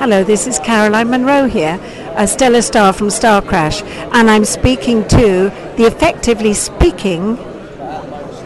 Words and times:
Hello, 0.00 0.24
this 0.24 0.46
is 0.46 0.58
Caroline 0.60 1.10
Munro 1.10 1.44
here, 1.44 1.78
a 2.16 2.26
stellar 2.26 2.62
star 2.62 2.94
from 2.94 3.10
Star 3.10 3.42
Crash, 3.42 3.82
and 4.14 4.30
I'm 4.30 4.46
speaking 4.46 5.06
to 5.08 5.52
the 5.76 5.84
Effectively 5.84 6.54
Speaking 6.54 7.36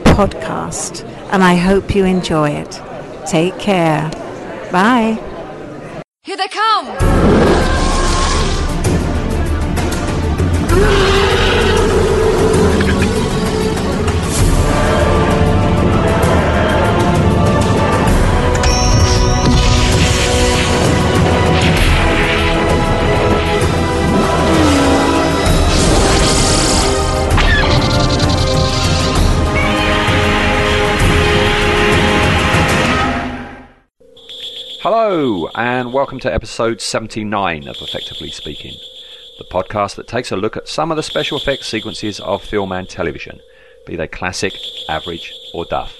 podcast, 0.02 1.08
and 1.30 1.44
I 1.44 1.54
hope 1.54 1.94
you 1.94 2.06
enjoy 2.06 2.50
it. 2.50 2.82
Take 3.28 3.56
care. 3.60 4.10
Bye. 4.72 5.16
Here 6.24 6.36
they 6.36 6.48
come! 6.48 7.53
Hello, 34.84 35.48
and 35.54 35.94
welcome 35.94 36.20
to 36.20 36.30
episode 36.30 36.78
79 36.78 37.68
of 37.68 37.76
Effectively 37.80 38.30
Speaking, 38.30 38.74
the 39.38 39.44
podcast 39.44 39.94
that 39.94 40.06
takes 40.06 40.30
a 40.30 40.36
look 40.36 40.58
at 40.58 40.68
some 40.68 40.90
of 40.90 40.98
the 40.98 41.02
special 41.02 41.38
effects 41.38 41.68
sequences 41.68 42.20
of 42.20 42.44
film 42.44 42.70
and 42.70 42.86
television, 42.86 43.40
be 43.86 43.96
they 43.96 44.06
classic, 44.06 44.52
average, 44.90 45.32
or 45.54 45.64
duff. 45.64 45.98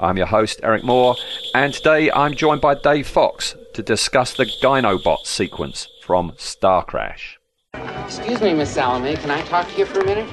I'm 0.00 0.16
your 0.16 0.28
host, 0.28 0.60
Eric 0.62 0.82
Moore, 0.82 1.16
and 1.54 1.74
today 1.74 2.10
I'm 2.10 2.32
joined 2.32 2.62
by 2.62 2.74
Dave 2.74 3.06
Fox 3.06 3.54
to 3.74 3.82
discuss 3.82 4.34
the 4.34 4.46
Gynobot 4.46 5.26
sequence 5.26 5.88
from 6.00 6.32
Star 6.38 6.82
Crash. 6.82 7.38
Excuse 7.74 8.40
me, 8.40 8.54
Miss 8.54 8.72
Salome. 8.72 9.14
Can 9.16 9.30
I 9.30 9.42
talk 9.42 9.68
to 9.68 9.76
you 9.76 9.84
for 9.84 10.00
a 10.00 10.06
minute? 10.06 10.30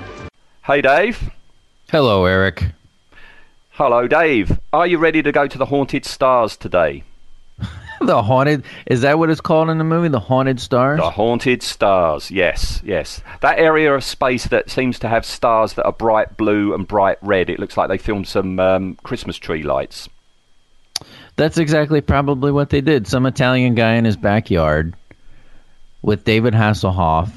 Hey, 0.64 0.82
Dave. 0.82 1.32
Hello, 1.90 2.24
Eric. 2.24 2.64
Hello, 3.72 4.08
Dave. 4.08 4.58
Are 4.72 4.88
you 4.88 4.98
ready 4.98 5.22
to 5.22 5.34
go 5.34 5.48
to 5.48 5.58
the 5.58 5.66
Haunted 5.66 6.06
Stars 6.06 6.56
today? 6.56 7.04
The 8.06 8.22
haunted 8.22 8.66
is 8.86 9.02
that 9.02 9.18
what 9.18 9.30
it's 9.30 9.42
called 9.42 9.70
in 9.70 9.78
the 9.78 9.84
movie? 9.84 10.10
The 10.10 10.20
haunted 10.20 10.60
stars. 10.60 11.00
The 11.00 11.10
haunted 11.10 11.64
stars, 11.64 12.30
yes, 12.30 12.82
yes. 12.84 13.22
That 13.42 13.58
area 13.58 13.94
of 13.94 14.04
space 14.04 14.46
that 14.48 14.70
seems 14.70 15.00
to 15.00 15.08
have 15.08 15.26
stars 15.26 15.74
that 15.74 15.86
are 15.86 15.94
bright 15.94 16.38
blue 16.38 16.74
and 16.74 16.88
bright 16.88 17.18
red. 17.22 17.50
It 17.50 17.60
looks 17.60 17.78
like 17.78 17.90
they 17.90 17.98
filmed 17.98 18.28
some 18.28 18.60
um, 18.60 18.96
Christmas 19.04 19.38
tree 19.38 19.64
lights. 19.64 20.10
That's 21.36 21.58
exactly 21.58 22.02
probably 22.02 22.52
what 22.52 22.70
they 22.70 22.82
did. 22.82 23.08
Some 23.08 23.26
Italian 23.26 23.76
guy 23.76 23.96
in 23.96 24.06
his 24.06 24.18
backyard 24.18 24.94
with 26.02 26.24
David 26.24 26.54
Hasselhoff 26.54 27.32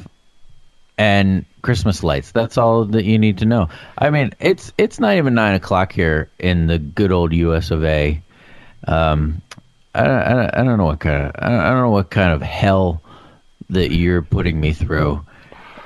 and 0.97 1.45
Christmas 1.63 2.03
lights. 2.03 2.33
That's 2.33 2.59
all 2.59 2.85
that 2.85 3.05
you 3.05 3.19
need 3.19 3.39
to 3.39 3.47
know. 3.47 3.69
I 3.97 4.11
mean, 4.11 4.33
it's 4.41 4.73
it's 4.79 5.01
not 5.01 5.17
even 5.17 5.35
nine 5.35 5.55
o'clock 5.55 5.93
here 5.93 6.29
in 6.39 6.67
the 6.67 6.79
good 6.79 7.13
old 7.13 7.33
U.S. 7.33 7.71
of 7.71 7.85
A. 7.85 8.21
Um, 8.87 9.43
I, 9.95 10.05
I, 10.05 10.61
I 10.61 10.65
don't 10.65 10.79
know 10.79 10.85
what 10.85 11.01
kind 11.01 11.27
of 11.27 11.33
I 11.39 11.49
don't 11.49 11.81
know 11.81 11.91
what 11.91 12.11
kind 12.11 12.33
of 12.33 12.43
hell 12.43 13.03
that 13.71 13.93
you're 13.93 14.23
putting 14.23 14.61
me 14.61 14.73
through, 14.73 15.25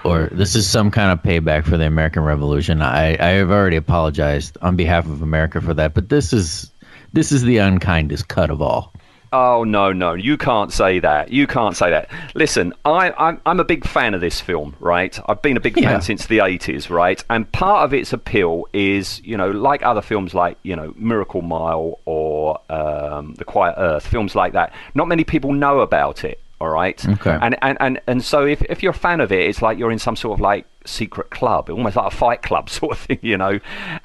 or 0.05 0.29
this 0.33 0.55
is 0.55 0.69
some 0.69 0.91
kind 0.91 1.13
of 1.13 1.23
payback 1.23 1.65
for 1.65 1.77
the 1.77 1.87
American 1.87 2.25
Revolution. 2.25 2.83
I 2.83 3.17
I 3.19 3.31
have 3.33 3.51
already 3.51 3.77
apologized 3.77 4.59
on 4.63 4.77
behalf 4.77 5.07
of 5.07 5.23
America 5.23 5.61
for 5.61 5.75
that, 5.75 5.95
but 5.95 6.09
this 6.09 6.33
is 6.33 6.71
this 7.13 7.33
is 7.33 7.43
the 7.43 7.59
unkindest 7.59 8.29
cut 8.29 8.51
of 8.51 8.61
all. 8.63 8.93
Oh 9.33 9.65
no, 9.65 9.93
no, 9.93 10.13
you 10.13 10.37
can't 10.37 10.73
say 10.73 10.99
that. 10.99 11.33
You 11.33 11.47
can't 11.47 11.75
say 11.77 11.91
that. 11.91 12.11
Listen, 12.35 12.75
I, 12.85 13.13
I'm 13.13 13.41
I'm 13.47 13.61
a 13.61 13.65
big 13.65 13.87
fan 13.87 14.13
of 14.15 14.21
this 14.21 14.41
film, 14.41 14.77
right? 14.79 15.19
I've 15.27 15.41
been 15.41 15.57
a 15.57 15.61
big 15.61 15.75
fan 15.75 15.85
Yeah. 15.85 15.99
since 16.01 16.27
the 16.27 16.39
'80s, 16.39 16.91
right? 16.91 17.23
And 17.31 17.51
part 17.51 17.85
of 17.85 17.95
its 17.95 18.13
appeal 18.13 18.67
is, 18.73 19.21
you 19.25 19.37
know, 19.37 19.51
like 19.51 19.83
other 19.83 20.03
films 20.03 20.35
like, 20.35 20.59
you 20.63 20.77
know, 20.77 20.93
Miracle 20.97 21.41
Mile 21.43 21.99
or 22.05 22.61
um, 22.71 23.35
The 23.35 23.45
Quiet 23.45 23.75
Earth, 23.79 24.07
films 24.07 24.35
like 24.35 24.53
that. 24.53 24.73
Not 24.95 25.09
many 25.09 25.25
people 25.25 25.53
know 25.53 25.81
about 25.81 26.25
it. 26.25 26.39
All 26.61 26.69
right. 26.69 27.03
Okay. 27.09 27.39
And 27.41 27.57
and 27.63 27.79
and 27.81 28.01
and 28.07 28.23
so 28.23 28.45
if 28.47 28.61
if 28.63 28.83
you're 28.83 28.93
a 28.93 28.95
fan 28.95 29.21
of 29.21 29.33
it, 29.33 29.49
it's 29.49 29.63
like 29.63 29.79
you're 29.79 29.91
in 29.91 29.99
some 29.99 30.15
sort 30.15 30.39
of 30.39 30.41
like 30.43 30.67
secret 30.85 31.31
club, 31.31 31.71
almost 31.71 31.97
like 31.97 32.13
a 32.13 32.15
fight 32.15 32.43
club 32.43 32.69
sort 32.79 32.93
of 32.93 32.99
thing, 32.99 33.19
you 33.23 33.37
know. 33.39 33.59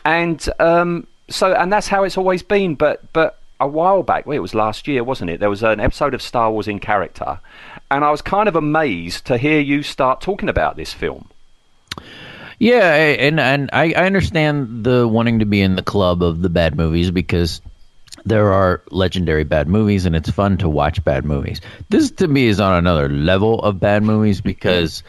And 0.06 0.48
um, 0.60 1.06
so 1.30 1.54
and 1.54 1.72
that's 1.72 1.88
how 1.88 2.04
it's 2.04 2.18
always 2.18 2.42
been. 2.44 2.76
But 2.76 3.12
but 3.14 3.38
a 3.60 3.68
while 3.68 4.04
back, 4.04 4.26
well, 4.26 4.36
it 4.36 4.42
was 4.42 4.54
last 4.54 4.88
year, 4.88 5.04
wasn't 5.04 5.32
it? 5.32 5.40
There 5.40 5.50
was 5.50 5.64
an 5.64 5.80
episode 5.80 6.14
of 6.14 6.22
Star 6.22 6.52
Wars 6.52 6.68
in 6.68 6.80
character, 6.80 7.40
and 7.90 8.04
I 8.04 8.12
was 8.12 8.22
kind 8.22 8.48
of 8.48 8.56
amazed 8.56 9.26
to 9.26 9.38
hear 9.38 9.60
you 9.60 9.84
start 9.84 10.22
talking 10.22 10.50
about 10.50 10.76
this 10.76 10.94
film. 10.94 11.30
Yeah, 12.60 12.94
and 12.94 13.40
and 13.40 13.70
I, 13.72 13.94
I 13.94 14.06
understand 14.06 14.84
the 14.84 15.08
wanting 15.08 15.40
to 15.40 15.46
be 15.46 15.62
in 15.62 15.76
the 15.76 15.84
club 15.84 16.24
of 16.24 16.42
the 16.42 16.50
bad 16.50 16.76
movies 16.76 17.12
because 17.12 17.62
there 18.26 18.52
are 18.52 18.82
legendary 18.92 19.44
bad 19.44 19.68
movies 19.68 20.06
and 20.06 20.16
it's 20.16 20.30
fun 20.30 20.58
to 20.58 20.68
watch 20.68 21.04
bad 21.04 21.24
movies. 21.24 21.62
This 21.90 22.12
to 22.12 22.28
me 22.28 22.48
is 22.48 22.60
on 22.60 22.74
another 22.74 23.10
level 23.10 23.62
of 23.62 23.80
bad 23.80 24.04
movies 24.04 24.42
because 24.42 25.04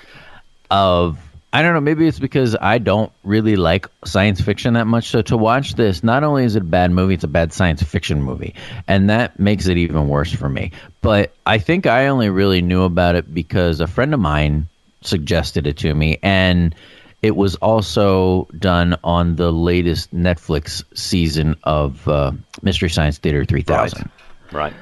of 0.71 1.19
I 1.53 1.63
don't 1.63 1.73
know, 1.73 1.81
maybe 1.81 2.07
it's 2.07 2.19
because 2.19 2.55
I 2.61 2.79
don't 2.79 3.11
really 3.25 3.57
like 3.57 3.87
science 4.05 4.41
fiction 4.41 4.75
that 4.75 4.87
much. 4.87 5.09
So 5.09 5.23
to 5.23 5.37
watch 5.37 5.75
this, 5.75 6.03
not 6.03 6.23
only 6.23 6.45
is 6.45 6.57
it 6.57 6.63
a 6.63 6.65
bad 6.65 6.91
movie, 6.91 7.15
it's 7.15 7.25
a 7.25 7.29
bad 7.29 7.53
science 7.53 7.83
fiction 7.83 8.23
movie. 8.23 8.55
And 8.87 9.09
that 9.09 9.39
makes 9.41 9.67
it 9.67 9.79
even 9.79 10.09
worse 10.09 10.33
for 10.33 10.49
me. 10.49 10.73
But 11.01 11.33
I 11.47 11.59
think 11.59 11.87
I 11.87 12.09
only 12.09 12.29
really 12.29 12.61
knew 12.61 12.83
about 12.83 13.15
it 13.15 13.33
because 13.33 13.81
a 13.81 13.87
friend 13.87 14.13
of 14.13 14.21
mine 14.21 14.69
suggested 15.01 15.67
it 15.67 15.79
to 15.79 15.95
me 15.95 16.19
and 16.23 16.75
it 17.23 17.35
was 17.35 17.57
also 17.57 18.47
done 18.59 18.97
on 19.03 19.37
the 19.37 19.51
latest 19.51 20.15
Netflix 20.15 20.85
season 20.95 21.57
of 21.65 22.07
uh, 22.07 22.33
Mystery 22.63 22.91
Science 22.91 23.19
Theater 23.19 23.45
3000. 23.45 24.11
Right. 24.53 24.73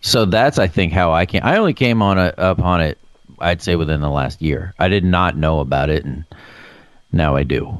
So 0.00 0.24
that's 0.24 0.58
I 0.58 0.68
think 0.68 0.92
how 0.92 1.12
I 1.12 1.26
came. 1.26 1.42
I 1.44 1.58
only 1.58 1.74
came 1.74 2.00
on 2.00 2.18
it 2.18 2.34
upon 2.38 2.80
it. 2.80 2.98
I'd 3.38 3.62
say 3.62 3.76
within 3.76 4.00
the 4.00 4.10
last 4.10 4.40
year. 4.42 4.74
I 4.78 4.88
did 4.88 5.04
not 5.04 5.36
know 5.36 5.60
about 5.60 5.90
it, 5.90 6.04
and 6.04 6.24
now 7.12 7.36
I 7.36 7.42
do. 7.42 7.76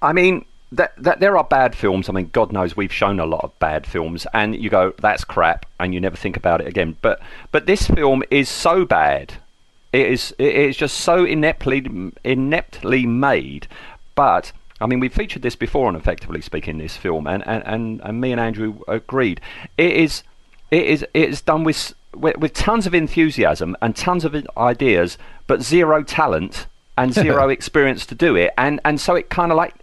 I 0.00 0.12
mean, 0.12 0.44
that, 0.72 0.92
that 0.98 1.20
there 1.20 1.36
are 1.36 1.44
bad 1.44 1.74
films. 1.74 2.08
I 2.08 2.12
mean, 2.12 2.30
God 2.32 2.52
knows 2.52 2.76
we've 2.76 2.92
shown 2.92 3.20
a 3.20 3.26
lot 3.26 3.44
of 3.44 3.58
bad 3.58 3.86
films, 3.86 4.26
and 4.34 4.54
you 4.54 4.70
go, 4.70 4.92
"That's 5.00 5.24
crap," 5.24 5.66
and 5.80 5.94
you 5.94 6.00
never 6.00 6.16
think 6.16 6.36
about 6.36 6.60
it 6.60 6.66
again. 6.66 6.96
But 7.02 7.20
but 7.52 7.66
this 7.66 7.86
film 7.86 8.22
is 8.30 8.48
so 8.48 8.84
bad. 8.84 9.34
It 9.92 10.06
is 10.06 10.34
it 10.38 10.54
is 10.54 10.76
just 10.76 10.98
so 10.98 11.24
ineptly 11.24 12.12
ineptly 12.24 13.06
made. 13.06 13.66
But 14.14 14.52
I 14.80 14.86
mean, 14.86 15.00
we've 15.00 15.14
featured 15.14 15.42
this 15.42 15.56
before 15.56 15.88
on 15.88 15.96
effectively 15.96 16.40
speaking 16.40 16.78
this 16.78 16.96
film, 16.96 17.26
and, 17.26 17.46
and, 17.46 17.62
and, 17.66 18.00
and 18.04 18.20
me 18.20 18.32
and 18.32 18.40
Andrew 18.40 18.80
agreed. 18.86 19.40
It 19.76 19.92
is 19.92 20.22
it 20.70 20.84
is 20.84 21.02
it 21.14 21.28
is 21.30 21.40
done 21.40 21.64
with, 21.64 21.94
with 22.14 22.36
with 22.38 22.52
tons 22.52 22.86
of 22.86 22.94
enthusiasm 22.94 23.76
and 23.80 23.94
tons 23.94 24.24
of 24.24 24.34
ideas, 24.56 25.18
but 25.46 25.62
zero 25.62 26.02
talent 26.02 26.66
and 26.96 27.12
zero 27.24 27.48
experience 27.48 28.06
to 28.06 28.14
do 28.14 28.36
it, 28.36 28.52
and 28.58 28.80
and 28.84 29.00
so 29.00 29.14
it 29.14 29.30
kind 29.30 29.52
of 29.52 29.56
like 29.56 29.74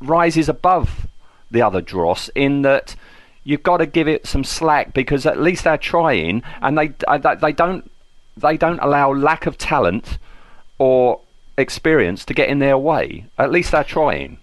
rises 0.00 0.48
above 0.48 1.06
the 1.50 1.62
other 1.62 1.80
dross 1.80 2.28
in 2.34 2.62
that 2.62 2.96
you've 3.44 3.62
got 3.62 3.78
to 3.78 3.86
give 3.86 4.08
it 4.08 4.26
some 4.26 4.44
slack 4.44 4.92
because 4.92 5.26
at 5.26 5.40
least 5.40 5.64
they're 5.64 5.78
trying, 5.78 6.42
and 6.62 6.76
they 6.76 6.92
uh, 7.06 7.18
they 7.18 7.34
they 7.36 7.52
don't 7.52 7.90
they 8.36 8.56
don't 8.56 8.80
allow 8.80 9.12
lack 9.12 9.46
of 9.46 9.56
talent 9.58 10.18
or 10.78 11.20
experience 11.56 12.24
to 12.24 12.34
get 12.34 12.48
in 12.48 12.58
their 12.58 12.78
way. 12.78 13.24
At 13.38 13.52
least 13.52 13.70
they're 13.70 13.84
trying. 13.84 14.38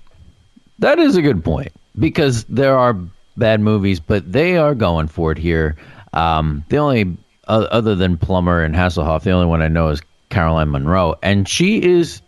That 0.79 0.97
is 0.97 1.15
a 1.15 1.21
good 1.21 1.43
point 1.43 1.71
because 1.99 2.45
there 2.45 2.77
are 2.77 2.97
bad 3.37 3.59
movies, 3.59 3.99
but 3.99 4.31
they 4.31 4.57
are 4.57 4.73
going 4.73 5.07
for 5.07 5.31
it 5.31 5.37
here. 5.37 5.75
Um, 6.13 6.63
the 6.69 6.77
only 6.77 7.17
other 7.51 7.95
than 7.95 8.17
Plummer 8.17 8.61
and 8.61 8.75
Hasselhoff, 8.75 9.23
the 9.23 9.31
only 9.31 9.47
one 9.47 9.61
I 9.61 9.67
know 9.67 9.89
is 9.89 10.01
Caroline 10.29 10.69
Munro, 10.69 11.15
and 11.21 11.47
she 11.47 11.81
is 11.81 12.21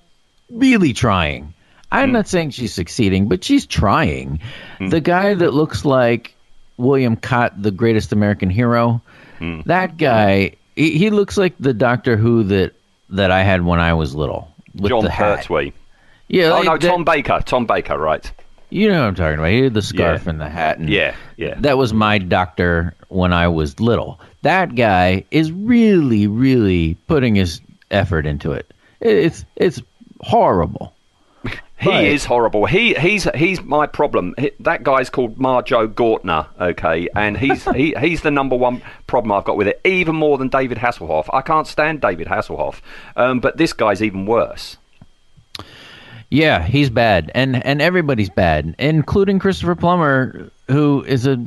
really 0.52 0.94
trying. 0.94 1.54
I'm 1.92 2.10
hmm. 2.10 2.14
not 2.14 2.28
saying 2.28 2.52
she's 2.52 2.74
succeeding, 2.74 3.28
but 3.28 3.44
she's 3.44 3.66
trying. 3.66 4.40
Hmm. 4.80 4.90
The 4.90 5.02
guy 5.02 5.34
that 5.34 5.54
looks 5.54 5.86
like 5.86 6.36
William 6.78 7.16
Katt, 7.16 7.62
the 7.62 7.72
greatest 7.72 8.12
American 8.12 8.50
hero, 8.50 9.02
hmm. 9.40 9.62
that 9.66 9.98
guy, 9.98 10.54
he, 10.76 10.98
he 10.98 11.10
looks 11.10 11.38
like 11.38 11.54
the 11.60 11.74
Doctor 11.74 12.18
Who 12.18 12.44
that 12.44 12.74
that 13.10 13.32
I 13.32 13.44
had 13.44 13.64
when 13.66 13.80
I 13.80 13.94
was 13.94 14.16
little. 14.16 14.50
With 14.76 14.90
John 14.90 15.04
the 15.04 15.12
hat. 15.12 15.46
Pertwee. 15.46 15.72
Yeah, 16.28 16.50
Oh 16.50 16.56
like 16.56 16.66
no, 16.66 16.78
that- 16.78 16.88
Tom 16.88 17.04
Baker. 17.04 17.42
Tom 17.46 17.66
Baker, 17.66 17.98
right? 17.98 18.32
You 18.72 18.90
know 18.90 19.02
what 19.02 19.08
I'm 19.10 19.16
talking 19.16 19.38
about. 19.38 19.52
He 19.52 19.62
had 19.62 19.76
the 19.76 19.84
scarf 19.84 20.24
Yeah. 20.24 20.30
and 20.32 20.42
the 20.42 20.50
hat. 20.50 20.80
And 20.80 20.90
Yeah, 20.90 21.16
yeah. 21.38 21.54
That 21.60 21.78
was 21.78 21.94
my 21.94 22.18
doctor 22.18 22.96
when 23.10 23.32
I 23.32 23.48
was 23.48 23.80
little. 23.80 24.20
That 24.44 24.76
guy 24.76 25.26
is 25.32 25.52
really, 25.52 26.28
really 26.28 26.96
putting 27.08 27.36
his 27.36 27.60
effort 27.92 28.26
into 28.26 28.52
it. 28.52 28.72
It's 29.02 29.44
it's 29.56 29.82
horrible. 30.22 30.94
He 31.80 31.90
Right. 31.90 32.06
is 32.06 32.24
horrible. 32.24 32.66
He 32.66 32.94
he's 32.94 33.26
he's 33.36 33.62
my 33.62 33.88
problem. 33.88 34.36
He, 34.38 34.52
that 34.62 34.84
guy's 34.84 35.10
called 35.10 35.38
Marjoe 35.38 35.88
Gortner, 35.88 36.48
okay, 36.62 37.10
and 37.14 37.38
he's 37.38 37.66
he, 37.76 37.94
he's 38.00 38.22
the 38.22 38.32
number 38.32 38.56
one 38.56 38.82
problem 39.08 39.34
I've 39.34 39.44
got 39.44 39.58
with 39.58 39.68
it, 39.68 39.82
even 39.84 40.16
more 40.16 40.38
than 40.38 40.48
David 40.48 40.78
Hasselhoff. 40.78 41.30
I 41.34 41.42
can't 41.42 41.68
stand 41.68 42.00
David 42.00 42.28
Hasselhoff, 42.28 42.80
um, 43.18 43.42
but 43.42 43.58
this 43.58 43.74
guy's 43.74 44.02
even 44.02 44.26
worse. 44.26 44.78
Yeah, 46.30 46.64
he's 46.64 46.90
bad, 46.90 47.32
and 47.36 47.64
and 47.66 47.82
everybody's 47.82 48.30
bad, 48.30 48.76
including 48.80 49.40
Christopher 49.40 49.76
Plummer, 49.76 50.50
who 50.70 51.04
is 51.04 51.28
a 51.28 51.46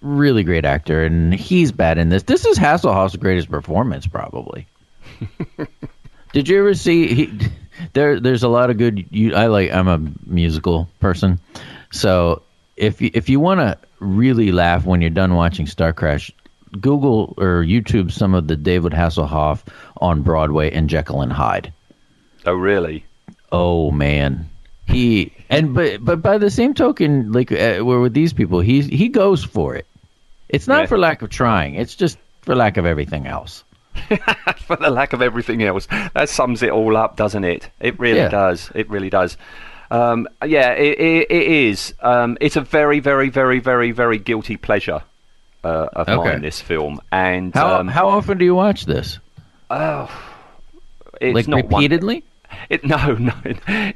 really 0.00 0.42
great 0.44 0.64
actor, 0.64 1.04
and 1.04 1.34
he's 1.34 1.72
bad 1.72 1.98
in 1.98 2.08
this. 2.08 2.24
This 2.24 2.44
is 2.44 2.58
Hasselhoff's 2.58 3.16
greatest 3.16 3.50
performance, 3.50 4.06
probably. 4.06 4.66
Did 6.32 6.48
you 6.48 6.58
ever 6.60 6.74
see? 6.74 7.14
He, 7.14 7.48
there, 7.92 8.20
there's 8.20 8.42
a 8.42 8.48
lot 8.48 8.70
of 8.70 8.78
good. 8.78 9.06
You, 9.10 9.34
I 9.34 9.46
like. 9.46 9.72
I'm 9.72 9.88
a 9.88 10.00
musical 10.26 10.88
person, 11.00 11.38
so 11.90 12.42
if 12.76 13.00
you, 13.00 13.10
if 13.14 13.28
you 13.28 13.40
want 13.40 13.60
to 13.60 13.78
really 13.98 14.52
laugh 14.52 14.86
when 14.86 15.00
you're 15.00 15.10
done 15.10 15.34
watching 15.34 15.66
Star 15.66 15.92
Crash, 15.92 16.30
Google 16.80 17.34
or 17.36 17.64
YouTube 17.64 18.12
some 18.12 18.34
of 18.34 18.46
the 18.46 18.56
David 18.56 18.92
Hasselhoff 18.92 19.62
on 19.98 20.22
Broadway 20.22 20.70
and 20.70 20.88
Jekyll 20.88 21.20
and 21.20 21.32
Hyde. 21.32 21.72
Oh, 22.46 22.54
really? 22.54 23.04
Oh 23.52 23.90
man, 23.90 24.48
he 24.86 25.32
and 25.48 25.74
but 25.74 26.04
but 26.04 26.22
by 26.22 26.38
the 26.38 26.50
same 26.50 26.74
token, 26.74 27.32
like 27.32 27.50
uh, 27.50 27.80
we're 27.82 28.00
with 28.00 28.14
these 28.14 28.32
people, 28.32 28.60
he 28.60 28.82
he 28.82 29.08
goes 29.08 29.42
for 29.42 29.74
it. 29.74 29.86
It's 30.50 30.66
not 30.68 30.80
Yeah. 30.80 30.86
for 30.86 30.98
lack 30.98 31.22
of 31.22 31.30
trying. 31.30 31.74
It's 31.76 31.94
just 31.94 32.18
for 32.42 32.54
lack 32.54 32.76
of 32.76 32.84
everything 32.86 33.26
else. 33.26 33.64
For 34.66 34.76
the 34.76 34.88
lack 34.88 35.12
of 35.12 35.20
everything 35.20 35.62
else, 35.64 35.86
that 36.14 36.28
sums 36.28 36.62
it 36.62 36.70
all 36.70 36.96
up, 36.96 37.16
doesn't 37.16 37.42
it? 37.44 37.68
It 37.80 37.98
really 37.98 38.18
Yeah. 38.20 38.28
does. 38.28 38.70
It 38.74 38.88
really 38.88 39.10
does. 39.10 39.36
Um, 39.90 40.28
yeah, 40.46 40.70
it, 40.72 40.98
it, 41.00 41.26
it 41.30 41.42
is. 41.48 41.92
Um, 42.00 42.38
it's 42.40 42.54
a 42.56 42.60
very, 42.60 43.00
very, 43.00 43.30
very, 43.30 43.58
very, 43.58 43.90
very 43.90 44.18
guilty 44.18 44.56
pleasure 44.56 45.02
uh, 45.64 45.88
of 45.92 46.08
Okay. 46.08 46.30
mine. 46.30 46.40
This 46.42 46.60
film, 46.60 47.00
and 47.10 47.52
How 47.52 47.80
um, 47.80 47.88
how 47.88 48.08
often 48.08 48.38
do 48.38 48.44
you 48.44 48.54
watch 48.54 48.86
this? 48.86 49.18
it's 51.20 51.34
like 51.34 51.48
not 51.48 51.64
one- 51.68 51.82
repeatedly? 51.82 52.24
It, 52.68 52.84
no, 52.94 53.14
no, 53.14 53.34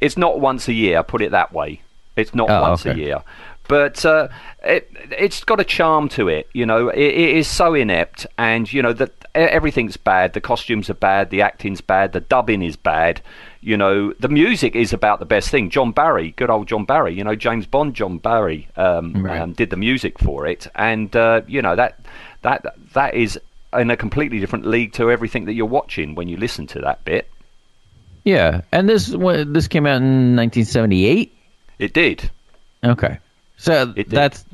it's 0.00 0.16
not 0.16 0.40
once 0.40 0.68
a 0.68 0.72
year. 0.72 1.02
Put 1.02 1.22
it 1.22 1.30
that 1.32 1.52
way. 1.52 1.80
It's 2.16 2.34
not 2.34 2.50
Oh, 2.50 2.62
once 2.62 2.86
a 2.86 2.94
year, 2.96 3.22
but 3.68 4.04
uh, 4.04 4.28
it 4.62 4.90
it's 5.10 5.42
got 5.44 5.60
a 5.60 5.64
charm 5.64 6.08
to 6.10 6.28
it. 6.28 6.48
You 6.52 6.66
know, 6.66 6.88
it, 6.88 6.98
it 6.98 7.36
is 7.36 7.48
so 7.48 7.74
inept, 7.74 8.26
and 8.38 8.70
you 8.72 8.82
know 8.82 8.92
that 8.92 9.10
everything's 9.34 9.96
bad. 9.96 10.32
The 10.32 10.40
costumes 10.40 10.88
are 10.90 10.94
bad. 10.94 11.30
The 11.30 11.42
acting's 11.42 11.80
bad. 11.80 12.12
The 12.12 12.20
dubbing 12.20 12.62
is 12.62 12.76
bad. 12.76 13.20
You 13.60 13.76
know, 13.78 14.12
the 14.20 14.28
music 14.28 14.76
is 14.76 14.92
about 14.92 15.20
the 15.20 15.24
best 15.26 15.48
thing. 15.48 15.70
John 15.70 15.90
Barry, 15.92 16.32
good 16.32 16.50
old 16.50 16.68
John 16.68 16.84
Barry. 16.84 17.14
You 17.14 17.24
know, 17.24 17.34
James 17.34 17.66
Bond. 17.66 17.94
John 17.94 18.18
Barry 18.18 18.68
um, 18.76 19.24
Right. 19.24 19.40
um, 19.40 19.52
did 19.54 19.70
the 19.70 19.76
music 19.76 20.18
for 20.18 20.46
it, 20.46 20.66
and 20.74 21.14
uh, 21.16 21.40
you 21.46 21.62
know 21.62 21.74
that 21.76 21.98
that 22.42 22.64
that 22.92 23.14
is 23.14 23.38
in 23.72 23.90
a 23.90 23.96
completely 23.96 24.38
different 24.38 24.66
league 24.66 24.92
to 24.92 25.10
everything 25.10 25.46
that 25.46 25.54
you're 25.54 25.66
watching 25.66 26.14
when 26.14 26.28
you 26.28 26.36
listen 26.36 26.66
to 26.68 26.78
that 26.80 27.04
bit. 27.04 27.28
Yeah, 28.24 28.62
and 28.72 28.88
this 28.88 29.06
this 29.08 29.68
came 29.68 29.86
out 29.86 29.96
in 29.96 30.36
1978. 30.36 31.32
It 31.78 31.92
did. 31.92 32.30
Okay, 32.82 33.18
so 33.64 33.92
It 33.96 34.08
that's 34.10 34.44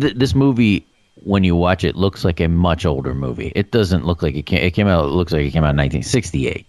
th- 0.00 0.14
this 0.14 0.34
movie. 0.34 0.84
When 1.24 1.42
you 1.42 1.56
watch 1.56 1.82
it, 1.82 1.96
looks 1.96 2.24
like 2.24 2.38
a 2.40 2.46
much 2.48 2.86
older 2.86 3.12
movie. 3.12 3.50
It 3.56 3.72
doesn't 3.72 4.06
look 4.06 4.22
like 4.22 4.36
it 4.36 4.46
came. 4.46 4.60
It 4.62 4.70
came 4.70 4.86
out. 4.86 5.04
It 5.06 5.08
looks 5.08 5.32
like 5.32 5.42
it 5.46 5.50
came 5.50 5.64
out 5.64 5.70
in 5.74 5.76
1968. 5.76 6.64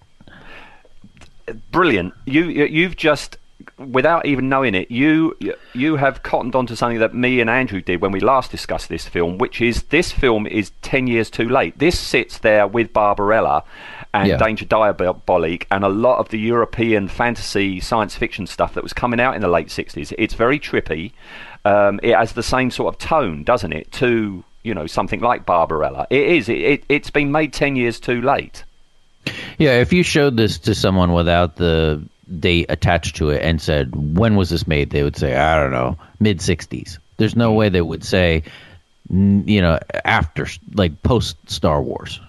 brilliant. 1.71 2.13
You 2.25 2.45
you- 2.45 2.65
you've 2.65 2.95
just 2.95 3.37
without 3.77 4.25
even 4.25 4.49
knowing 4.49 4.73
it, 4.75 4.89
you 4.89 5.37
you 5.73 5.95
have 5.97 6.23
cottoned 6.23 6.55
onto 6.55 6.75
something 6.75 6.99
that 6.99 7.13
me 7.13 7.41
and 7.41 7.49
Andrew 7.49 7.81
did 7.81 8.01
when 8.01 8.11
we 8.11 8.19
last 8.19 8.51
discussed 8.51 8.89
this 8.89 9.07
film, 9.07 9.37
which 9.37 9.61
is 9.61 9.83
this 9.83 10.11
film 10.11 10.47
is 10.47 10.71
ten 10.81 11.07
years 11.07 11.29
too 11.29 11.47
late. 11.47 11.77
This 11.77 11.99
sits 11.99 12.39
there 12.39 12.67
with 12.67 12.93
Barbarella 12.93 13.63
and 14.13 14.27
Yeah. 14.27 14.37
Danger 14.37 14.65
Diabolik 14.65 15.65
and 15.71 15.83
a 15.83 15.89
lot 15.89 16.19
of 16.19 16.29
the 16.29 16.39
European 16.39 17.07
fantasy 17.07 17.79
science 17.79 18.15
fiction 18.15 18.47
stuff 18.47 18.73
that 18.73 18.83
was 18.83 18.93
coming 18.93 19.19
out 19.19 19.35
in 19.35 19.41
the 19.41 19.47
late 19.47 19.69
sixties. 19.71 20.13
It's 20.17 20.33
very 20.33 20.59
trippy. 20.59 21.11
Um, 21.65 21.99
it 22.01 22.15
has 22.15 22.33
the 22.33 22.43
same 22.43 22.71
sort 22.71 22.95
of 22.95 22.99
tone, 22.99 23.43
doesn't 23.43 23.73
it? 23.73 23.91
To 23.93 24.43
you 24.63 24.73
know 24.73 24.87
something 24.87 25.19
like 25.19 25.45
Barbarella. 25.45 26.07
It 26.09 26.23
is. 26.27 26.49
It, 26.49 26.57
it 26.59 26.83
it's 26.89 27.09
been 27.09 27.31
made 27.31 27.53
ten 27.53 27.75
years 27.75 27.99
too 27.99 28.21
late. 28.21 28.63
Yeah, 29.57 29.79
if 29.81 29.91
you 29.93 30.01
showed 30.03 30.37
this 30.37 30.57
to 30.59 30.73
someone 30.73 31.13
without 31.13 31.57
the 31.57 32.01
date 32.39 32.67
attached 32.69 33.17
to 33.17 33.29
it 33.29 33.41
and 33.43 33.61
said, 33.61 33.93
when 34.17 34.35
was 34.35 34.49
this 34.49 34.65
made? 34.65 34.91
They 34.91 35.03
would 35.03 35.17
say, 35.17 35.35
I 35.35 35.59
don't 35.61 35.71
know, 35.71 35.97
mid 36.19 36.39
60s. 36.39 36.97
There's 37.17 37.35
no 37.35 37.51
way 37.51 37.69
they 37.69 37.81
would 37.81 38.03
say, 38.03 38.43
you 39.09 39.61
know, 39.61 39.77
after, 40.05 40.47
like 40.73 41.03
post 41.03 41.37
Star 41.49 41.81
Wars. 41.81 42.19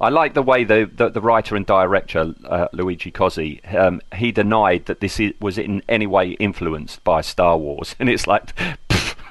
I 0.00 0.08
like 0.08 0.34
the 0.34 0.42
way 0.42 0.64
the, 0.64 0.90
the, 0.92 1.10
the 1.10 1.20
writer 1.20 1.56
and 1.56 1.66
director 1.66 2.34
uh, 2.48 2.68
Luigi 2.72 3.10
Cozzi 3.10 3.60
um, 3.74 4.00
he 4.14 4.32
denied 4.32 4.86
that 4.86 5.00
this 5.00 5.20
is, 5.20 5.34
was 5.40 5.58
in 5.58 5.82
any 5.88 6.06
way 6.06 6.30
influenced 6.30 7.04
by 7.04 7.20
Star 7.20 7.58
Wars, 7.58 7.94
and 8.00 8.08
it's 8.08 8.26
like, 8.26 8.52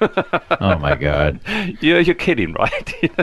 Oh 0.00 0.78
my 0.78 0.96
God. 0.96 1.40
you're, 1.80 2.00
you're 2.00 2.14
kidding, 2.14 2.52
right? 2.54 2.94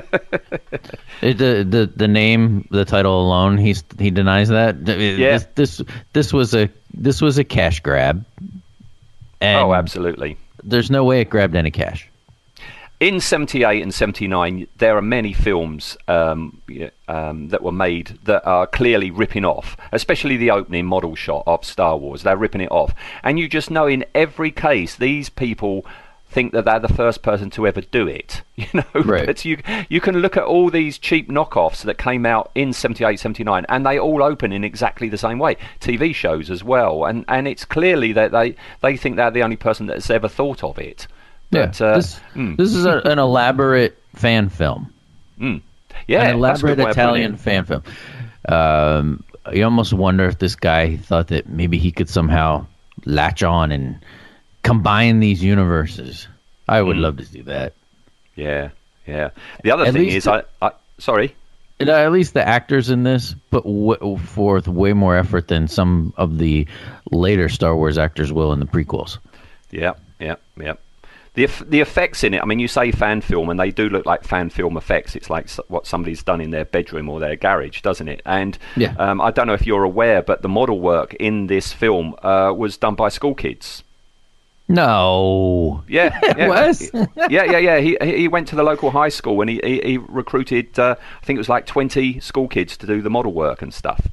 It, 1.19 1.39
the, 1.39 1.65
the 1.67 1.91
the 1.95 2.07
name, 2.07 2.67
the 2.69 2.85
title 2.85 3.19
alone, 3.19 3.57
he's 3.57 3.83
he 3.97 4.11
denies 4.11 4.50
that. 4.50 4.75
Yeah. 4.85 5.39
This, 5.39 5.47
this 5.55 5.81
this 6.13 6.31
was 6.31 6.53
a 6.53 6.69
this 6.93 7.23
was 7.23 7.39
a 7.39 7.43
cash 7.43 7.79
grab. 7.79 8.23
And 9.41 9.57
oh, 9.57 9.73
absolutely. 9.73 10.38
There's 10.63 10.91
no 10.91 11.03
way 11.03 11.21
it 11.21 11.31
grabbed 11.31 11.55
any 11.55 11.71
cash. 11.71 12.07
In 12.99 13.19
'78 13.19 13.83
and 13.83 13.94
'79, 13.94 14.67
there 14.77 14.97
are 14.97 15.03
many 15.03 15.31
films 15.31 15.95
um, 16.07 16.63
um, 17.07 17.49
that 17.49 17.61
were 17.61 17.71
made 17.71 18.17
that 18.23 18.44
are 18.44 18.65
clearly 18.65 19.11
ripping 19.11 19.45
off, 19.45 19.77
especially 19.91 20.35
the 20.35 20.49
opening 20.49 20.88
model 20.88 21.13
shot 21.13 21.44
of 21.45 21.63
Star 21.63 21.95
Wars. 21.95 22.23
They're 22.23 22.35
ripping 22.35 22.61
it 22.61 22.71
off, 22.71 22.95
and 23.23 23.38
you 23.38 23.47
just 23.47 23.69
know 23.69 23.85
in 23.85 24.03
every 24.15 24.49
case 24.49 24.95
these 24.95 25.29
people 25.29 25.85
think 26.29 26.53
that 26.53 26.65
they're 26.65 26.79
the 26.79 26.88
first 26.89 27.21
person 27.21 27.49
to 27.51 27.67
ever 27.67 27.81
do 27.81 28.07
it. 28.07 28.41
You 28.57 28.65
know, 28.73 29.01
Right. 29.03 29.27
but 29.27 29.45
you 29.45 29.59
you 29.89 30.01
can 30.01 30.17
look 30.17 30.35
at 30.35 30.43
all 30.43 30.71
these 30.71 30.97
cheap 30.97 31.29
knockoffs 31.29 31.83
that 31.83 32.00
came 32.00 32.25
out 32.25 32.50
in 32.55 32.73
'78, 32.73 33.19
'79, 33.19 33.63
and 33.69 33.85
they 33.85 34.00
all 34.00 34.23
open 34.23 34.51
in 34.51 34.63
exactly 34.63 35.07
the 35.07 35.19
same 35.19 35.38
way. 35.38 35.55
TV 35.79 36.15
shows 36.15 36.50
as 36.50 36.63
well, 36.63 37.05
and 37.05 37.23
and 37.27 37.47
it's 37.47 37.63
clearly 37.63 38.11
that 38.13 38.31
they 38.31 38.55
they 38.81 38.97
think 38.97 39.17
they're 39.17 39.29
the 39.29 39.43
only 39.43 39.55
person 39.55 39.85
that's 39.85 40.09
ever 40.09 40.27
thought 40.27 40.63
of 40.63 40.79
it. 40.79 41.05
But, 41.49 41.79
yeah. 41.79 41.88
uh, 41.88 41.95
this 41.95 42.19
this 42.35 42.73
is 42.73 42.85
a, 42.85 42.99
an 42.99 43.19
elaborate 43.19 43.97
fan 44.15 44.49
film. 44.49 44.94
Yeah, 46.07 46.23
an 46.23 46.35
elaborate 46.35 46.77
good 46.77 46.85
way 46.85 46.89
of 46.89 46.95
putting 46.95 47.01
Italian 47.03 47.38
fan 47.38 47.65
film. 47.65 47.83
Um, 48.48 49.24
you 49.51 49.63
almost 49.63 49.93
wonder 49.93 50.25
if 50.25 50.39
this 50.39 50.55
guy 50.55 50.98
thought 50.98 51.27
that 51.27 51.48
maybe 51.48 51.77
he 51.77 51.91
could 51.91 52.10
somehow 52.10 52.65
latch 53.05 53.43
on 53.43 53.72
and 53.72 54.00
combine 54.63 55.19
these 55.19 55.43
universes. 55.43 56.27
I 56.67 56.81
would 56.81 56.98
love 56.98 57.17
to 57.17 57.25
see 57.25 57.41
that. 57.41 57.74
Yeah, 58.36 58.69
yeah. 59.05 59.29
The 59.63 59.72
other 59.72 59.86
At 59.86 59.93
thing 59.93 60.10
is, 60.10 60.27
I, 60.27 60.43
I 60.62 60.72
sorry. 60.98 61.36
At 61.79 62.12
least 62.12 62.33
the 62.33 62.45
actors 62.45 62.89
in 62.89 63.03
this 63.03 63.36
put 63.51 63.63
w- 63.63 64.17
forth 64.17 64.67
way 64.67 64.93
more 64.93 65.15
effort 65.15 65.48
than 65.48 65.67
some 65.67 66.12
of 66.17 66.39
the 66.39 66.67
later 67.12 67.50
Star 67.50 67.75
Wars 67.75 67.98
actors 67.98 68.33
will 68.33 68.51
in 68.51 68.60
the 68.60 68.65
prequels. 68.65 69.19
Yeah, 69.69 69.93
yeah, 70.19 70.36
yeah. 70.60 70.74
The 71.38 71.46
the 71.67 71.82
effects 71.82 72.24
in 72.24 72.34
it. 72.34 72.41
I 72.41 72.46
mean, 72.46 72.58
you 72.58 72.67
say 72.67 72.91
fan 72.91 73.22
film, 73.22 73.50
and 73.51 73.60
they 73.60 73.70
do 73.70 73.89
look 73.89 74.06
like 74.08 74.24
fan 74.24 74.50
film 74.50 74.75
effects. 74.75 75.15
It's 75.15 75.29
like 75.29 75.48
what 75.67 75.86
somebody's 75.86 76.24
done 76.24 76.41
in 76.41 76.50
their 76.50 76.65
bedroom 76.65 77.08
or 77.10 77.20
their 77.20 77.36
garage, 77.36 77.82
doesn't 77.82 78.08
it? 78.08 78.22
And 78.25 78.58
Yeah. 78.75 78.96
um, 78.98 79.22
I 79.22 79.29
don't 79.29 79.46
know 79.46 79.53
if 79.53 79.67
you're 79.67 79.84
aware, 79.84 80.24
but 80.24 80.41
the 80.41 80.50
model 80.50 80.79
work 80.79 81.13
in 81.20 81.46
this 81.46 81.72
film 81.72 82.15
uh, 82.24 82.51
was 82.58 82.75
done 82.77 82.96
by 82.96 83.10
school 83.10 83.36
kids. 83.36 83.84
No. 84.67 85.84
Yeah, 85.88 86.20
yeah, 86.38 86.48
was? 86.50 86.91
yeah, 86.94 87.44
yeah, 87.44 87.58
yeah. 87.58 87.79
He 87.79 87.98
he 88.01 88.27
went 88.27 88.48
to 88.50 88.56
the 88.56 88.63
local 88.63 88.91
high 88.91 89.10
school 89.10 89.39
and 89.41 89.50
he 89.50 89.60
he, 89.63 89.82
he 89.82 89.98
recruited. 89.98 90.77
Uh, 90.77 90.96
I 91.22 91.25
think 91.25 91.38
it 91.38 91.39
was 91.39 91.50
like 91.50 91.65
twenty 91.65 92.20
school 92.20 92.48
kids 92.48 92.75
to 92.77 92.88
do 92.88 93.01
the 93.01 93.10
model 93.10 93.32
work 93.34 93.62
and 93.62 93.74
stuff. 93.74 94.08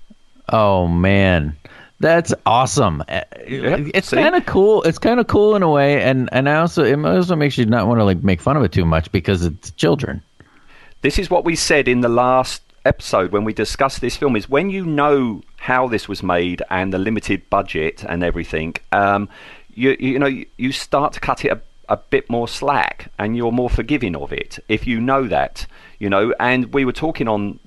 Oh 0.50 0.87
man, 0.87 1.57
that's 2.04 2.34
awesome. 2.44 3.02
Uh, 3.08 3.23
it's 3.38 4.11
kind 4.11 4.34
of 4.34 4.44
cool. 4.44 4.82
It's 4.82 4.99
kind 4.99 5.18
of 5.18 5.26
cool 5.26 5.56
in 5.56 5.62
a 5.62 5.70
way, 5.70 6.02
and 6.02 6.28
and 6.32 6.50
I 6.50 6.56
also 6.56 6.84
it 6.84 7.02
also 7.02 7.34
makes 7.34 7.56
you 7.56 7.64
not 7.64 7.87
want 7.87 7.99
to 7.99 8.04
like 8.04 8.23
make 8.23 8.42
fun 8.42 8.58
of 8.58 8.62
it 8.62 8.73
too 8.73 8.84
much 8.84 9.11
because 9.11 9.42
it's 9.42 9.70
children. 9.70 10.23
This 11.00 11.18
is 11.18 11.30
what 11.30 11.46
we 11.46 11.56
said 11.56 11.88
in 11.88 12.02
the 12.02 12.11
last 12.11 12.61
episode 12.84 13.32
when 13.32 13.44
we 13.44 13.54
discussed 13.54 14.02
this 14.02 14.18
film 14.18 14.37
is 14.37 14.50
when 14.50 14.68
you 14.68 14.84
know 14.84 15.40
how 15.56 15.88
this 15.88 16.06
was 16.06 16.23
made 16.23 16.62
and 16.68 16.92
the 16.92 16.99
limited 16.99 17.49
budget 17.49 18.04
and 18.06 18.23
everything 18.23 18.75
um, 18.92 19.26
you 19.73 19.96
you 19.99 20.18
know 20.18 20.26
you, 20.26 20.44
you 20.58 20.70
start 20.70 21.14
to 21.14 21.20
cut 21.20 21.42
it 21.46 21.52
a, 21.52 21.61
a 21.88 21.96
bit 21.96 22.28
more 22.28 22.46
slack 22.46 23.11
and 23.18 23.34
you're 23.34 23.50
more 23.50 23.70
forgiving 23.70 24.14
of 24.14 24.30
it 24.30 24.58
if 24.68 24.87
you 24.87 25.00
know 25.00 25.26
that 25.26 25.66
you 25.99 26.11
know 26.11 26.34
and 26.38 26.75
we 26.75 26.84
were 26.84 26.92
talking 26.92 27.26
on 27.26 27.58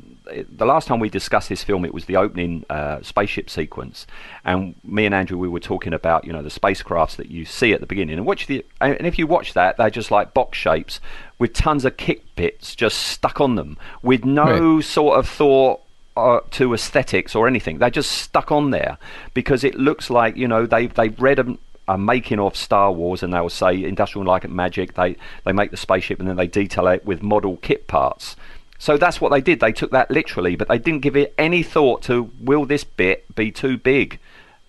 the 0.49 0.65
last 0.65 0.87
time 0.87 0.99
we 0.99 1.09
discussed 1.09 1.49
this 1.49 1.63
film, 1.63 1.85
it 1.85 1.93
was 1.93 2.05
the 2.05 2.15
opening 2.17 2.65
uh, 2.69 3.01
spaceship 3.01 3.49
sequence, 3.49 4.05
and 4.45 4.75
me 4.83 5.05
and 5.05 5.13
Andrew 5.15 5.37
we 5.37 5.47
were 5.47 5.59
talking 5.59 5.93
about 5.93 6.25
you 6.25 6.33
know 6.33 6.41
the 6.41 6.49
spacecrafts 6.49 7.15
that 7.17 7.29
you 7.29 7.45
see 7.45 7.73
at 7.73 7.79
the 7.79 7.85
beginning, 7.85 8.17
and 8.17 8.25
watch 8.25 8.47
the 8.47 8.65
and 8.81 9.05
if 9.07 9.17
you 9.17 9.27
watch 9.27 9.53
that, 9.53 9.77
they're 9.77 9.89
just 9.89 10.11
like 10.11 10.33
box 10.33 10.57
shapes 10.57 10.99
with 11.39 11.53
tons 11.53 11.85
of 11.85 11.97
kick 11.97 12.23
bits 12.35 12.75
just 12.75 12.97
stuck 12.99 13.39
on 13.39 13.55
them, 13.55 13.77
with 14.01 14.25
no 14.25 14.75
Right. 14.75 14.83
sort 14.83 15.19
of 15.19 15.27
thought 15.27 15.81
uh, 16.15 16.39
to 16.51 16.73
aesthetics 16.73 17.35
or 17.35 17.47
anything. 17.47 17.77
They're 17.77 17.89
just 17.89 18.11
stuck 18.11 18.51
on 18.51 18.71
there 18.71 18.97
because 19.33 19.63
it 19.63 19.75
looks 19.75 20.09
like 20.09 20.35
you 20.35 20.47
know 20.47 20.65
they've 20.65 20.93
they've 20.93 21.19
read 21.21 21.39
a, 21.39 21.57
a 21.87 21.97
making 21.97 22.39
of 22.39 22.55
Star 22.55 22.91
Wars 22.91 23.21
and 23.23 23.31
they'll 23.33 23.49
say 23.49 23.83
Industrial 23.83 24.25
Light 24.25 24.43
and 24.43 24.53
Magic. 24.53 24.95
They 24.95 25.15
they 25.45 25.51
make 25.53 25.71
the 25.71 25.77
spaceship 25.77 26.19
and 26.19 26.27
then 26.27 26.35
they 26.35 26.47
detail 26.47 26.87
it 26.87 27.05
with 27.05 27.21
model 27.21 27.57
kit 27.57 27.87
parts. 27.87 28.35
So 28.79 28.97
that's 28.97 29.19
what 29.19 29.31
they 29.31 29.41
did. 29.41 29.59
They 29.59 29.71
took 29.71 29.91
that 29.91 30.11
literally, 30.11 30.55
but 30.55 30.67
they 30.67 30.77
didn't 30.77 31.01
give 31.01 31.15
it 31.15 31.33
any 31.37 31.63
thought 31.63 32.01
to 32.03 32.29
will 32.39 32.65
this 32.65 32.83
bit 32.83 33.25
be 33.35 33.51
too 33.51 33.77
big 33.77 34.19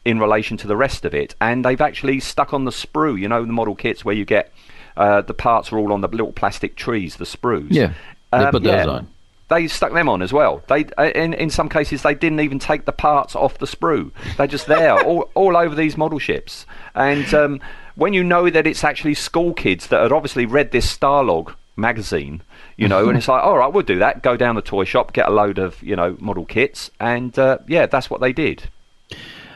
in 0.04 0.18
relation 0.18 0.56
to 0.58 0.66
the 0.66 0.76
rest 0.76 1.04
of 1.04 1.14
it. 1.14 1.34
And 1.40 1.64
they've 1.64 1.80
actually 1.80 2.20
stuck 2.20 2.54
on 2.54 2.64
the 2.64 2.70
sprue. 2.70 3.18
You 3.20 3.28
know 3.28 3.44
the 3.44 3.52
model 3.52 3.74
kits 3.74 4.04
where 4.04 4.14
you 4.14 4.24
get 4.24 4.52
uh, 4.96 5.20
the 5.20 5.34
parts 5.34 5.70
are 5.72 5.78
all 5.78 5.92
on 5.92 6.00
the 6.00 6.08
little 6.08 6.32
plastic 6.32 6.74
trees, 6.76 7.16
the 7.16 7.24
sprues. 7.26 7.68
Yeah, 7.70 7.92
they 8.32 8.38
Um, 8.38 8.50
put 8.52 8.62
those 8.62 8.72
yeah 8.72 8.86
on. 8.86 9.08
they 9.48 9.68
stuck 9.68 9.92
them 9.92 10.08
on 10.08 10.22
as 10.22 10.32
well. 10.32 10.62
They 10.68 10.86
uh, 10.96 11.10
in 11.14 11.34
in 11.34 11.50
some 11.50 11.68
cases 11.68 12.02
they 12.02 12.14
didn't 12.14 12.40
even 12.40 12.58
take 12.58 12.86
the 12.86 12.92
parts 12.92 13.36
off 13.36 13.58
the 13.58 13.66
sprue. 13.66 14.10
They're 14.38 14.46
just 14.46 14.66
there 14.66 14.98
all 15.06 15.30
all 15.34 15.54
over 15.56 15.74
these 15.74 15.98
model 15.98 16.18
ships. 16.18 16.64
And 16.94 17.32
um, 17.34 17.60
when 17.94 18.14
you 18.14 18.24
know 18.24 18.48
that 18.48 18.66
it's 18.66 18.84
actually 18.84 19.14
school 19.14 19.52
kids 19.52 19.88
that 19.88 20.00
had 20.00 20.12
obviously 20.12 20.46
read 20.46 20.70
this 20.72 20.96
Starlog 20.96 21.54
magazine, 21.76 22.42
you 22.78 22.88
know, 22.88 23.06
and 23.08 23.18
it's 23.18 23.28
like, 23.28 23.42
all 23.42 23.58
right, 23.58 23.70
we'll 23.73 23.82
do 23.82 23.99
that. 23.99 24.23
Go 24.23 24.37
down 24.38 24.54
the 24.54 24.62
toy 24.62 24.85
shop, 24.85 25.12
get 25.12 25.28
a 25.28 25.30
load 25.30 25.58
of 25.58 25.82
you 25.82 25.94
know 25.97 26.16
model 26.20 26.47
kits, 26.47 26.90
and 26.99 27.38
uh, 27.38 27.58
yeah, 27.68 27.85
that's 27.87 28.08
what 28.08 28.20
they 28.23 28.32
did. 28.32 28.62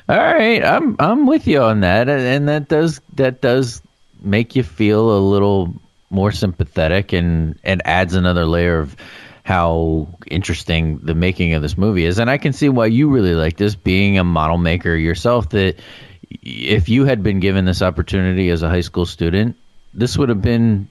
All 0.08 0.16
right, 0.18 0.62
I'm 0.62 0.96
I'm 0.98 1.26
with 1.26 1.46
you 1.46 1.62
on 1.62 1.80
that, 1.80 2.08
and- 2.08 2.20
and 2.20 2.48
that 2.48 2.68
does 2.68 3.00
that 3.14 3.40
does 3.40 3.80
make 4.20 4.54
you 4.56 4.62
feel 4.62 5.16
a 5.16 5.20
little 5.20 5.72
more 6.10 6.32
sympathetic, 6.32 7.12
and 7.12 7.58
and 7.64 7.80
adds 7.86 8.14
another 8.14 8.44
layer 8.44 8.78
of 8.80 8.96
how 9.44 10.06
interesting 10.28 10.98
the 10.98 11.14
making 11.14 11.52
of 11.54 11.62
this 11.62 11.76
movie 11.76 12.04
is. 12.04 12.18
And 12.20 12.30
I 12.30 12.38
can 12.38 12.52
see 12.52 12.68
why 12.68 12.86
you 12.86 13.08
really 13.08 13.34
like 13.34 13.56
this, 13.56 13.74
being 13.74 14.16
a 14.18 14.22
model 14.24 14.58
maker 14.58 14.94
yourself. 14.94 15.48
That 15.50 15.76
if 16.42 16.88
you 16.88 17.04
had 17.04 17.22
been 17.22 17.40
given 17.40 17.64
this 17.64 17.82
opportunity 17.82 18.50
as 18.50 18.62
a 18.62 18.68
high 18.68 18.80
school 18.82 19.06
student, 19.06 19.56
this 19.94 20.16
would 20.16 20.28
have 20.28 20.42
been 20.42 20.86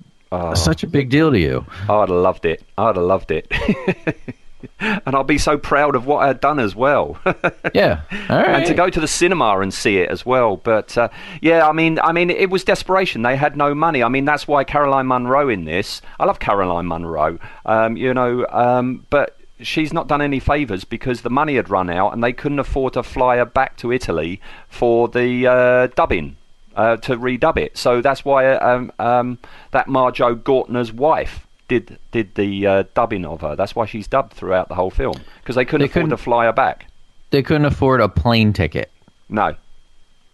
such 0.56 0.84
a 0.84 0.88
big 0.88 1.10
deal 1.10 1.32
to 1.32 1.40
you. 1.40 1.66
I'd 1.90 2.10
have 2.10 2.10
loved 2.10 2.46
it. 2.46 2.64
I'd 2.78 2.96
have 2.96 3.06
loved 3.06 3.32
it. 3.32 3.52
and 4.80 5.16
I'd 5.16 5.28
be 5.28 5.38
so 5.38 5.58
proud 5.58 5.96
of 5.96 6.06
what 6.06 6.24
I 6.24 6.28
had 6.28 6.40
done 6.42 6.60
as 6.60 6.76
well. 6.76 7.20
Yeah, 7.74 8.02
all 8.30 8.38
right. 8.38 8.50
and 8.50 8.66
to 8.66 8.74
go 8.74 8.90
to 8.90 9.00
the 9.00 9.08
cinema 9.08 9.58
and 9.60 9.74
see 9.74 9.98
it 9.98 10.10
as 10.10 10.26
well. 10.26 10.58
But 10.58 10.98
uh, 10.98 11.08
yeah, 11.42 11.66
I 11.66 11.72
mean, 11.72 12.00
I 12.00 12.12
mean, 12.12 12.30
it 12.30 12.50
was 12.50 12.66
desperation. 12.66 13.22
They 13.22 13.38
had 13.38 13.56
no 13.56 13.74
money. 13.74 14.04
I 14.04 14.10
mean, 14.10 14.26
that's 14.26 14.46
why 14.46 14.66
Caroline 14.66 15.08
Munro 15.08 15.48
in 15.48 15.64
this. 15.64 16.02
I 16.20 16.26
love 16.26 16.40
Caroline 16.40 16.86
Munro. 16.88 17.40
Um, 17.66 17.96
you 17.96 18.14
know, 18.14 18.46
um, 18.50 19.06
but 19.10 19.38
she's 19.62 19.94
not 19.94 20.08
done 20.10 20.22
any 20.22 20.40
favors 20.40 20.84
because 20.84 21.22
the 21.22 21.30
money 21.30 21.56
had 21.56 21.70
run 21.70 21.90
out 21.90 22.12
and 22.12 22.22
they 22.22 22.34
couldn't 22.34 22.60
afford 22.60 22.94
to 22.94 23.04
fly 23.04 23.38
her 23.38 23.46
back 23.46 23.78
to 23.78 23.92
Italy 23.94 24.42
for 24.68 25.08
the 25.08 25.48
uh, 25.48 25.88
dubbing. 25.96 26.36
Uh, 26.76 26.96
to 26.98 27.18
redub 27.18 27.58
it, 27.58 27.78
so 27.78 28.02
that's 28.02 28.24
why 28.24 28.54
um, 28.56 28.92
um, 28.98 29.38
that 29.72 29.88
Marjoe 29.88 30.36
Gortner's 30.36 30.94
wife 30.94 31.46
did 31.68 31.98
did 32.12 32.34
the 32.36 32.66
uh, 32.66 32.84
dubbing 32.94 33.26
of 33.26 33.42
her. 33.42 33.56
That's 33.58 33.76
why 33.76 33.86
she's 33.86 34.08
dubbed 34.08 34.32
throughout 34.34 34.70
the 34.70 34.76
whole 34.76 34.90
film 34.90 35.16
because 35.42 35.56
they 35.56 35.66
couldn't 35.66 35.82
They 35.82 35.86
afford 35.92 35.94
couldn't- 36.06 36.10
to 36.12 36.18
fly 36.18 36.46
her 36.46 36.54
back. 36.54 36.86
they 37.32 37.42
couldn't 37.44 37.66
afford 37.66 38.00
a 38.00 38.08
plane 38.08 38.54
ticket. 38.54 38.90
No, 39.28 39.54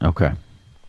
Okay. 0.03 0.31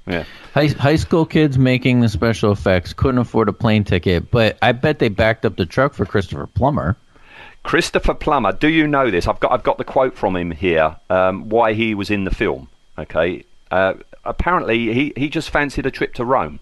yeah. 0.06 0.24
High, 0.52 0.66
high 0.68 0.96
school 0.96 1.24
kids 1.24 1.56
making 1.58 2.00
the 2.00 2.08
special 2.10 2.52
effects 2.52 2.92
couldn't 2.92 3.18
afford 3.18 3.48
a 3.48 3.52
plane 3.54 3.84
ticket, 3.84 4.30
but 4.30 4.58
I 4.60 4.72
bet 4.72 4.98
they 4.98 5.08
backed 5.08 5.46
up 5.46 5.56
the 5.56 5.66
truck 5.66 5.94
for 5.94 6.04
Christopher 6.04 6.46
Plummer. 6.46 6.96
Christopher 7.62 8.14
Plummer, 8.14 8.52
do 8.52 8.68
you 8.68 8.86
know 8.86 9.10
this? 9.10 9.26
I've 9.26 9.40
got 9.40 9.52
I've 9.52 9.62
got 9.62 9.78
the 9.78 9.84
quote 9.84 10.14
from 10.16 10.36
him 10.36 10.50
here. 10.50 10.96
Um, 11.10 11.48
why 11.48 11.72
he 11.72 11.94
was 11.94 12.10
in 12.10 12.24
the 12.24 12.30
film? 12.34 12.68
Okay, 12.98 13.44
uh, 13.70 13.94
apparently 14.24 14.92
he, 14.92 15.12
he 15.16 15.28
just 15.28 15.50
fancied 15.50 15.86
a 15.86 15.90
trip 15.90 16.14
to 16.14 16.24
Rome, 16.24 16.60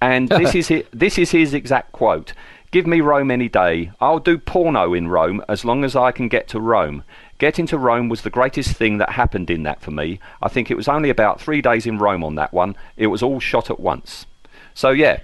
and 0.00 0.28
this 0.28 0.54
is 0.54 0.68
his, 0.68 0.84
this 0.92 1.18
is 1.18 1.30
his 1.30 1.54
exact 1.54 1.92
quote. 1.92 2.32
Give 2.70 2.86
me 2.86 3.00
Rome 3.00 3.30
any 3.30 3.48
day. 3.48 3.92
I'll 4.00 4.18
do 4.18 4.36
porno 4.36 4.92
in 4.92 5.08
Rome 5.08 5.42
as 5.48 5.64
long 5.64 5.84
as 5.84 5.96
I 5.96 6.12
can 6.12 6.28
get 6.28 6.48
to 6.48 6.60
Rome. 6.60 7.02
Getting 7.38 7.66
to 7.68 7.78
Rome 7.78 8.08
was 8.08 8.22
the 8.22 8.30
greatest 8.30 8.72
thing 8.72 8.98
that 8.98 9.10
happened 9.10 9.48
in 9.48 9.62
that 9.62 9.80
for 9.80 9.90
me. 9.90 10.20
I 10.42 10.48
think 10.48 10.70
it 10.70 10.76
was 10.76 10.88
only 10.88 11.08
about 11.08 11.40
three 11.40 11.62
days 11.62 11.86
in 11.86 11.98
Rome 11.98 12.22
on 12.22 12.34
that 12.34 12.52
one. 12.52 12.76
It 12.96 13.06
was 13.06 13.22
all 13.22 13.40
shot 13.40 13.70
at 13.70 13.80
once. 13.80 14.26
So 14.74 14.90
yeah, 14.90 15.20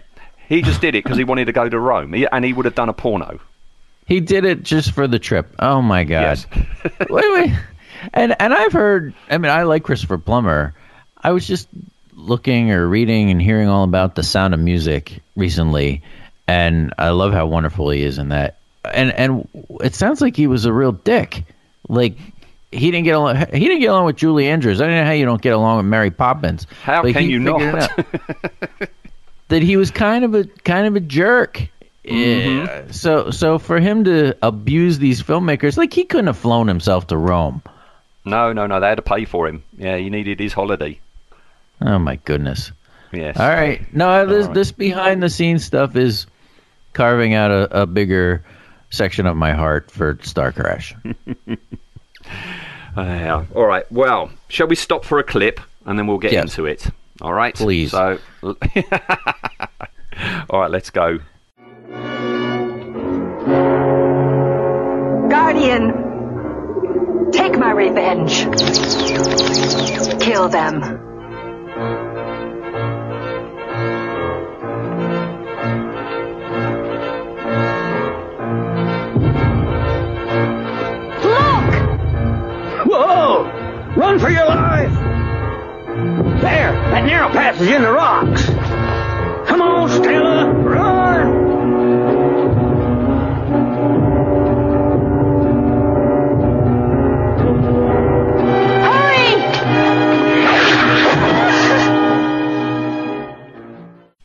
he 0.48 0.62
just 0.62 0.80
did 0.80 0.94
it 0.94 1.04
because 1.04 1.18
he 1.18 1.24
wanted 1.24 1.46
to 1.46 1.52
go 1.52 1.68
to 1.68 1.78
Rome, 1.78 2.12
he, 2.12 2.26
and 2.26 2.44
he 2.44 2.52
would 2.52 2.64
have 2.64 2.74
done 2.74 2.88
a 2.88 2.94
porno. 2.94 3.40
He 4.06 4.20
did 4.20 4.44
it 4.44 4.62
just 4.62 4.92
for 4.92 5.06
the 5.06 5.18
trip. 5.18 5.54
Oh 5.58 5.82
my 5.82 6.04
god. 6.04 6.20
Yes. 6.20 6.46
wait, 7.10 7.32
wait. 7.34 7.52
And 8.12 8.36
and 8.38 8.52
I've 8.52 8.72
heard. 8.72 9.14
I 9.30 9.38
mean, 9.38 9.50
I 9.50 9.62
like 9.62 9.82
Christopher 9.82 10.18
Plummer. 10.18 10.74
I 11.24 11.32
was 11.32 11.46
just 11.46 11.68
looking 12.14 12.70
or 12.70 12.86
reading 12.86 13.30
and 13.30 13.40
hearing 13.40 13.68
all 13.68 13.82
about 13.82 14.14
the 14.14 14.22
Sound 14.22 14.54
of 14.54 14.60
Music 14.60 15.20
recently, 15.34 16.02
and 16.46 16.92
I 16.98 17.08
love 17.10 17.32
how 17.32 17.46
wonderful 17.46 17.90
he 17.90 18.02
is 18.02 18.18
in 18.18 18.28
that. 18.28 18.58
And 18.84 19.10
and 19.12 19.48
it 19.80 19.94
sounds 19.94 20.20
like 20.20 20.36
he 20.36 20.46
was 20.46 20.66
a 20.66 20.72
real 20.72 20.92
dick. 20.92 21.44
Like 21.88 22.16
he 22.70 22.90
didn't 22.90 23.04
get 23.04 23.14
along. 23.14 23.36
He 23.36 23.60
didn't 23.60 23.80
get 23.80 23.86
along 23.86 24.04
with 24.04 24.16
Julie 24.16 24.48
Andrews. 24.48 24.80
I 24.80 24.86
don't 24.86 24.96
know 24.96 25.04
how 25.04 25.12
you 25.12 25.24
don't 25.24 25.40
get 25.40 25.54
along 25.54 25.78
with 25.78 25.86
Mary 25.86 26.10
Poppins. 26.10 26.66
How 26.82 27.02
but 27.02 27.14
can 27.14 27.30
you 27.30 27.38
not? 27.38 27.60
that 29.48 29.62
he 29.62 29.76
was 29.76 29.90
kind 29.90 30.24
of 30.24 30.34
a 30.34 30.44
kind 30.44 30.86
of 30.86 30.96
a 30.96 31.00
jerk. 31.00 31.68
Mm-hmm. 32.04 32.66
Yeah. 32.66 32.92
So 32.92 33.30
so 33.30 33.58
for 33.58 33.80
him 33.80 34.04
to 34.04 34.36
abuse 34.42 34.98
these 34.98 35.22
filmmakers, 35.22 35.78
like 35.78 35.94
he 35.94 36.04
couldn't 36.04 36.26
have 36.26 36.36
flown 36.38 36.68
himself 36.68 37.06
to 37.06 37.16
Rome. 37.16 37.62
No, 38.26 38.52
no, 38.52 38.66
no. 38.66 38.80
They 38.80 38.88
had 38.88 38.96
to 38.96 39.02
pay 39.02 39.24
for 39.24 39.48
him. 39.48 39.62
Yeah, 39.78 39.96
he 39.96 40.10
needed 40.10 40.40
his 40.40 40.52
holiday. 40.52 40.98
Oh 41.84 41.98
my 41.98 42.16
goodness. 42.16 42.72
Yes. 43.12 43.38
All 43.38 43.48
right. 43.48 43.80
No, 43.94 44.26
this 44.26 44.48
this 44.48 44.72
behind 44.72 45.22
the 45.22 45.28
scenes 45.30 45.64
stuff 45.64 45.94
is 45.96 46.26
carving 46.94 47.34
out 47.34 47.50
a, 47.50 47.82
a 47.82 47.86
bigger 47.86 48.44
section 48.90 49.26
of 49.26 49.36
my 49.36 49.52
heart 49.52 49.90
for 49.90 50.18
Star 50.22 50.52
Crash. 50.52 50.94
Yeah. 52.96 53.44
All 53.56 53.66
right. 53.66 53.90
Well, 53.90 54.30
shall 54.48 54.68
we 54.68 54.76
stop 54.76 55.04
for 55.04 55.18
a 55.18 55.24
clip 55.24 55.58
and 55.84 55.98
then 55.98 56.06
we'll 56.06 56.18
get 56.18 56.30
Yes. 56.30 56.44
into 56.44 56.66
it? 56.66 56.86
All 57.20 57.32
right. 57.34 57.52
Please. 57.52 57.90
So. 57.90 58.20
All 58.44 58.54
right. 60.60 60.70
Let's 60.70 60.90
go. 60.90 61.18
Guardian, 65.28 65.90
take 67.32 67.58
my 67.58 67.72
revenge. 67.72 68.44
Kill 70.20 70.48
them. 70.48 71.03
Run 83.96 84.18
for 84.18 84.28
your 84.28 84.46
life! 84.46 84.92
There! 86.40 86.72
That 86.72 87.04
narrow 87.04 87.28
passage 87.30 87.68
in 87.68 87.82
the 87.82 87.92
rocks! 87.92 88.46
Come 89.48 89.62
on, 89.62 89.88
Stella! 89.88 90.52
Run! 90.52 91.44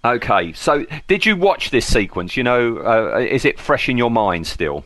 Okay. 0.03 0.53
So, 0.53 0.85
did 1.07 1.25
you 1.25 1.35
watch 1.35 1.69
this 1.69 1.85
sequence? 1.85 2.35
You 2.35 2.43
know, 2.43 2.77
uh, 2.77 3.19
is 3.19 3.45
it 3.45 3.59
fresh 3.59 3.89
in 3.89 3.97
your 3.97 4.09
mind 4.09 4.47
still? 4.47 4.83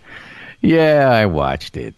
Yeah, 0.59 1.09
I 1.09 1.25
watched 1.25 1.77
it. 1.77 1.95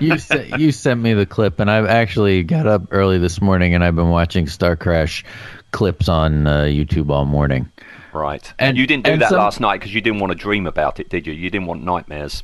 You 0.00 0.18
sent 0.18 0.58
you 0.60 0.72
sent 0.72 1.00
me 1.00 1.14
the 1.14 1.26
clip, 1.26 1.60
and 1.60 1.70
I've 1.70 1.86
actually 1.86 2.42
got 2.42 2.66
up 2.66 2.88
early 2.90 3.18
this 3.18 3.40
morning, 3.40 3.74
and 3.74 3.84
I've 3.84 3.96
been 3.96 4.10
watching 4.10 4.46
Star 4.48 4.76
Crash 4.76 5.24
clips 5.72 6.08
on 6.08 6.46
uh, 6.46 6.62
YouTube 6.62 7.10
all 7.10 7.24
morning. 7.24 7.70
Right. 8.12 8.52
And- 8.58 8.76
you 8.78 8.86
didn't 8.86 9.04
do 9.04 9.16
that 9.18 9.28
some- 9.28 9.38
last 9.38 9.60
night 9.60 9.80
because 9.80 9.94
you 9.94 10.00
didn't 10.00 10.20
want 10.20 10.32
to 10.32 10.38
dream 10.38 10.66
about 10.66 11.00
it, 11.00 11.08
did 11.08 11.26
you? 11.26 11.32
You 11.32 11.50
didn't 11.50 11.66
want 11.66 11.84
nightmares. 11.84 12.42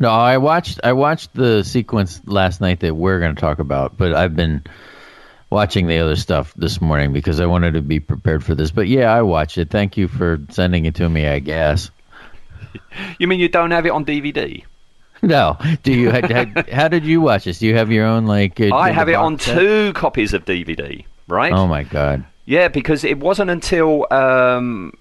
No, 0.00 0.10
I 0.10 0.38
watched 0.38 0.80
I 0.84 0.92
watched 0.92 1.34
the 1.34 1.64
sequence 1.64 2.20
last 2.24 2.60
night 2.60 2.80
that 2.80 2.94
we're 2.94 3.18
going 3.18 3.34
to 3.34 3.40
talk 3.40 3.58
about, 3.58 3.96
but 3.96 4.14
I've 4.14 4.36
been 4.36 4.62
watching 5.50 5.88
the 5.88 5.98
other 5.98 6.14
stuff 6.14 6.54
this 6.54 6.80
morning 6.80 7.12
because 7.12 7.40
I 7.40 7.46
wanted 7.46 7.74
to 7.74 7.82
be 7.82 7.98
prepared 8.00 8.44
for 8.44 8.54
this. 8.54 8.70
But 8.70 8.86
yeah, 8.86 9.12
I 9.12 9.22
watched 9.22 9.58
it. 9.58 9.70
Thank 9.70 9.96
you 9.96 10.06
for 10.06 10.38
sending 10.50 10.84
it 10.84 10.94
to 10.96 11.08
me. 11.08 11.26
I 11.26 11.38
guess. 11.40 11.90
You 13.18 13.26
mean 13.26 13.40
you 13.40 13.48
don't 13.48 13.70
have 13.70 13.86
it 13.86 13.90
on 13.90 14.04
DVD? 14.04 14.62
No. 15.22 15.56
Do 15.82 15.92
you? 15.92 16.10
How, 16.72 16.88
did 16.88 17.04
you 17.04 17.20
watch 17.20 17.44
this? 17.44 17.58
Do 17.58 17.66
you 17.66 17.74
have 17.74 17.90
your 17.90 18.06
own 18.06 18.26
like? 18.26 18.60
Uh, 18.60 18.74
I 18.74 18.90
have 18.90 19.08
it 19.08 19.14
on 19.14 19.38
set? 19.38 19.58
two 19.58 19.92
copies 19.94 20.32
of 20.32 20.44
DVD, 20.44 21.04
right? 21.26 21.52
Oh 21.52 21.66
my 21.66 21.82
god. 21.82 22.24
Yeah, 22.44 22.68
because 22.68 23.04
it 23.04 23.18
wasn't 23.18 23.50
until 23.50 24.06
um, 24.12 24.92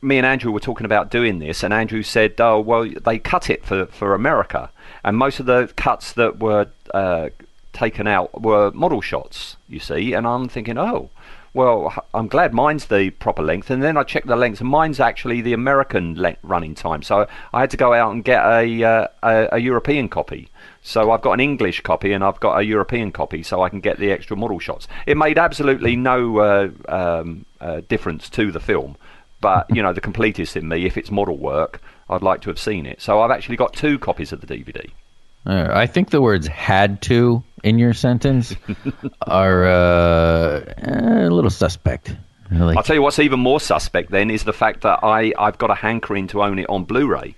me 0.00 0.16
and 0.16 0.26
Andrew 0.26 0.52
were 0.52 0.60
talking 0.60 0.86
about 0.86 1.10
doing 1.10 1.38
this, 1.38 1.62
and 1.62 1.74
Andrew 1.74 2.02
said, 2.02 2.34
"Oh, 2.38 2.60
well, 2.60 2.88
they 3.04 3.18
cut 3.18 3.50
it 3.50 3.64
for 3.64 3.86
for 3.86 4.14
America, 4.14 4.70
and 5.04 5.16
most 5.16 5.38
of 5.38 5.46
the 5.46 5.70
cuts 5.76 6.12
that 6.14 6.38
were 6.38 6.68
uh, 6.94 7.28
taken 7.72 8.06
out 8.06 8.40
were 8.40 8.70
model 8.72 9.00
shots, 9.00 9.56
you 9.68 9.80
see." 9.80 10.14
And 10.14 10.26
I'm 10.26 10.48
thinking, 10.48 10.78
"Oh." 10.78 11.10
Well, 11.54 11.94
I'm 12.12 12.28
glad 12.28 12.52
mine's 12.52 12.86
the 12.86 13.10
proper 13.10 13.42
length, 13.42 13.70
and 13.70 13.82
then 13.82 13.96
I 13.96 14.02
checked 14.02 14.26
the 14.26 14.36
length, 14.36 14.60
and 14.60 14.68
mine's 14.68 15.00
actually 15.00 15.40
the 15.40 15.54
American 15.54 16.14
le- 16.14 16.36
running 16.42 16.74
time. 16.74 17.02
So 17.02 17.26
I 17.52 17.60
had 17.60 17.70
to 17.70 17.76
go 17.76 17.94
out 17.94 18.12
and 18.12 18.22
get 18.22 18.44
a, 18.44 18.84
uh, 18.84 19.06
a 19.22 19.48
a 19.52 19.58
European 19.58 20.08
copy. 20.08 20.48
So 20.82 21.10
I've 21.10 21.22
got 21.22 21.32
an 21.32 21.40
English 21.40 21.82
copy 21.82 22.12
and 22.12 22.24
I've 22.24 22.40
got 22.40 22.58
a 22.58 22.62
European 22.62 23.12
copy, 23.12 23.42
so 23.42 23.62
I 23.62 23.68
can 23.68 23.80
get 23.80 23.98
the 23.98 24.10
extra 24.10 24.36
model 24.36 24.58
shots. 24.58 24.88
It 25.06 25.16
made 25.16 25.38
absolutely 25.38 25.96
no 25.96 26.38
uh, 26.38 26.70
um, 26.88 27.44
uh, 27.60 27.82
difference 27.88 28.30
to 28.30 28.50
the 28.50 28.60
film, 28.60 28.96
but 29.40 29.66
you 29.74 29.82
know 29.82 29.92
the 29.92 30.00
completist 30.00 30.56
in 30.56 30.68
me, 30.68 30.86
if 30.86 30.96
it's 30.96 31.10
model 31.10 31.36
work, 31.36 31.82
I'd 32.08 32.22
like 32.22 32.40
to 32.42 32.50
have 32.50 32.58
seen 32.58 32.86
it. 32.86 33.02
So 33.02 33.20
I've 33.20 33.30
actually 33.30 33.56
got 33.56 33.74
two 33.74 33.98
copies 33.98 34.32
of 34.32 34.40
the 34.40 34.46
DVD. 34.46 34.90
Uh, 35.46 35.68
I 35.72 35.86
think 35.86 36.10
the 36.10 36.20
words 36.20 36.46
"had 36.46 37.02
to" 37.02 37.42
in 37.62 37.78
your 37.78 37.94
sentence 37.94 38.54
are 39.22 39.64
uh, 39.64 40.64
a 40.82 41.30
little 41.30 41.50
suspect. 41.50 42.14
Like, 42.50 42.76
I'll 42.76 42.82
tell 42.82 42.96
you 42.96 43.02
what's 43.02 43.18
even 43.18 43.40
more 43.40 43.60
suspect 43.60 44.10
then 44.10 44.30
is 44.30 44.44
the 44.44 44.52
fact 44.52 44.82
that 44.82 45.00
I 45.02 45.32
I've 45.38 45.58
got 45.58 45.70
a 45.70 45.74
hankering 45.74 46.28
to 46.28 46.42
own 46.42 46.58
it 46.58 46.68
on 46.68 46.84
Blu-ray. 46.84 47.34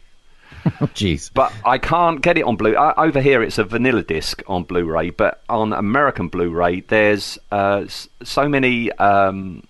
jeez. 0.95 1.31
But 1.33 1.53
I 1.65 1.79
can't 1.79 2.21
get 2.21 2.37
it 2.37 2.45
on 2.45 2.57
Blu. 2.57 2.75
Uh, 2.75 2.95
over 2.97 3.21
here, 3.21 3.43
it's 3.43 3.59
a 3.59 3.65
vanilla 3.65 4.03
disc 4.03 4.43
on 4.47 4.65
Blu-ray, 4.65 5.11
but 5.11 5.43
on 5.49 5.73
American 5.73 6.29
Blu-ray, 6.29 6.81
there's 6.83 7.39
uh, 7.51 7.87
so 8.23 8.49
many 8.49 8.93
um, 8.93 9.63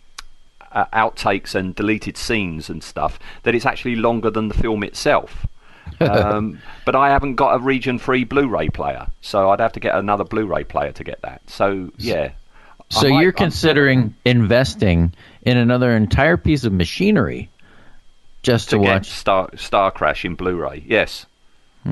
uh, 0.73 0.87
outtakes 0.87 1.55
and 1.55 1.75
deleted 1.75 2.17
scenes 2.17 2.69
and 2.69 2.83
stuff 2.83 3.19
that 3.45 3.55
it's 3.55 3.67
actually 3.67 3.97
longer 3.97 4.31
than 4.31 4.49
the 4.49 4.55
film 4.55 4.83
itself. 4.83 5.47
Um, 6.01 6.61
but 6.85 6.95
I 6.97 7.11
haven't 7.11 7.35
got 7.37 7.55
a 7.57 7.59
region-free 7.59 8.25
Blu-ray 8.25 8.69
player, 8.71 9.07
so 9.21 9.51
I'd 9.51 9.61
have 9.61 9.73
to 9.73 9.81
get 9.81 9.95
another 9.95 10.25
Blu-ray 10.25 10.65
player 10.65 10.93
to 10.93 11.05
get 11.05 11.21
that. 11.23 11.43
So 11.49 11.91
yeah. 11.99 12.33
So 12.91 13.09
might- 13.09 13.21
you're 13.23 13.31
I'm- 13.33 13.37
considering 13.37 14.15
investing 14.25 15.13
in 15.43 15.57
another 15.57 15.93
entire 15.93 16.37
piece 16.37 16.65
of 16.65 16.73
machinery 16.73 17.49
just 18.43 18.71
to, 18.71 18.77
to 18.77 18.83
watch? 18.83 19.09
Star 19.11 19.51
Star 19.57 19.91
Crash 19.91 20.25
in 20.25 20.35
Blu-ray. 20.35 20.83
Yes, 20.87 21.27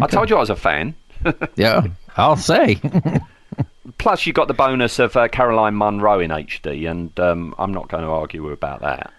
I 0.01 0.07
told 0.07 0.31
you 0.31 0.37
I 0.37 0.41
was 0.41 0.51
a 0.51 0.57
fan. 0.57 0.95
Yeah, 1.57 1.83
I'll 2.17 2.37
say. 2.37 2.81
Plus, 3.99 4.27
you 4.27 4.33
got 4.33 4.47
the 4.49 4.55
bonus 4.55 4.99
of 5.01 5.17
uh, 5.17 5.27
Caroline 5.29 5.75
Munro 5.75 6.21
in 6.21 6.31
HD, 6.31 6.89
and 6.89 7.19
um, 7.19 7.55
I'm 7.59 7.73
not 7.73 7.89
going 7.89 8.05
to 8.05 8.09
argue 8.11 8.49
about 8.51 8.83
that. 8.83 9.13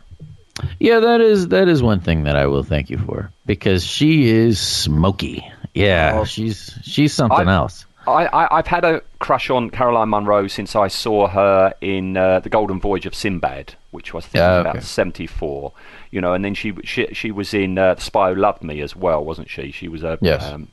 Yeah, 0.80 1.00
that 1.00 1.22
is 1.22 1.50
that 1.50 1.68
is 1.68 1.82
one 1.84 2.00
thing 2.00 2.24
that 2.24 2.36
I 2.36 2.46
will 2.48 2.64
thank 2.64 2.90
you 2.90 2.98
for 2.98 3.32
because 3.46 3.84
she 3.86 4.30
is 4.30 4.60
smoky. 4.60 5.46
Yeah, 5.74 6.18
Oh. 6.20 6.26
she's 6.26 6.78
she's 6.84 7.14
something 7.14 7.48
I- 7.48 7.54
else. 7.56 7.86
I, 8.08 8.26
I, 8.26 8.58
I've 8.58 8.66
had 8.66 8.86
a 8.86 9.02
crush 9.20 9.52
on 9.52 9.70
Caroline 9.70 10.10
Munro 10.10 10.48
since 10.48 10.76
I 10.76 10.88
saw 10.88 11.28
her 11.28 11.76
in 11.80 12.18
uh, 12.18 12.40
the 12.40 12.50
Golden 12.50 12.80
Voyage 12.80 13.06
of 13.06 13.14
Sinbad, 13.14 13.76
which 13.92 14.16
was 14.16 14.26
I 14.26 14.28
think, 14.30 14.42
Ah, 14.44 14.60
about 14.62 14.82
'74. 14.84 15.74
You 16.10 16.22
know, 16.22 16.34
and 16.34 16.44
then 16.44 16.56
she 16.56 16.74
she, 16.84 17.08
she 17.14 17.30
was 17.30 17.54
in 17.54 17.78
uh, 17.78 17.94
The 17.96 18.02
Spy 18.02 18.30
Who 18.34 18.36
Loved 18.40 18.64
Me 18.64 18.82
as 18.82 18.96
well, 18.96 19.24
wasn't 19.24 19.50
she? 19.50 19.72
She 19.72 19.88
was 19.90 20.04
a 20.04 20.18
Yes. 20.22 20.44
um, 20.44 20.70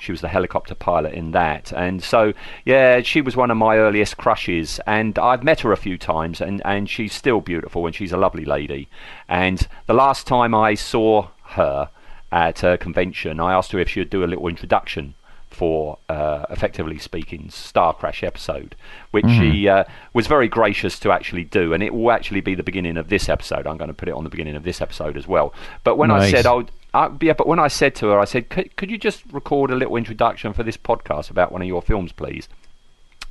she 0.00 0.12
was 0.12 0.20
the 0.20 0.28
helicopter 0.28 0.74
pilot 0.74 1.14
in 1.14 1.30
that, 1.32 1.72
and 1.72 2.02
so 2.02 2.32
yeah, 2.64 3.02
she 3.02 3.20
was 3.20 3.36
one 3.36 3.50
of 3.50 3.56
my 3.56 3.76
earliest 3.76 4.16
crushes. 4.16 4.80
And 4.86 5.18
I've 5.18 5.44
met 5.44 5.60
her 5.60 5.72
a 5.72 5.76
few 5.76 5.96
times, 5.98 6.40
and 6.40 6.60
and 6.64 6.88
she's 6.88 7.12
still 7.12 7.40
beautiful, 7.40 7.86
and 7.86 7.94
she's 7.94 8.12
a 8.12 8.16
lovely 8.16 8.44
lady. 8.44 8.88
And 9.28 9.66
the 9.86 9.94
last 9.94 10.26
time 10.26 10.54
I 10.54 10.74
saw 10.74 11.28
her 11.50 11.90
at 12.32 12.62
a 12.62 12.78
convention, 12.78 13.40
I 13.40 13.52
asked 13.52 13.72
her 13.72 13.78
if 13.78 13.88
she 13.88 14.00
would 14.00 14.10
do 14.10 14.24
a 14.24 14.26
little 14.26 14.48
introduction 14.48 15.14
for 15.48 15.98
uh, 16.08 16.46
effectively 16.48 16.96
speaking 16.96 17.50
Star 17.50 17.92
Crash 17.92 18.22
episode, 18.22 18.76
which 19.10 19.26
she 19.26 19.68
uh, 19.68 19.82
was 20.14 20.28
very 20.28 20.46
gracious 20.48 20.98
to 21.00 21.10
actually 21.10 21.42
do, 21.44 21.74
and 21.74 21.82
it 21.82 21.92
will 21.92 22.12
actually 22.12 22.40
be 22.40 22.54
the 22.54 22.62
beginning 22.62 22.96
of 22.96 23.08
this 23.08 23.28
episode. 23.28 23.66
I'm 23.66 23.76
going 23.76 23.88
to 23.88 23.94
put 23.94 24.08
it 24.08 24.14
on 24.14 24.22
the 24.24 24.30
beginning 24.30 24.54
of 24.56 24.62
this 24.62 24.80
episode 24.80 25.16
as 25.16 25.26
well. 25.26 25.52
But 25.82 25.96
when 25.96 26.10
I 26.12 26.18
Nice. 26.20 26.30
said, 26.30 26.46
"Oh, 26.46 26.64
uh, 26.94 27.10
yeah," 27.20 27.34
but 27.34 27.46
when 27.46 27.58
I 27.58 27.68
said 27.68 27.94
to 27.96 28.06
her, 28.08 28.18
I 28.18 28.24
said, 28.24 28.48
could, 28.48 28.74
"Could 28.76 28.90
you 28.90 28.98
just 28.98 29.22
record 29.32 29.70
a 29.70 29.76
little 29.76 29.96
introduction 29.96 30.52
for 30.52 30.62
this 30.62 30.76
podcast 30.76 31.30
about 31.30 31.52
one 31.52 31.62
of 31.62 31.68
your 31.68 31.82
films, 31.82 32.12
please?" 32.12 32.48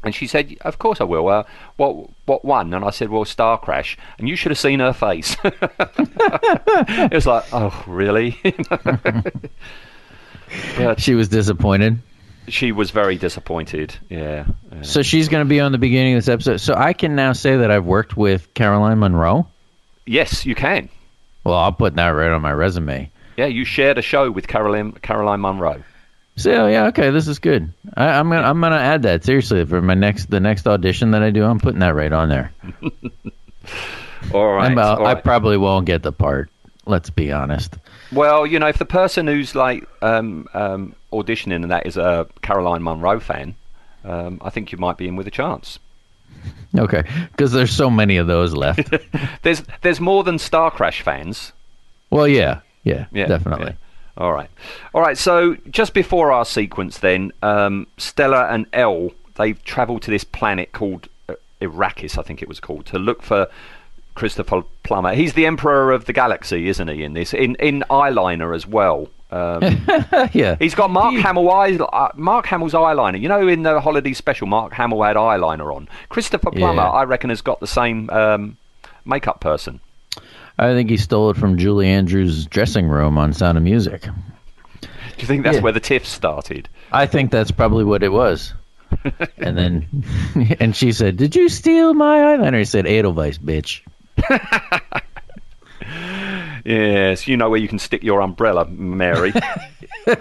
And 0.04 0.15
she 0.15 0.28
said, 0.28 0.56
"Of 0.62 0.80
course 0.80 1.02
I 1.02 1.04
will. 1.04 1.28
Uh, 1.28 1.43
what 1.78 2.10
what 2.26 2.45
one?" 2.45 2.74
And 2.74 2.86
I 2.86 2.91
said, 2.91 3.10
"Well, 3.10 3.26
Star 3.26 3.58
Crash." 3.58 3.98
And 4.17 4.30
you 4.30 4.36
should 4.36 4.52
have 4.52 4.60
seen 4.60 4.80
her 4.80 4.93
face. 4.93 5.36
it 5.43 7.13
was 7.13 7.26
like, 7.26 7.45
"Oh, 7.52 7.84
really?" 7.88 8.38
but 10.78 11.00
She 11.00 11.15
was 11.15 11.30
disappointed. 11.30 12.00
she 12.48 12.72
was 12.72 12.91
very 12.91 13.17
disappointed. 13.17 13.95
Yeah. 14.10 14.45
yeah. 14.72 14.82
So 14.82 15.02
she's 15.02 15.30
going 15.30 15.45
to 15.45 15.50
be 15.50 15.60
on 15.60 15.72
the 15.72 15.78
beginning 15.78 16.15
of 16.15 16.19
this 16.26 16.30
episode. 16.30 16.58
So 16.58 16.74
I 16.76 16.93
can 16.93 17.15
now 17.15 17.34
say 17.34 17.58
that 17.58 17.69
I've 17.69 17.86
worked 17.86 18.17
with 18.17 18.52
Caroline 18.54 19.00
Munro. 19.00 19.48
Yes, 20.06 20.45
you 20.45 20.56
can. 20.56 20.89
Well, 21.43 21.56
I'll 21.56 21.72
put 21.74 21.95
that 21.95 22.10
right 22.10 22.32
on 22.32 22.41
my 22.41 22.52
resume. 22.52 23.12
Yeah, 23.39 23.45
you 23.45 23.63
shared 23.63 23.97
a 23.97 24.02
show 24.02 24.30
with 24.30 24.49
Caroline 24.49 24.91
Caroline 24.91 25.39
Munro. 25.39 25.82
So 26.36 26.67
yeah, 26.67 26.88
okay, 26.88 27.10
this 27.10 27.25
is 27.30 27.39
good. 27.39 27.71
I, 27.95 28.19
I'm 28.19 28.30
gonna 28.30 28.45
I'm 28.45 28.60
gonna 28.60 28.75
add 28.75 29.04
that 29.04 29.23
seriously 29.23 29.63
for 29.63 29.82
my 29.82 29.93
next 29.93 30.30
the 30.30 30.41
next 30.41 30.67
audition 30.67 31.12
that 31.12 31.23
I 31.23 31.30
do. 31.30 31.45
I'm 31.45 31.58
putting 31.58 31.80
that 31.80 31.95
right 31.95 32.12
on 32.12 32.28
there. 32.28 32.52
All 34.34 34.56
right. 34.56 34.78
Uh, 34.78 34.95
all 34.97 35.08
I 35.08 35.15
probably 35.15 35.56
won't 35.56 35.86
get 35.86 36.04
the 36.04 36.12
part. 36.12 36.49
Let's 36.86 37.10
be 37.10 37.32
honest. 37.32 37.78
well, 38.12 38.45
you 38.45 38.60
know, 38.60 38.67
if 38.67 38.78
the 38.78 38.84
person 38.84 39.25
who's 39.25 39.56
like 39.56 39.88
um, 40.02 40.49
um, 40.54 40.95
auditioning 41.13 41.63
and 41.63 41.71
that 41.71 41.86
is 41.86 41.95
a 41.95 42.28
Caroline 42.41 42.84
Munro 42.84 43.21
fan, 43.21 43.56
um, 44.04 44.41
I 44.43 44.49
think 44.49 44.73
you 44.73 44.78
might 44.80 44.97
be 44.97 45.08
in 45.08 45.15
with 45.15 45.28
a 45.28 45.32
chance. 45.32 45.80
Okay, 46.78 47.04
because 47.32 47.52
there's 47.52 47.71
so 47.71 47.89
many 47.89 48.17
of 48.17 48.28
those 48.28 48.54
left. 48.54 48.93
There's 49.41 49.63
there's 49.82 49.99
more 49.99 50.23
than 50.23 50.38
Star 50.38 50.69
Crash 50.69 51.02
fans. 51.02 51.52
well, 52.12 52.28
yeah, 52.28 52.60
yeah, 52.83 53.05
Yeah, 53.11 53.25
definitely. 53.27 53.67
yeah. 53.67 53.73
All 54.17 54.33
right, 54.33 54.49
all 54.93 55.01
right. 55.01 55.17
So 55.17 55.55
just 55.69 55.93
before 55.93 56.31
our 56.31 56.43
sequence, 56.45 56.97
then 56.97 57.31
um, 57.41 57.87
Stella 57.97 58.47
and 58.49 58.65
Elle 58.73 59.11
they've 59.35 59.63
travelled 59.63 60.01
to 60.01 60.11
this 60.11 60.25
planet 60.25 60.73
called 60.73 61.07
uh, 61.29 61.35
Arrakis, 61.61 62.17
I 62.17 62.23
think 62.23 62.41
it 62.41 62.49
was 62.49 62.59
called, 62.59 62.85
to 62.87 62.99
look 62.99 63.21
for 63.23 63.47
Christopher 64.15 64.63
Plummer. 64.83 65.13
He's 65.13 65.33
the 65.33 65.45
Emperor 65.45 65.93
of 65.93 66.03
the 66.05 66.11
Galaxy, 66.13 66.67
isn't 66.67 66.87
he? 66.89 67.03
In 67.03 67.13
this, 67.13 67.33
in 67.33 67.55
in 67.55 67.83
eyeliner 67.89 68.53
as 68.53 68.67
well. 68.67 69.07
Um, 69.31 69.61
yeah, 70.33 70.57
he's 70.59 70.75
got 70.75 70.89
Mark 70.89 71.13
He- 71.13 71.21
Hamill 71.21 71.49
eye, 71.51 71.75
uh, 71.75 72.09
Mark 72.15 72.47
Hamill's 72.47 72.73
eyeliner. 72.73 73.21
You 73.21 73.29
know, 73.29 73.47
in 73.47 73.63
the 73.63 73.79
holiday 73.79 74.11
special, 74.13 74.47
Mark 74.47 74.73
Hamill 74.73 75.01
had 75.03 75.15
eyeliner 75.15 75.73
on. 75.73 75.87
Christopher 76.09 76.51
Plummer, 76.51 76.81
Yeah. 76.81 76.89
I 76.89 77.03
reckon, 77.03 77.29
has 77.29 77.41
got 77.41 77.59
the 77.61 77.67
same 77.67 78.09
um, 78.09 78.57
makeup 79.05 79.39
person. 79.39 79.79
I 80.60 80.74
think 80.74 80.89
he 80.89 80.98
stole 80.98 81.30
it 81.32 81.38
from 81.38 81.58
Julie 81.58 81.88
Andrews' 81.88 82.45
dressing 82.45 82.88
room 82.88 83.17
on 83.17 83.32
Sound 83.34 83.58
of 83.58 83.63
Music. 83.63 84.02
Do 84.02 84.88
you 85.17 85.26
think 85.26 85.43
that's 85.43 85.56
Yeah. 85.58 85.62
where 85.63 85.72
the 85.72 85.80
tiff 85.80 86.06
started? 86.06 86.67
I 86.91 87.06
think 87.06 87.32
that's 87.32 87.52
probably 87.52 87.84
what 87.86 88.04
it 88.04 88.12
was. 88.12 88.54
and 89.38 89.58
then, 89.58 90.04
and 90.60 90.76
she 90.76 90.91
said, 90.91 91.15
"Did 91.17 91.36
you 91.36 91.48
steal 91.50 91.93
my 91.93 92.17
eyeliner?" 92.17 92.58
He 92.58 92.65
said, 92.65 92.86
"Edelweiss, 92.88 93.38
bitch." 93.38 93.82
Yes, 96.65 97.28
you 97.28 97.38
know 97.38 97.50
where 97.50 97.60
you 97.60 97.67
can 97.67 97.80
stick 97.80 98.04
your 98.04 98.22
umbrella, 98.22 98.65
Mary. 98.65 99.32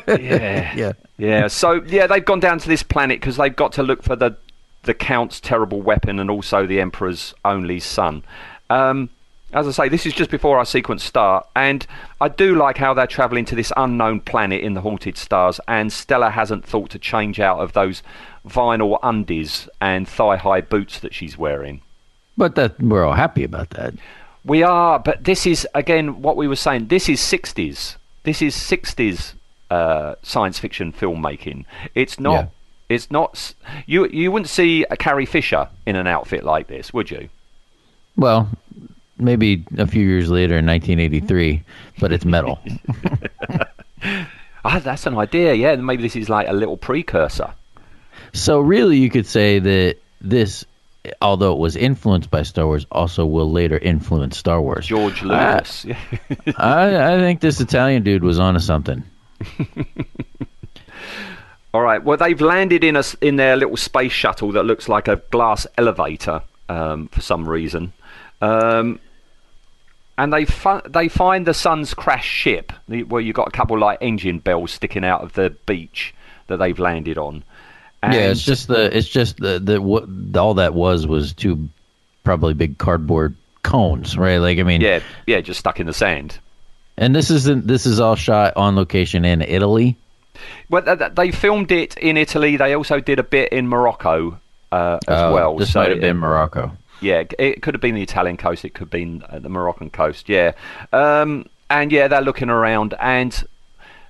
yeah, 0.07 0.75
Yeah. 0.75 0.93
yeah. 1.19 1.49
So 1.49 1.83
yeah, 1.87 2.07
they've 2.07 2.25
gone 2.25 2.41
down 2.41 2.59
to 2.61 2.69
this 2.69 2.83
planet 2.83 3.21
because 3.21 3.37
they've 3.37 3.55
got 3.55 3.73
to 3.73 3.83
look 3.83 4.03
for 4.03 4.17
the 4.17 4.37
the 4.85 4.95
Count's 4.95 5.41
terrible 5.41 5.83
weapon 5.83 6.19
and 6.21 6.31
also 6.31 6.65
the 6.67 6.81
Emperor's 6.81 7.35
only 7.45 7.81
son. 7.81 8.23
Um, 8.71 9.11
as 9.53 9.67
I 9.67 9.71
say, 9.71 9.89
this 9.89 10.05
is 10.05 10.13
just 10.13 10.31
before 10.31 10.59
our 10.59 10.65
sequence 10.65 11.03
start, 11.03 11.47
and 11.57 11.87
I 12.21 12.29
do 12.29 12.55
like 12.55 12.77
how 12.77 12.93
they're 12.93 13.07
travelling 13.07 13.47
to 13.47 13.55
this 13.55 13.73
unknown 13.77 14.21
planet 14.21 14.63
in 14.63 14.75
the 14.75 14.83
Haunted 14.83 15.17
Stars, 15.17 15.61
and 15.67 15.93
Stella 15.93 16.31
hasn't 16.31 16.67
thought 16.67 16.91
to 16.91 16.99
change 16.99 17.41
out 17.41 17.61
of 17.61 17.73
those 17.73 18.03
vinyl 18.47 18.99
undies 19.03 19.69
and 19.81 20.07
thigh-high 20.07 20.61
boots 20.63 21.01
that 21.01 21.15
she's 21.15 21.39
wearing. 21.39 21.81
But 22.37 22.55
that 22.57 22.81
we're 22.81 23.05
all 23.05 23.15
happy 23.15 23.43
about 23.43 23.71
that. 23.71 23.95
We 24.45 24.63
are, 24.63 24.99
but 24.99 25.25
this 25.25 25.47
is 25.47 25.67
again 25.75 26.23
what 26.23 26.37
we 26.37 26.47
were 26.47 26.57
saying. 26.57 26.89
This 26.89 27.09
is 27.09 27.21
'60s. 27.21 27.97
This 28.23 28.43
is 28.43 28.55
'60s 28.55 29.33
uh, 29.71 30.15
science 30.23 30.59
fiction 30.59 30.93
filmmaking. 30.93 31.65
It's 31.95 32.21
not. 32.21 32.33
Yeah. 32.33 32.47
It's 32.89 33.11
not. 33.11 33.55
You 33.87 34.07
you 34.09 34.31
wouldn't 34.31 34.49
see 34.49 34.85
a 34.91 34.97
Carrie 34.97 35.27
Fisher 35.27 35.69
in 35.85 35.97
an 35.97 36.07
outfit 36.07 36.45
like 36.45 36.69
this, 36.69 36.93
would 36.93 37.11
you? 37.11 37.29
Well, 38.17 38.49
maybe 39.19 39.65
a 39.77 39.87
few 39.87 40.07
years 40.07 40.31
later 40.31 40.59
in 40.59 40.67
1983, 40.67 41.63
but 41.99 42.13
it's 42.13 42.25
metal. 42.25 42.59
Ah, 44.65 44.81
that's 44.81 45.07
an 45.07 45.17
idea. 45.17 45.55
Yeah, 45.55 45.77
maybe 45.77 46.03
this 46.03 46.17
is 46.17 46.29
like 46.29 46.47
a 46.49 46.53
little 46.53 46.77
precursor. 46.77 47.55
So 48.33 48.61
really, 48.61 48.99
you 48.99 49.09
could 49.09 49.27
say 49.27 49.59
that 49.61 49.97
this, 50.21 50.67
although 51.23 51.53
it 51.53 51.59
was 51.59 51.77
influenced 51.77 52.31
by 52.31 52.43
Star 52.43 52.67
Wars, 52.67 52.85
also 52.91 53.25
will 53.25 53.51
later 53.51 53.79
influence 53.79 54.37
Star 54.37 54.61
Wars. 54.61 54.87
George. 54.87 55.23
Lucas. 55.23 55.87
I, 56.57 57.15
I 57.15 57.19
think 57.19 57.41
this 57.41 57.61
Italian 57.61 58.03
dude 58.03 58.23
was 58.23 58.39
onto 58.39 58.61
something. 58.61 59.03
All 61.73 61.83
right. 61.83 62.03
Well, 62.03 62.17
they've 62.17 62.41
landed 62.41 62.83
in 62.83 62.97
a 62.97 63.05
in 63.21 63.37
their 63.37 63.57
little 63.57 63.77
space 63.77 64.13
shuttle 64.13 64.53
that 64.53 64.65
looks 64.65 64.89
like 64.89 65.07
a 65.07 65.17
glass 65.31 65.67
elevator 65.77 66.43
um, 66.69 67.09
for 67.09 67.21
some 67.21 67.49
reason, 67.49 67.93
um, 68.41 69.01
and 70.19 70.33
they 70.33 70.45
fi- 70.45 70.83
they 70.87 71.09
find 71.09 71.47
the 71.47 71.55
sun's 71.55 71.95
crashed 71.95 72.29
ship, 72.31 72.73
the, 72.89 73.05
where 73.05 73.23
you've 73.23 73.37
got 73.37 73.49
a 73.49 73.53
couple 73.53 73.79
like 73.79 73.99
engine 74.03 74.41
bells 74.41 74.73
sticking 74.73 75.05
out 75.05 75.23
of 75.23 75.33
the 75.33 75.51
beach 75.65 76.13
that 76.49 76.59
they've 76.59 76.79
landed 76.79 77.17
on. 77.17 77.45
And 78.03 78.13
yeah, 78.13 78.31
it's 78.31 78.43
just 78.43 78.69
the 78.69 78.95
it's 78.95 79.09
just 79.09 79.39
the 79.39 79.59
the 79.59 79.81
what 79.81 80.05
all 80.37 80.55
that 80.55 80.75
was 80.75 81.07
was 81.07 81.33
two 81.33 81.69
probably 82.25 82.55
big 82.55 82.77
cardboard 82.79 83.37
cones, 83.63 84.19
right? 84.19 84.39
Like 84.39 84.59
I 84.59 84.65
mean, 84.65 84.81
yeah, 84.81 85.01
yeah, 85.27 85.41
just 85.41 85.61
stuck 85.61 85.81
in 85.81 85.87
the 85.87 85.95
sand. 85.95 86.39
And 86.97 87.15
this 87.15 87.31
isn't 87.31 87.67
this 87.67 87.87
is 87.87 88.01
all 88.01 88.17
shot 88.17 88.57
on 88.57 88.75
location 88.77 89.25
in 89.25 89.41
Italy. 89.41 89.97
Well, 90.69 90.83
th- 90.83 90.99
th- 90.99 91.13
they 91.15 91.31
filmed 91.31 91.71
it 91.73 91.97
in 91.97 92.17
Italy. 92.17 92.57
They 92.57 92.75
also 92.75 93.01
did 93.01 93.19
a 93.19 93.25
bit 93.25 93.53
in 93.53 93.69
Morocco 93.69 94.39
uh, 94.71 94.99
as 95.07 95.23
Oh, 95.23 95.33
well. 95.35 95.57
This 95.57 95.73
so 95.73 95.81
might 95.81 95.91
have 95.91 96.01
been 96.01 96.19
Morocco. 96.19 96.77
Yeah, 97.01 97.25
it 97.39 97.63
could 97.63 97.75
have 97.75 97.81
been 97.81 97.95
the 97.95 98.03
Italian 98.03 98.37
coast. 98.37 98.65
It 98.65 98.71
could 98.75 98.85
have 98.85 98.91
been 98.91 99.23
uh, 99.29 99.39
the 99.39 99.49
Moroccan 99.49 99.91
coast. 99.91 100.29
Yeah, 100.29 100.53
um, 100.93 101.47
and 101.71 101.93
yeah, 101.93 102.09
they're 102.09 102.21
looking 102.21 102.51
around, 102.51 102.95
and 103.01 103.47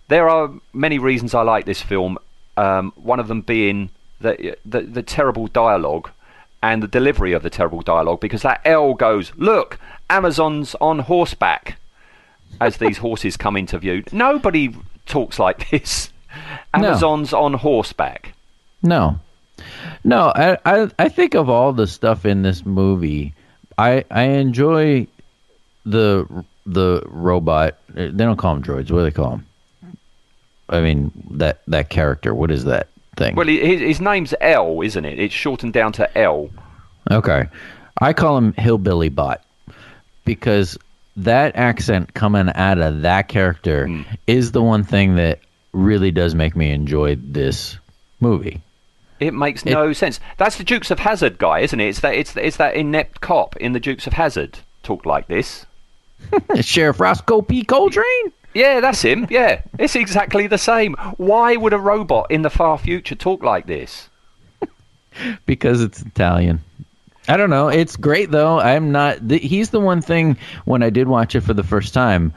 there 0.09 0.29
are 0.29 0.51
many 0.73 0.99
reasons 0.99 1.35
I 1.35 1.43
like 1.43 1.67
this 1.67 1.83
film. 1.83 2.19
Um, 2.57 2.93
one 2.97 3.21
of 3.21 3.29
them 3.29 3.43
being 3.43 3.91
the, 4.21 4.57
the 4.65 4.81
the 4.81 5.03
terrible 5.03 5.47
dialogue 5.49 6.11
and 6.63 6.83
the 6.83 6.89
delivery 6.89 7.33
of 7.33 7.43
the 7.43 7.51
terrible 7.51 7.83
dialogue, 7.83 8.21
because 8.21 8.43
that 8.43 8.61
L 8.65 8.95
goes, 8.95 9.33
"Look, 9.37 9.79
Amazon's 10.11 10.75
on 10.81 11.01
horseback." 11.01 11.79
As 12.61 12.79
these 12.79 12.99
horses 12.99 13.37
come 13.37 13.57
into 13.57 13.79
view, 13.79 14.03
nobody 14.11 14.75
talks 15.05 15.39
like 15.39 15.69
this. 15.71 16.11
No. 16.77 16.89
Amazon's 16.89 17.33
on 17.33 17.55
horseback. 17.55 18.35
No, 18.83 19.21
no. 20.05 20.33
I, 20.35 20.59
I 20.65 20.91
I 20.99 21.09
think 21.09 21.35
of 21.35 21.49
all 21.49 21.73
the 21.73 21.87
stuff 21.87 22.25
in 22.27 22.43
this 22.43 22.65
movie, 22.67 23.35
I 23.77 24.05
I 24.11 24.23
enjoy 24.25 25.07
the 25.85 26.27
the 26.67 27.03
robot. 27.07 27.79
They 27.89 28.11
don't 28.11 28.37
call 28.37 28.55
them 28.55 28.63
droids. 28.63 28.91
What 28.91 28.99
do 28.99 29.03
they 29.05 29.11
call 29.11 29.31
them? 29.31 29.47
I 30.69 30.81
mean 30.81 31.11
that 31.33 31.61
that 31.69 31.89
character. 31.89 32.35
What 32.35 32.51
is 32.51 32.65
that 32.65 32.89
thing? 33.17 33.35
Well, 33.35 33.47
his, 33.47 33.81
his 33.81 34.01
name's 34.01 34.35
L, 34.41 34.83
isn't 34.83 35.05
it? 35.05 35.19
It's 35.19 35.35
shortened 35.35 35.73
down 35.73 35.93
to 35.93 36.19
L. 36.19 36.51
Okay. 37.11 37.47
I 38.01 38.13
call 38.13 38.37
him 38.37 38.53
Hillbilly 38.53 39.09
Bot 39.09 39.43
because 40.25 40.79
that 41.17 41.57
accent 41.57 42.15
coming 42.15 42.49
out 42.55 42.79
of 42.79 43.01
that 43.03 43.29
character 43.29 43.87
Hmm. 43.87 44.03
is 44.27 44.53
the 44.53 44.63
one 44.63 44.85
thing 44.85 45.17
that 45.17 45.41
really 45.73 46.11
does 46.11 46.35
make 46.35 46.55
me 46.55 46.71
enjoy 46.71 47.17
this 47.17 47.77
movie. 48.21 48.61
It 49.21 49.35
makes 49.35 49.65
no 49.65 49.93
sense. 49.93 50.21
That's 50.37 50.57
the 50.57 50.65
Dukes 50.65 50.91
of 50.91 50.99
Hazzard 50.99 51.39
guy, 51.39 51.61
isn't 51.61 51.81
it? 51.81 51.89
It's 51.89 52.01
that 52.01 52.15
it's 52.15 52.37
it's 52.37 52.57
that 52.59 52.75
inept 52.75 53.21
cop 53.21 53.57
in 53.57 53.73
the 53.73 53.81
Dukes 53.81 54.07
of 54.07 54.13
Hazzard 54.13 54.59
talk 54.83 55.05
like 55.07 55.27
this. 55.27 55.67
Sheriff 56.61 57.01
Roscoe 57.01 57.43
P. 57.43 57.65
Coltrane? 57.65 58.33
Yeah, 58.55 58.81
that's 58.81 59.03
him. 59.03 59.27
Yeah, 59.31 59.63
it's 59.79 59.95
exactly 59.95 60.47
the 60.47 60.59
same. 60.59 60.95
Why 61.17 61.57
would 61.57 61.73
a 61.73 61.79
robot 61.79 62.31
in 62.31 62.43
the 62.43 62.51
far 62.51 62.79
future 62.79 63.15
talk 63.15 63.43
like 63.43 63.67
this? 63.67 64.09
Because 65.47 65.83
it's 65.83 66.01
Italian. 66.01 66.61
I 67.27 67.37
don't 67.37 67.51
know. 67.51 67.69
It's 67.69 67.97
great 67.97 68.31
though. 68.31 68.61
I'm 68.61 68.93
not. 68.93 69.29
Th- 69.29 69.43
he's 69.43 69.71
the 69.71 69.81
one 69.81 70.01
thing 70.01 70.37
when 70.65 70.83
I 70.83 70.91
did 70.91 71.09
watch 71.09 71.35
it 71.35 71.41
for 71.41 71.55
the 71.55 71.65
first 71.65 71.93
time 71.93 72.33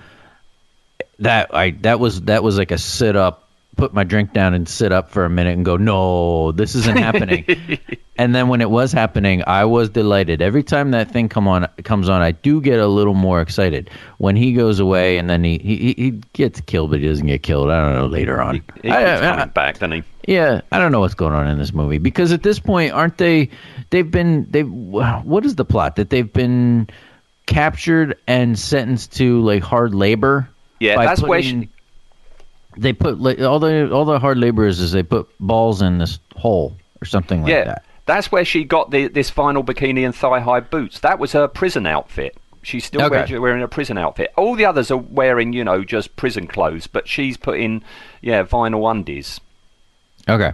that 1.19 1.53
I 1.53 1.71
that 1.81 1.99
was 1.99 2.21
that 2.23 2.43
was 2.43 2.57
like 2.57 2.71
a 2.71 2.77
sit 2.77 3.15
up, 3.15 3.47
put 3.81 3.93
my 3.95 4.03
drink 4.03 4.31
down 4.31 4.53
and 4.53 4.69
sit 4.69 4.91
up 4.91 5.09
for 5.09 5.25
a 5.25 5.29
minute 5.29 5.55
and 5.55 5.65
go, 5.65 5.75
no, 5.75 6.51
this 6.51 6.75
isn't 6.75 6.99
happening. 6.99 7.43
and 8.15 8.35
then 8.35 8.47
when 8.47 8.61
it 8.61 8.69
was 8.69 8.91
happening, 8.91 9.43
I 9.47 9.65
was 9.65 9.89
delighted. 9.89 10.39
Every 10.39 10.61
time 10.61 10.91
that 10.91 11.09
thing 11.09 11.29
come 11.29 11.47
on 11.47 11.67
comes 11.83 12.07
on, 12.07 12.21
I 12.21 12.31
do 12.31 12.61
get 12.61 12.79
a 12.79 12.85
little 12.85 13.15
more 13.15 13.41
excited. 13.41 13.89
When 14.19 14.35
he 14.35 14.53
goes 14.53 14.79
away 14.79 15.17
and 15.17 15.27
then 15.27 15.43
he 15.43 15.57
he, 15.57 15.93
he 15.97 16.11
gets 16.33 16.61
killed, 16.61 16.91
but 16.91 16.99
he 16.99 17.07
doesn't 17.07 17.25
get 17.25 17.41
killed. 17.41 17.71
I 17.71 17.81
don't 17.83 17.95
know 17.95 18.05
later 18.05 18.39
on. 18.39 18.53
He 18.53 18.61
I- 18.91 19.15
keeps 19.15 19.21
I- 19.23 19.45
back, 19.45 19.79
doesn't 19.79 19.91
he? 19.93 20.03
yeah, 20.27 20.61
I 20.71 20.77
don't 20.77 20.91
know 20.91 20.99
what's 20.99 21.15
going 21.15 21.33
on 21.33 21.47
in 21.47 21.57
this 21.57 21.73
movie 21.73 21.97
because 21.97 22.31
at 22.31 22.43
this 22.43 22.59
point, 22.59 22.93
aren't 22.93 23.17
they? 23.17 23.49
They've 23.89 24.11
been 24.11 24.45
they. 24.51 24.61
What 24.61 25.43
is 25.43 25.55
the 25.55 25.65
plot 25.65 25.95
that 25.95 26.11
they've 26.11 26.31
been 26.31 26.87
captured 27.47 28.17
and 28.27 28.57
sentenced 28.59 29.13
to 29.13 29.41
like 29.41 29.63
hard 29.63 29.95
labor? 29.95 30.47
Yeah, 30.79 31.03
that's 31.03 31.21
where 31.23 31.39
putting- 31.39 31.61
she, 31.63 31.69
they 32.77 32.93
put 32.93 33.19
all 33.41 33.59
the 33.59 33.91
all 33.91 34.05
the 34.05 34.19
hard 34.19 34.37
laborers 34.37 34.79
is 34.79 34.91
they 34.91 35.03
put 35.03 35.27
balls 35.39 35.81
in 35.81 35.97
this 35.97 36.19
hole 36.35 36.75
or 37.01 37.05
something 37.05 37.41
like 37.43 37.47
that. 37.51 37.57
yeah, 37.57 37.63
that. 37.65 37.85
that's 38.05 38.31
where 38.31 38.45
she 38.45 38.63
got 38.63 38.91
the, 38.91 39.07
this 39.07 39.29
final 39.29 39.63
bikini 39.63 40.05
and 40.05 40.15
thigh 40.15 40.39
high 40.39 40.59
boots. 40.61 40.99
That 40.99 41.19
was 41.19 41.31
her 41.33 41.47
prison 41.47 41.85
outfit. 41.85 42.35
She's 42.63 42.85
still 42.85 43.01
Okay. 43.01 43.15
wearing, 43.25 43.41
wearing 43.41 43.63
a 43.63 43.67
prison 43.67 43.97
outfit. 43.97 44.31
All 44.37 44.55
the 44.55 44.65
others 44.65 44.91
are 44.91 44.97
wearing, 44.97 45.51
you 45.51 45.63
know, 45.63 45.83
just 45.83 46.15
prison 46.15 46.45
clothes, 46.45 46.85
but 46.85 47.07
she's 47.07 47.35
put 47.35 47.59
in, 47.59 47.83
yeah, 48.21 48.43
vinyl 48.43 48.89
undies. 48.89 49.39
Okay, 50.29 50.53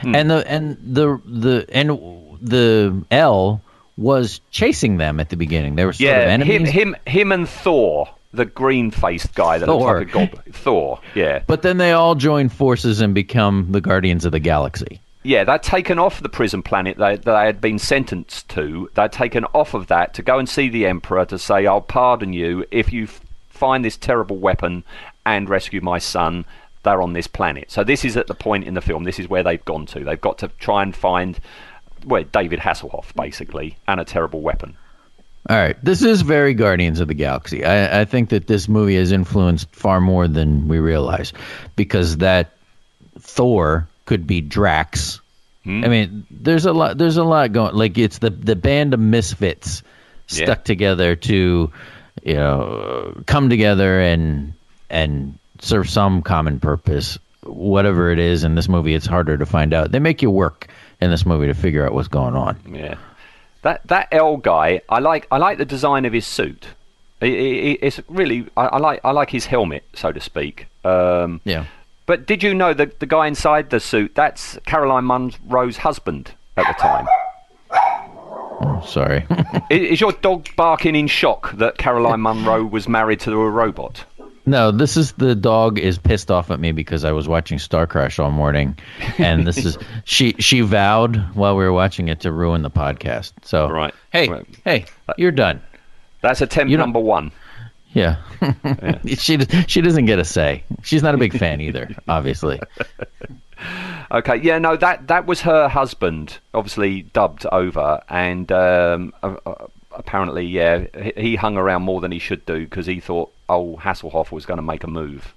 Hmm. 0.00 0.14
and 0.14 0.30
the 0.30 0.50
and 0.50 0.76
the 0.82 1.20
the 1.26 1.66
and 1.70 1.90
the 2.40 3.04
L 3.10 3.60
was 3.98 4.40
chasing 4.50 4.96
them 4.96 5.20
at 5.20 5.28
the 5.28 5.36
beginning. 5.36 5.76
They 5.76 5.84
were 5.84 5.92
sort 5.92 6.08
of 6.10 6.16
Yeah, 6.16 6.22
enemies. 6.32 6.70
him, 6.70 6.94
him, 6.94 6.96
him, 7.06 7.32
and 7.32 7.46
Thor, 7.48 8.08
the 8.32 8.44
green-faced 8.44 9.34
guy 9.34 9.58
that 9.58 9.66
Thor. 9.66 10.00
looks 10.00 10.14
like 10.14 10.24
a 10.24 10.26
goblin. 10.28 10.52
Thor, 10.52 11.00
yeah, 11.14 11.42
but 11.46 11.62
then 11.62 11.76
they 11.78 11.92
all 11.92 12.14
join 12.14 12.48
forces 12.48 13.00
and 13.00 13.14
become 13.14 13.72
the 13.72 13.80
Guardians 13.80 14.24
of 14.24 14.32
the 14.32 14.40
Galaxy. 14.40 15.00
yeah. 15.22 15.44
They'd 15.44 15.62
taken 15.62 15.98
off 15.98 16.20
the 16.20 16.28
prison 16.28 16.62
planet 16.62 16.96
they, 16.96 17.16
that 17.16 17.24
they 17.24 17.46
had 17.46 17.60
been 17.60 17.78
sentenced 17.78 18.48
to. 18.50 18.90
They'd 18.94 19.12
taken 19.12 19.44
off 19.54 19.74
of 19.74 19.86
that 19.88 20.14
to 20.14 20.22
go 20.22 20.38
and 20.38 20.48
see 20.48 20.68
the 20.68 20.86
Emperor 20.86 21.24
to 21.26 21.38
say, 21.38 21.66
"I'll 21.66 21.80
pardon 21.80 22.32
you 22.32 22.64
if 22.70 22.92
you 22.92 23.04
f- 23.04 23.20
find 23.50 23.84
this 23.84 23.96
terrible 23.96 24.38
weapon 24.38 24.84
and 25.26 25.48
rescue 25.48 25.80
my 25.80 25.98
son." 25.98 26.44
They're 26.84 27.00
on 27.00 27.12
this 27.12 27.28
planet. 27.28 27.70
So 27.70 27.84
this 27.84 28.04
is 28.04 28.16
at 28.16 28.26
the 28.26 28.34
point 28.34 28.64
in 28.64 28.74
the 28.74 28.80
film. 28.80 29.04
This 29.04 29.20
is 29.20 29.28
where 29.28 29.44
they've 29.44 29.64
gone 29.64 29.86
to. 29.86 30.02
They've 30.02 30.20
got 30.20 30.38
to 30.38 30.48
try 30.58 30.82
and 30.82 30.96
find, 30.96 31.38
well, 32.04 32.24
David 32.24 32.58
Hasselhoff 32.58 33.14
basically, 33.14 33.76
and 33.86 34.00
a 34.00 34.04
terrible 34.04 34.40
weapon. 34.40 34.76
All 35.50 35.56
right, 35.56 35.76
this 35.84 36.02
is 36.02 36.22
very 36.22 36.54
Guardians 36.54 37.00
of 37.00 37.08
the 37.08 37.14
Galaxy. 37.14 37.64
I, 37.64 38.02
I 38.02 38.04
think 38.04 38.28
that 38.30 38.46
this 38.46 38.68
movie 38.68 38.96
has 38.96 39.10
influenced 39.10 39.74
far 39.74 40.00
more 40.00 40.28
than 40.28 40.68
we 40.68 40.78
realize, 40.78 41.32
because 41.74 42.18
that 42.18 42.52
Thor 43.18 43.88
could 44.04 44.26
be 44.26 44.40
Drax. 44.40 45.20
Hmm. 45.64 45.84
I 45.84 45.88
mean, 45.88 46.26
there's 46.30 46.64
a 46.66 46.72
lot. 46.72 46.96
There's 46.98 47.16
a 47.16 47.24
lot 47.24 47.52
going. 47.52 47.74
Like 47.74 47.98
it's 47.98 48.18
the 48.18 48.30
the 48.30 48.56
band 48.56 48.94
of 48.94 49.00
misfits 49.00 49.82
Yeah. 50.28 50.44
stuck 50.44 50.64
together 50.64 51.16
to, 51.16 51.72
you 52.22 52.34
know, 52.34 53.20
come 53.26 53.48
together 53.50 54.00
and 54.00 54.54
and 54.90 55.38
serve 55.60 55.88
some 55.90 56.22
common 56.22 56.60
purpose. 56.60 57.18
Whatever 57.44 58.12
it 58.12 58.20
is 58.20 58.44
in 58.44 58.54
this 58.54 58.68
movie, 58.68 58.94
it's 58.94 59.06
harder 59.06 59.36
to 59.36 59.46
find 59.46 59.74
out. 59.74 59.90
They 59.90 59.98
make 59.98 60.22
you 60.22 60.30
work 60.30 60.68
in 61.00 61.10
this 61.10 61.26
movie 61.26 61.48
to 61.48 61.54
figure 61.54 61.84
out 61.84 61.92
what's 61.92 62.06
going 62.08 62.36
on. 62.36 62.56
Yeah, 62.72 62.94
that 63.62 63.86
that 63.88 64.08
L 64.12 64.36
guy, 64.36 64.80
I 64.88 64.98
like. 64.98 65.26
I 65.30 65.38
like 65.38 65.58
the 65.58 65.64
design 65.64 66.04
of 66.04 66.12
his 66.12 66.26
suit. 66.26 66.68
I- 67.20 67.26
I- 67.26 67.78
it's 67.80 68.00
really. 68.08 68.46
I, 68.56 68.66
I 68.66 68.78
like. 68.78 69.00
I 69.04 69.10
like 69.12 69.30
his 69.30 69.46
helmet, 69.46 69.84
so 69.94 70.12
to 70.12 70.20
speak. 70.20 70.66
Um, 70.84 71.40
Yeah. 71.44 71.64
but 72.06 72.26
did 72.26 72.42
you 72.42 72.52
know 72.54 72.74
that 72.74 72.98
the 73.00 73.06
guy 73.06 73.26
inside 73.28 73.70
the 73.70 73.78
suit? 73.80 74.14
That's 74.14 74.58
Caroline 74.66 75.04
Munro's 75.04 75.76
husband 75.78 76.32
at 76.56 76.66
the 76.66 76.74
time. 76.82 77.06
Sorry. 78.86 79.24
I- 79.30 79.62
is 79.70 80.00
your 80.00 80.12
dog 80.12 80.48
barking 80.56 80.94
in 80.96 81.06
shock 81.06 81.52
that 81.52 81.78
Caroline 81.78 82.20
Munro 82.20 82.64
was 82.64 82.88
married 82.88 83.20
to 83.20 83.32
a 83.40 83.48
robot? 83.50 84.04
No, 84.44 84.72
this 84.72 84.96
is 84.96 85.12
the 85.12 85.34
dog 85.36 85.78
is 85.78 85.98
pissed 85.98 86.30
off 86.30 86.50
at 86.50 86.58
me 86.58 86.72
because 86.72 87.04
I 87.04 87.12
was 87.12 87.28
watching 87.28 87.58
Star 87.60 87.86
Crash 87.86 88.18
all 88.18 88.30
morning, 88.32 88.76
and 89.18 89.46
this 89.46 89.64
is 89.64 89.78
she 90.04 90.32
she 90.40 90.60
vowed 90.62 91.16
while 91.34 91.56
we 91.56 91.62
were 91.64 91.72
watching 91.72 92.08
it 92.08 92.20
to 92.20 92.32
ruin 92.32 92.62
the 92.62 92.70
podcast. 92.70 93.32
So 93.42 93.68
Right. 93.68 93.94
hey 94.12 94.28
Right. 94.28 94.46
hey, 94.64 94.84
you're 95.16 95.30
done. 95.30 95.62
That's 96.22 96.40
attempt 96.40 96.72
number 96.72 96.98
one. 97.00 97.30
Yeah, 97.92 98.16
she 99.06 99.38
she 99.68 99.80
doesn't 99.80 100.06
get 100.06 100.18
a 100.18 100.24
say. 100.24 100.64
She's 100.82 101.02
not 101.02 101.14
a 101.14 101.18
big 101.18 101.36
fan 101.38 101.60
either, 101.60 101.94
obviously. 102.08 102.58
Okay, 104.10 104.36
yeah, 104.36 104.58
no, 104.58 104.76
that 104.76 105.06
that 105.08 105.26
was 105.26 105.42
her 105.42 105.68
husband, 105.68 106.38
obviously 106.52 107.02
dubbed 107.02 107.46
over, 107.52 108.02
and 108.08 108.50
um, 108.50 109.12
uh, 109.22 109.36
uh, 109.46 109.66
apparently, 109.94 110.46
yeah, 110.46 110.84
he, 111.16 111.36
hung 111.36 111.56
around 111.56 111.82
more 111.82 112.00
than 112.00 112.12
he 112.12 112.18
should 112.18 112.44
do 112.46 112.60
because 112.60 112.86
he 112.86 113.00
thought, 113.00 113.32
oh, 113.48 113.76
Hasselhoff 113.76 114.30
was 114.32 114.46
going 114.46 114.58
to 114.58 114.62
make 114.62 114.84
a 114.84 114.88
move. 114.88 115.34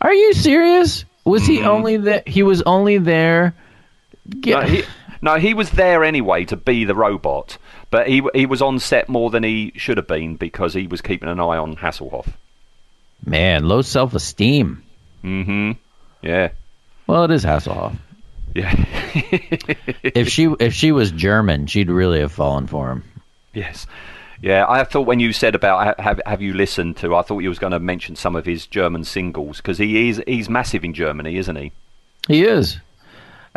Are 0.00 0.12
you 0.12 0.34
serious? 0.34 1.04
Was 1.24 1.46
he 1.46 1.62
only 1.62 1.96
that? 1.98 2.28
He 2.28 2.42
was 2.42 2.62
only 2.62 2.98
there. 2.98 3.54
No, 4.46 4.60
he, 4.62 4.82
no, 5.20 5.36
he 5.36 5.54
was 5.54 5.70
there 5.70 6.04
anyway 6.04 6.44
to 6.46 6.56
be 6.56 6.84
the 6.84 6.94
robot, 6.94 7.58
but 7.90 8.08
he 8.08 8.22
he 8.34 8.46
was 8.46 8.62
on 8.62 8.78
set 8.78 9.08
more 9.08 9.30
than 9.30 9.42
he 9.42 9.72
should 9.76 9.96
have 9.96 10.06
been 10.06 10.36
because 10.36 10.74
he 10.74 10.86
was 10.86 11.00
keeping 11.00 11.28
an 11.28 11.40
eye 11.40 11.58
on 11.58 11.76
Hasselhoff. 11.76 12.28
man, 13.24 13.64
low 13.66 13.82
self 13.82 14.14
esteem. 14.14 14.82
Mm-hmm. 15.24 15.72
Yeah. 16.22 16.50
Well, 17.06 17.24
it 17.24 17.30
is 17.30 17.44
Hasselhoff. 17.44 17.96
Yeah. 18.54 18.74
If 20.02 20.28
she 20.28 20.52
if 20.60 20.74
she 20.74 20.92
was 20.92 21.10
German, 21.10 21.66
she'd 21.66 21.90
really 21.90 22.20
have 22.20 22.32
fallen 22.32 22.66
for 22.66 22.90
him. 22.90 23.04
Yes. 23.52 23.86
Yeah, 24.40 24.66
I 24.68 24.84
thought 24.84 25.06
when 25.06 25.18
you 25.18 25.32
said 25.32 25.54
about 25.54 25.98
have 25.98 26.20
have 26.24 26.40
you 26.40 26.54
listened 26.54 26.96
to, 26.98 27.16
I 27.16 27.22
thought 27.22 27.40
you 27.40 27.48
was 27.48 27.58
going 27.58 27.72
to 27.72 27.80
mention 27.80 28.14
some 28.14 28.36
of 28.36 28.44
his 28.44 28.66
German 28.66 29.02
singles 29.02 29.56
because 29.56 29.78
he 29.78 30.08
is 30.08 30.22
he's 30.26 30.48
massive 30.48 30.84
in 30.84 30.94
Germany, 30.94 31.36
isn't 31.36 31.56
he? 31.56 31.72
He 32.28 32.44
is. 32.44 32.78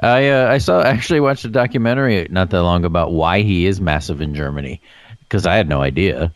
I 0.01 0.29
uh, 0.29 0.51
I 0.51 0.57
saw 0.57 0.81
actually 0.81 1.19
watched 1.19 1.45
a 1.45 1.49
documentary 1.49 2.27
not 2.31 2.49
that 2.49 2.63
long 2.63 2.83
about 2.83 3.11
why 3.11 3.41
he 3.41 3.67
is 3.67 3.79
massive 3.79 4.21
in 4.21 4.33
Germany 4.33 4.81
because 5.19 5.45
I 5.45 5.55
had 5.55 5.69
no 5.69 5.81
idea. 5.81 6.33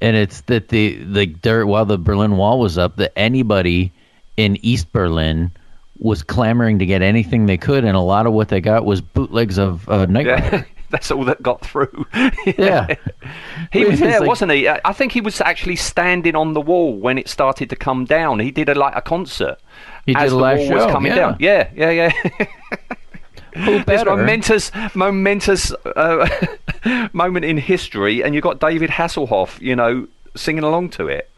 And 0.00 0.16
it's 0.16 0.40
that 0.42 0.68
the 0.68 0.96
the 1.04 1.26
there 1.42 1.66
while 1.66 1.84
the 1.84 1.98
Berlin 1.98 2.38
Wall 2.38 2.58
was 2.58 2.78
up, 2.78 2.96
that 2.96 3.12
anybody 3.16 3.92
in 4.38 4.56
East 4.64 4.90
Berlin 4.90 5.50
was 5.98 6.22
clamoring 6.22 6.78
to 6.78 6.86
get 6.86 7.02
anything 7.02 7.46
they 7.46 7.56
could, 7.56 7.84
and 7.84 7.96
a 7.96 8.00
lot 8.00 8.26
of 8.26 8.32
what 8.32 8.48
they 8.48 8.60
got 8.60 8.84
was 8.84 9.00
bootlegs 9.00 9.58
of 9.58 9.88
uh, 9.88 10.06
Knight 10.06 10.26
Yeah. 10.26 10.64
That's 10.90 11.10
all 11.10 11.24
that 11.24 11.42
got 11.42 11.62
through. 11.62 12.06
Yeah. 12.58 12.94
He 13.72 13.84
was 13.84 13.98
there, 14.00 14.20
like- 14.20 14.28
wasn't 14.28 14.52
he? 14.52 14.68
I 14.68 14.92
think 14.92 15.12
he 15.12 15.20
was 15.20 15.40
actually 15.40 15.76
standing 15.76 16.36
on 16.36 16.54
the 16.54 16.60
wall 16.60 16.96
when 16.96 17.18
it 17.18 17.28
started 17.28 17.68
to 17.70 17.76
come 17.76 18.04
down. 18.04 18.38
He 18.38 18.50
did 18.50 18.68
a 18.68 18.74
like 18.74 18.94
a 18.94 19.02
concert. 19.02 19.58
He 20.06 20.14
did 20.14 20.22
as 20.22 20.32
a 20.32 20.34
the 20.34 20.40
live 20.40 20.58
wall 20.58 20.68
show, 20.68 20.74
was 20.74 20.92
coming 20.92 21.12
yeah. 21.12 21.16
down. 21.16 21.36
Yeah, 21.40 21.70
yeah, 21.74 21.90
yeah. 21.90 22.10
Who 23.56 23.82
This 23.84 24.04
momentous, 24.04 24.70
momentous 24.94 25.72
uh, 25.72 26.28
moment 27.12 27.44
in 27.44 27.56
history, 27.56 28.22
and 28.22 28.34
you've 28.34 28.44
got 28.44 28.60
David 28.60 28.90
Hasselhoff, 28.90 29.60
you 29.60 29.74
know, 29.74 30.06
singing 30.36 30.62
along 30.62 30.90
to 30.90 31.08
it. 31.08 31.30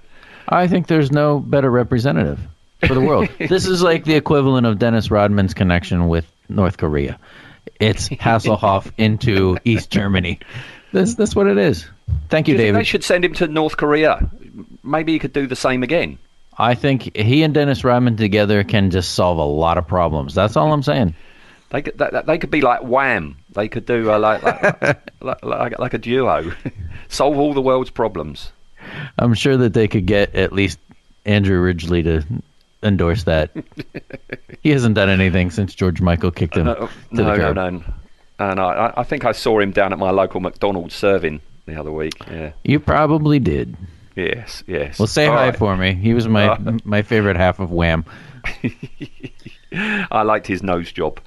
I 0.49 0.67
think 0.67 0.87
there's 0.89 1.11
no 1.11 1.41
better 1.41 1.71
representative 1.71 2.39
for 2.87 2.95
the 2.95 3.01
world. 3.01 3.29
this 3.39 3.67
is 3.67 3.83
like 3.83 4.05
the 4.05 4.15
equivalent 4.15 4.67
of 4.67 4.79
Dennis 4.79 5.11
Rodman's 5.11 5.55
connection 5.55 6.09
with 6.09 6.27
North 6.49 6.77
Korea. 6.77 7.19
It's 7.81 8.09
Hasselhoff 8.11 8.91
into 8.99 9.59
East 9.65 9.91
Germany. 9.91 10.41
That's 10.93 11.15
that's 11.15 11.37
what 11.37 11.47
it 11.47 11.59
is. 11.59 11.87
Thank 12.31 12.49
you, 12.49 12.55
Do 12.57 12.63
you 12.63 12.67
David. 12.69 12.81
they 12.81 12.85
should 12.85 13.05
send 13.05 13.25
him 13.25 13.35
to 13.35 13.47
North 13.47 13.77
Korea? 13.77 14.29
Maybe 14.83 15.13
he 15.13 15.19
could 15.19 15.33
do 15.33 15.47
the 15.47 15.57
same 15.57 15.83
again. 15.83 16.19
I 16.57 16.75
think 16.75 17.15
he 17.17 17.43
and 17.43 17.55
Dennis 17.55 17.85
Rodman 17.85 18.17
together 18.17 18.65
can 18.65 18.91
just 18.91 19.13
solve 19.13 19.39
a 19.39 19.45
lot 19.45 19.79
of 19.79 19.87
problems. 19.87 20.35
That's 20.35 20.57
all 20.57 20.73
I'm 20.73 20.83
saying. 20.83 21.15
They 21.71 21.83
could, 21.83 21.99
that- 21.99 22.27
they 22.27 22.39
could 22.39 22.51
be 22.51 22.63
like 22.63 22.81
Wham. 22.81 23.37
They 23.53 23.69
could 23.69 23.85
do 23.87 24.11
uh, 24.11 24.19
like, 24.19 24.43
like, 24.43 25.11
like, 25.21 25.45
like 25.45 25.79
like 25.79 25.95
a 25.95 25.99
duo, 25.99 26.53
solve 27.09 27.37
all 27.39 27.53
the 27.55 27.61
world's 27.61 27.91
problems. 27.91 28.51
I'm 29.19 29.35
sure 29.35 29.57
that 29.59 29.75
they 29.75 29.87
could 29.87 30.07
get 30.07 30.35
at 30.35 30.53
least 30.53 30.79
Andrew 31.27 31.61
Ridgeley 31.61 32.03
to 32.05 32.25
endorse 32.83 33.25
that. 33.25 33.51
he 34.63 34.71
hasn't 34.71 34.95
done 34.95 35.09
anything 35.09 35.51
since 35.51 35.75
George 35.75 36.01
Michael 36.01 36.31
kicked 36.31 36.57
him 36.57 36.69
uh, 36.69 36.75
No, 36.75 36.87
to 36.87 36.91
no, 37.11 37.17
the 37.17 37.23
no, 37.23 37.37
curb. 37.37 37.57
no. 37.57 37.83
And 38.41 38.61
I, 38.61 38.93
I 38.97 39.03
think 39.05 39.25
I 39.25 39.33
saw 39.33 39.59
him 39.59 39.73
down 39.73 39.93
at 39.93 39.99
my 39.99 40.11
local 40.11 40.41
McDonald's 40.41 40.95
serving 40.95 41.41
the 41.67 41.75
other 41.79 41.91
week. 41.93 42.13
Yeah. 42.31 42.53
You 42.65 42.79
probably 42.79 43.39
did. 43.41 43.77
Yes. 44.15 44.63
Yes. 44.67 44.99
Well, 44.99 45.07
say 45.09 45.27
All 45.27 45.37
hi 45.37 45.47
right. 45.49 45.57
for 45.57 45.77
me. 45.77 45.95
He 45.95 46.15
was 46.15 46.29
my 46.29 46.49
uh, 46.49 46.57
All 46.67 46.77
my 46.85 47.03
favorite 47.03 47.37
half 47.37 47.59
of 47.61 47.71
Wham. 47.73 48.05
I 49.73 50.23
liked 50.23 50.47
his 50.47 50.63
nose 50.63 50.91
job. 50.93 51.21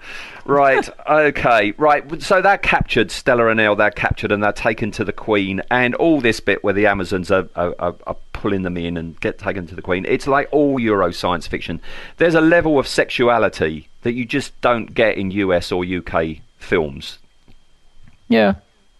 Right, 0.46 0.90
okay, 1.08 1.74
right. 1.78 2.22
So 2.22 2.42
they're 2.42 2.58
captured, 2.58 3.12
Stella 3.12 3.48
and 3.48 3.60
Elle, 3.60 3.76
they're 3.76 3.92
captured 3.92 4.32
and 4.32 4.44
they're 4.44 4.52
taken 4.52 4.92
to 4.92 5.06
the 5.06 5.14
Queen. 5.14 5.62
And 5.70 5.94
all 5.96 6.20
this 6.20 6.40
bit 6.40 6.64
where 6.64 6.74
the 6.74 6.88
Amazons 6.88 7.30
are, 7.32 7.48
are, 7.56 7.76
are, 7.80 8.18
pulling 8.34 8.64
them 8.64 8.76
in 8.76 8.98
and 8.98 9.20
get 9.20 9.38
taken 9.38 9.68
to 9.68 9.76
the 9.76 9.84
Queen, 9.84 10.04
it's 10.08 10.26
like 10.26 10.50
all 10.52 10.80
Euro 10.80 11.12
science 11.12 11.46
fiction. 11.46 11.80
There's 12.18 12.34
a 12.34 12.42
level 12.42 12.80
of 12.80 12.88
sexuality 12.88 13.88
that 14.02 14.14
you 14.14 14.26
just 14.26 14.60
don't 14.62 14.94
get 14.96 15.18
in 15.18 15.30
US 15.32 15.72
or 15.72 15.86
UK 15.86 16.38
films. 16.58 17.20
Yeah, 18.28 18.56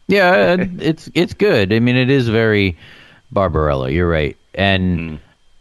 yeah, 0.08 0.58
it's 0.80 1.10
it's 1.16 1.34
good. 1.34 1.74
I 1.74 1.80
mean, 1.80 1.96
it 1.96 2.10
is 2.10 2.30
very 2.30 2.78
Barbarella. 3.32 3.90
You're 3.90 4.10
right, 4.10 4.38
and 4.54 5.20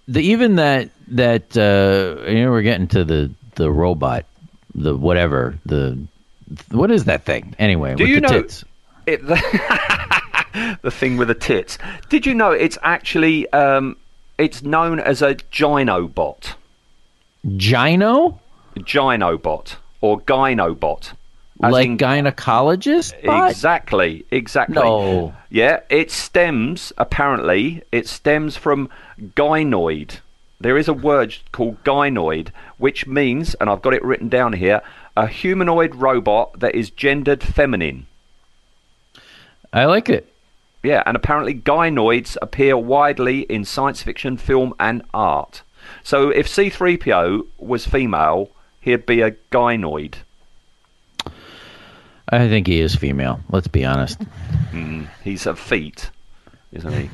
the 0.09 0.21
even 0.21 0.57
that 0.57 0.90
that 1.09 1.57
uh, 1.57 2.29
you 2.29 2.45
know 2.45 2.51
we're 2.51 2.62
getting 2.62 2.88
to 2.88 3.05
the 3.05 3.31
the 3.55 3.71
robot, 3.71 4.27
the 4.74 4.96
whatever 4.96 5.59
the 5.66 5.98
what 6.70 6.90
is 6.90 7.04
that 7.04 7.24
thing 7.24 7.54
anyway? 7.59 7.94
Do 7.94 8.04
with 8.04 8.11
you 8.11 8.16
the 8.16 8.20
know- 8.22 8.42
tits? 8.42 8.64
It, 9.06 9.26
the, 9.26 10.78
the 10.83 10.90
thing 10.90 11.16
with 11.16 11.28
the 11.28 11.35
tits. 11.35 11.78
Did 12.11 12.26
you 12.26 12.35
know 12.35 12.52
it's 12.52 12.78
actually 12.83 13.50
um, 13.52 13.96
it's 14.38 14.62
known 14.62 15.00
as 15.00 15.22
a 15.22 15.35
gynobot? 15.35 16.54
Gyno, 17.46 18.38
Gynobot 18.76 19.76
or 20.00 20.20
gynobot. 20.20 21.12
as 21.62 21.72
like 21.72 21.87
in- 21.87 21.98
gynecologist? 21.98 23.24
bot? 23.24 23.50
Exactly, 23.50 24.24
exactly. 24.30 24.74
No. 24.76 25.35
Yeah, 25.50 25.80
it 25.88 26.11
stems, 26.11 26.92
apparently, 26.98 27.83
it 27.90 28.06
stems 28.06 28.56
from 28.56 28.88
gynoid. 29.35 30.18
There 30.61 30.77
is 30.77 30.88
a 30.88 30.92
word 30.92 31.37
called 31.53 31.83
gynoid, 31.85 32.49
which 32.77 33.07
means, 33.07 33.55
and 33.55 33.70
I've 33.70 33.81
got 33.81 33.94
it 33.94 34.05
written 34.05 34.29
down 34.29 34.53
here, 34.53 34.83
a 35.16 35.27
humanoid 35.27 35.94
robot 35.94 36.61
that 36.61 36.75
is 36.75 36.90
gendered 36.90 37.42
feminine. 37.42 38.07
I 39.73 39.87
like 39.87 40.11
it. 40.11 40.31
Yeah, 40.83 41.03
and 41.07 41.16
apparently 41.16 41.55
gynoids 41.55 42.37
appear 42.42 42.77
widely 42.77 43.40
in 43.42 43.64
science 43.64 44.03
fiction, 44.03 44.37
film, 44.37 44.75
and 44.79 45.03
art. 45.14 45.62
So 46.03 46.29
if 46.29 46.46
C3PO 46.46 47.46
was 47.59 47.87
female, 47.87 48.51
he'd 48.81 49.07
be 49.07 49.23
a 49.23 49.33
gynoid. 49.53 50.16
I 52.29 52.49
think 52.49 52.66
he 52.66 52.81
is 52.81 52.94
female. 52.94 53.40
Let's 53.51 53.68
be 53.68 53.85
honest. 53.85 54.20
Mm, 54.73 55.09
he's 55.25 55.46
a 55.46 55.57
feet, 55.57 56.11
isn't 56.73 56.92
he? 56.92 57.11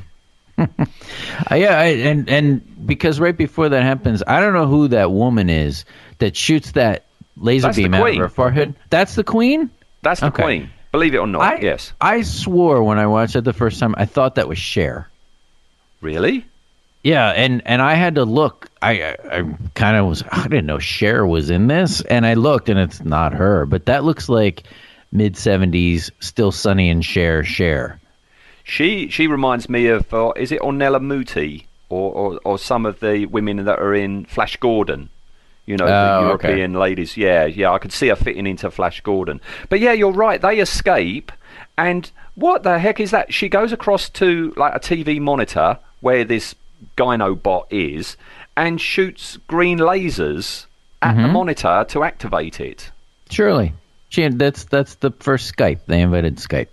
Yeah, 0.57 1.79
I, 1.79 1.85
and 1.85 2.29
and 2.29 2.87
because 2.87 3.19
right 3.19 3.35
before 3.37 3.69
that 3.69 3.83
happens, 3.83 4.23
I 4.25 4.39
don't 4.39 4.53
know 4.53 4.67
who 4.67 4.87
that 4.89 5.11
woman 5.11 5.49
is 5.49 5.85
that 6.19 6.35
shoots 6.35 6.71
that 6.71 7.05
laser 7.35 7.67
That's 7.67 7.77
beam 7.77 7.93
out 7.93 8.09
of 8.09 8.15
her 8.17 8.29
forehead. 8.29 8.75
That's 8.89 9.15
the 9.15 9.23
queen. 9.23 9.69
That's 10.01 10.21
the 10.21 10.27
Okay. 10.27 10.43
queen. 10.43 10.69
Believe 10.91 11.13
it 11.13 11.17
or 11.17 11.27
not, 11.27 11.41
I, 11.41 11.59
yes. 11.59 11.93
I 12.01 12.21
swore 12.23 12.81
when 12.81 12.97
I 12.97 13.07
watched 13.07 13.35
it 13.35 13.43
the 13.43 13.53
first 13.53 13.79
time, 13.79 13.93
I 13.97 14.05
thought 14.05 14.35
that 14.35 14.47
was 14.47 14.57
Cher. 14.57 15.09
Really? 16.01 16.45
Yeah, 17.03 17.29
and 17.29 17.61
and 17.65 17.81
I 17.81 17.93
had 17.93 18.15
to 18.15 18.25
look. 18.25 18.69
I 18.81 19.03
I, 19.03 19.15
I 19.39 19.43
kind 19.75 19.97
of 19.97 20.07
was. 20.07 20.23
I 20.31 20.43
didn't 20.43 20.65
know 20.65 20.79
Cher 20.79 21.25
was 21.25 21.49
in 21.49 21.67
this, 21.67 22.01
and 22.01 22.25
I 22.25 22.33
looked, 22.33 22.69
and 22.69 22.79
it's 22.79 23.01
not 23.03 23.33
her. 23.33 23.65
But 23.65 23.85
that 23.85 24.03
looks 24.03 24.27
like 24.29 24.63
mid 25.11 25.35
'70s, 25.35 26.09
still 26.19 26.51
Sonny 26.51 26.89
and 26.89 27.03
Cher. 27.05 27.43
Cher. 27.43 27.99
She 28.69 29.07
she 29.09 29.27
reminds 29.27 29.69
me 29.69 29.87
of 29.87 30.13
uh, 30.13 30.33
is 30.35 30.51
it 30.51 30.59
Ornella 30.61 31.01
Muti 31.01 31.67
or, 31.89 32.11
or 32.11 32.39
or 32.43 32.59
some 32.59 32.85
of 32.85 32.99
the 32.99 33.25
women 33.25 33.63
that 33.63 33.79
are 33.79 33.95
in 33.95 34.25
Flash 34.25 34.57
Gordon. 34.57 35.09
You 35.65 35.77
know, 35.77 35.85
Oh, 35.85 35.89
the 35.89 36.31
okay. 36.33 36.47
European 36.49 36.73
ladies. 36.73 37.15
Yeah, 37.17 37.45
yeah, 37.45 37.71
I 37.71 37.77
could 37.77 37.91
see 37.93 38.07
her 38.09 38.15
fitting 38.17 38.45
into 38.45 38.69
Flash 38.71 38.99
Gordon. 39.01 39.39
But 39.69 39.79
yeah, 39.79 39.93
you're 39.93 40.11
right. 40.11 40.41
They 40.41 40.59
escape, 40.59 41.31
and 41.77 42.09
what 42.35 42.63
the 42.63 42.77
heck 42.79 42.99
is 42.99 43.11
that? 43.11 43.33
She 43.33 43.47
goes 43.49 43.71
across 43.71 44.09
to 44.21 44.53
like 44.57 44.75
a 44.75 44.79
TV 44.79 45.19
monitor 45.19 45.79
where 46.01 46.23
this 46.25 46.53
Gynobot 46.97 47.67
is, 47.69 48.17
and 48.57 48.79
shoots 48.81 49.37
green 49.47 49.79
lasers 49.79 50.65
at 51.01 51.13
Mm-hmm. 51.15 51.21
the 51.21 51.27
monitor 51.29 51.85
to 51.89 52.03
activate 52.03 52.59
it. 52.59 52.91
Surely, 53.29 53.71
she. 54.09 54.27
That's 54.29 54.63
that's 54.65 54.95
the 54.95 55.11
first 55.11 55.55
Skype. 55.55 55.79
They 55.87 56.01
invented 56.01 56.37
Skype. 56.37 56.67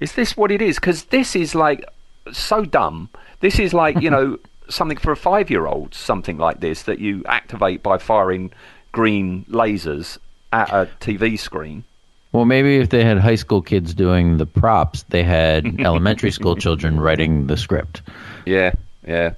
Is 0.00 0.12
this 0.14 0.36
what 0.36 0.50
it 0.50 0.62
is? 0.62 0.76
Because 0.76 1.04
this 1.04 1.36
is 1.36 1.54
like 1.54 1.84
so 2.32 2.64
dumb. 2.64 3.08
This 3.40 3.58
is 3.58 3.72
like 3.74 4.00
you 4.00 4.10
know 4.16 4.38
something 4.68 4.96
for 4.96 5.12
a 5.12 5.16
five-year-old. 5.16 5.94
Something 5.94 6.38
like 6.38 6.60
this 6.60 6.82
that 6.82 6.98
you 6.98 7.22
activate 7.26 7.82
by 7.82 7.98
firing 7.98 8.52
green 8.92 9.44
lasers 9.48 10.18
at 10.52 10.70
a 10.70 10.88
TV 11.00 11.38
screen. 11.38 11.84
Well, 12.32 12.44
maybe 12.44 12.78
if 12.78 12.88
they 12.88 13.04
had 13.04 13.18
high 13.18 13.36
school 13.36 13.62
kids 13.62 13.94
doing 13.94 14.38
the 14.38 14.46
props, 14.46 15.04
they 15.04 15.22
had 15.22 15.76
elementary 15.80 16.32
school 16.32 16.56
children 16.56 16.98
writing 16.98 17.46
the 17.46 17.56
script. 17.56 18.02
Yeah, 18.44 18.72
yeah. 19.06 19.34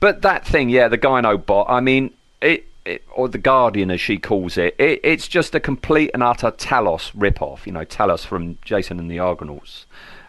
But 0.00 0.22
that 0.22 0.46
thing, 0.46 0.68
yeah, 0.68 0.88
the 0.88 0.98
gyno 0.98 1.44
bot. 1.44 1.66
I 1.70 1.80
mean, 1.80 2.12
it, 2.42 2.66
it 2.86 3.04
or 3.14 3.28
the 3.28 3.38
Guardian 3.38 3.90
as 3.90 4.00
she 4.00 4.18
calls 4.18 4.56
it, 4.56 4.74
it. 4.78 5.00
It's 5.02 5.28
just 5.28 5.54
a 5.54 5.60
complete 5.60 6.10
and 6.14 6.22
utter 6.22 6.50
Talos 6.52 7.10
rip-off. 7.14 7.66
You 7.66 7.72
know, 7.72 7.84
Talos 7.84 8.24
from 8.24 8.58
Jason 8.64 8.98
and 8.98 9.10
the 9.10 9.18
Argonauts. 9.18 9.86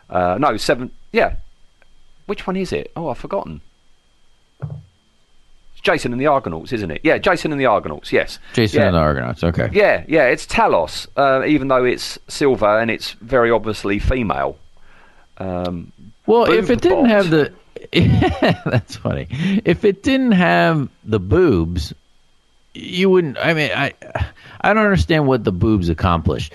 Uh, 0.09 0.37
no, 0.39 0.57
seven. 0.57 0.91
Yeah. 1.11 1.35
Which 2.25 2.45
one 2.45 2.57
is 2.57 2.73
it? 2.73 2.91
Oh, 2.95 3.09
I've 3.09 3.17
forgotten. 3.17 3.61
It's 4.61 5.81
Jason 5.81 6.11
and 6.11 6.19
the 6.19 6.27
Argonauts, 6.27 6.73
isn't 6.73 6.91
it? 6.91 7.01
Yeah, 7.03 7.17
Jason 7.17 7.51
and 7.51 7.61
the 7.61 7.67
Argonauts. 7.67 8.11
Yes. 8.11 8.39
Jason 8.53 8.81
yeah. 8.81 8.87
and 8.87 8.95
the 8.95 8.99
Argonauts. 8.99 9.43
Okay. 9.43 9.69
Yeah, 9.71 10.03
yeah, 10.07 10.25
it's 10.25 10.45
Talos, 10.45 11.07
uh, 11.15 11.45
even 11.45 11.67
though 11.67 11.85
it's 11.85 12.17
silver 12.27 12.79
and 12.79 12.91
it's 12.91 13.11
very 13.11 13.51
obviously 13.51 13.99
female. 13.99 14.57
Um, 15.37 15.91
Well, 16.25 16.51
if 16.51 16.69
it 16.69 16.81
didn't 16.81 17.03
Boob 17.03 17.09
have 17.09 17.29
the, 17.29 17.53
that's 18.65 18.95
funny. 18.95 19.27
If 19.63 19.85
it 19.85 20.03
didn't 20.03 20.33
have 20.33 20.89
the 21.05 21.19
boobs, 21.19 21.93
you 22.77 23.09
wouldn't. 23.09 23.37
I 23.37 23.53
mean, 23.53 23.71
I, 23.73 23.93
I 24.61 24.73
don't 24.73 24.83
understand 24.83 25.27
what 25.27 25.43
the 25.43 25.51
boobs 25.51 25.89
accomplish, 25.89 26.51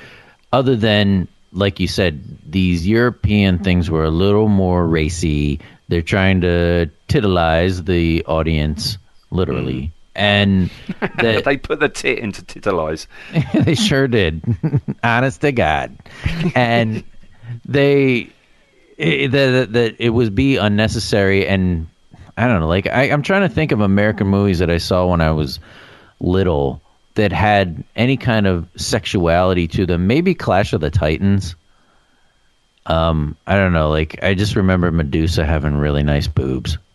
other 0.52 0.76
than 0.76 1.28
like 1.52 1.78
you 1.80 1.86
said, 1.86 2.22
these 2.46 2.86
European 2.86 3.58
things 3.58 3.90
were 3.90 4.04
a 4.04 4.10
little 4.10 4.48
more 4.48 4.86
racy. 4.86 5.60
They're 5.88 6.02
trying 6.02 6.40
to 6.40 6.90
titilize 7.08 7.84
the 7.84 8.24
audience, 8.24 8.96
literally, 9.30 9.82
mm. 9.82 9.90
and 10.14 10.70
that 11.18 11.44
they 11.44 11.56
put 11.58 11.80
the 11.80 11.88
tit 11.88 12.18
into 12.18 12.42
titilize. 12.42 13.06
they 13.64 13.74
sure 13.74 14.08
did. 14.08 14.42
Honest 15.04 15.42
to 15.42 15.52
God. 15.52 15.96
And 16.54 17.04
they 17.64 18.30
that 18.98 19.96
it 19.98 20.10
was 20.10 20.30
be 20.30 20.56
unnecessary 20.56 21.46
and 21.46 21.88
I 22.36 22.46
don't 22.46 22.60
know. 22.60 22.68
Like 22.68 22.86
I, 22.86 23.10
I'm 23.10 23.22
trying 23.22 23.42
to 23.42 23.48
think 23.48 23.72
of 23.72 23.80
American 23.80 24.26
movies 24.26 24.60
that 24.60 24.70
I 24.70 24.78
saw 24.78 25.06
when 25.06 25.20
I 25.20 25.32
was 25.32 25.60
little 26.22 26.80
that 27.14 27.32
had 27.32 27.84
any 27.94 28.16
kind 28.16 28.46
of 28.46 28.66
sexuality 28.76 29.68
to 29.68 29.84
them. 29.84 30.06
Maybe 30.06 30.34
Clash 30.34 30.72
of 30.72 30.80
the 30.80 30.90
Titans. 30.90 31.54
Um, 32.86 33.36
I 33.46 33.54
don't 33.56 33.72
know. 33.74 33.90
Like 33.90 34.22
I 34.22 34.32
just 34.34 34.56
remember 34.56 34.90
Medusa 34.90 35.44
having 35.44 35.76
really 35.76 36.02
nice 36.02 36.26
boobs. 36.26 36.78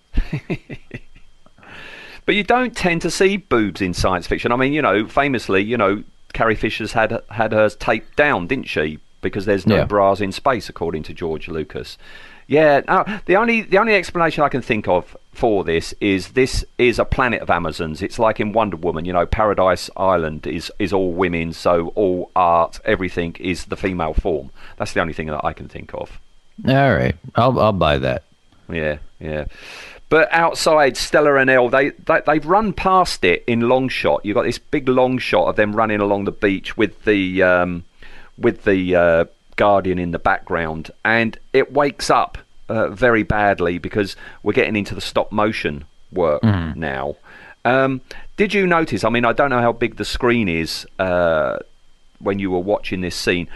But 2.25 2.35
you 2.35 2.43
don't 2.43 2.75
tend 2.75 3.03
to 3.03 3.09
see 3.09 3.37
boobs 3.37 3.81
in 3.81 3.93
science 3.93 4.27
fiction. 4.27 4.51
I 4.51 4.57
mean, 4.57 4.73
you 4.73 4.81
know, 4.81 5.07
famously, 5.07 5.61
you 5.63 5.77
know, 5.77 6.03
Carrie 6.33 6.55
Fisher's 6.55 6.91
had 6.91 7.21
had 7.29 7.53
hers 7.53 7.73
taped 7.77 8.17
down, 8.17 8.47
didn't 8.47 8.67
she? 8.67 8.99
Because 9.21 9.45
there's 9.45 9.65
no 9.65 9.77
Yeah. 9.77 9.85
bras 9.85 10.19
in 10.19 10.33
space, 10.33 10.67
according 10.67 11.03
to 11.03 11.13
George 11.13 11.47
Lucas. 11.47 11.97
Yeah. 12.47 12.81
No, 12.87 13.05
the 13.25 13.35
only 13.35 13.61
the 13.61 13.77
only 13.77 13.93
explanation 13.93 14.43
I 14.43 14.49
can 14.49 14.61
think 14.61 14.87
of 14.87 15.15
for 15.37 15.63
this 15.63 15.93
is 16.01 16.29
this 16.29 16.65
is 16.77 16.97
a 16.97 17.05
planet 17.05 17.41
of 17.41 17.49
Amazons. 17.49 18.01
It's 18.01 18.17
like 18.17 18.39
in 18.39 18.53
Wonder 18.53 18.77
Woman, 18.77 19.05
you 19.05 19.13
know, 19.13 19.25
Paradise 19.25 19.89
Island 19.95 20.47
is 20.47 20.71
is 20.79 20.91
all 20.91 21.11
women, 21.11 21.53
so 21.53 21.89
all 21.89 22.31
art, 22.35 22.79
everything 22.83 23.35
is 23.39 23.65
the 23.65 23.77
female 23.77 24.13
form. 24.13 24.49
That's 24.77 24.93
the 24.93 25.01
only 25.01 25.13
thing 25.13 25.27
that 25.27 25.45
I 25.45 25.53
can 25.53 25.67
think 25.67 25.93
of. 25.93 26.19
All 26.67 26.73
right, 26.73 27.15
I'll 27.35 27.59
I'll 27.59 27.73
buy 27.73 27.99
that. 27.99 28.23
Yeah, 28.67 28.97
yeah. 29.19 29.45
But 30.09 30.29
outside 30.31 30.95
Stella 30.95 31.35
and 31.35 31.49
Elle, 31.49 31.69
they, 31.69 31.89
they 31.89 32.21
they've 32.25 32.45
run 32.45 32.71
past 32.73 33.23
it 33.23 33.43
in 33.45 33.67
long 33.67 33.89
shot. 33.89 34.25
You've 34.25 34.35
got 34.35 34.43
this 34.43 34.57
big 34.57 34.87
long 34.87 35.17
shot 35.17 35.49
of 35.49 35.55
them 35.55 35.75
running 35.75 35.99
along 35.99 36.23
the 36.23 36.31
beach 36.31 36.77
with 36.77 37.03
the 37.03 37.43
um, 37.43 37.83
with 38.37 38.63
the 38.63 38.95
uh, 38.95 39.25
Guardian 39.57 39.99
in 39.99 40.11
the 40.11 40.19
background, 40.19 40.91
and 41.03 41.37
it 41.51 41.73
wakes 41.73 42.09
up 42.09 42.37
uh, 42.69 42.87
very 42.89 43.23
badly 43.23 43.77
because 43.77 44.15
we're 44.43 44.53
getting 44.53 44.77
into 44.77 44.95
the 44.95 45.01
stop 45.01 45.31
motion 45.31 45.83
work 46.11 46.41
now. 46.43 47.17
Um, 47.65 47.99
did 48.37 48.53
you 48.53 48.65
notice? 48.65 49.03
I 49.03 49.09
mean, 49.09 49.25
I 49.25 49.33
don't 49.33 49.49
know 49.49 49.59
how 49.59 49.73
big 49.73 49.97
the 49.97 50.05
screen 50.05 50.47
is 50.47 50.87
uh, 50.99 51.59
when 52.19 52.39
you 52.39 52.49
were 52.51 52.59
watching 52.59 53.01
this 53.01 53.15
scene. 53.15 53.49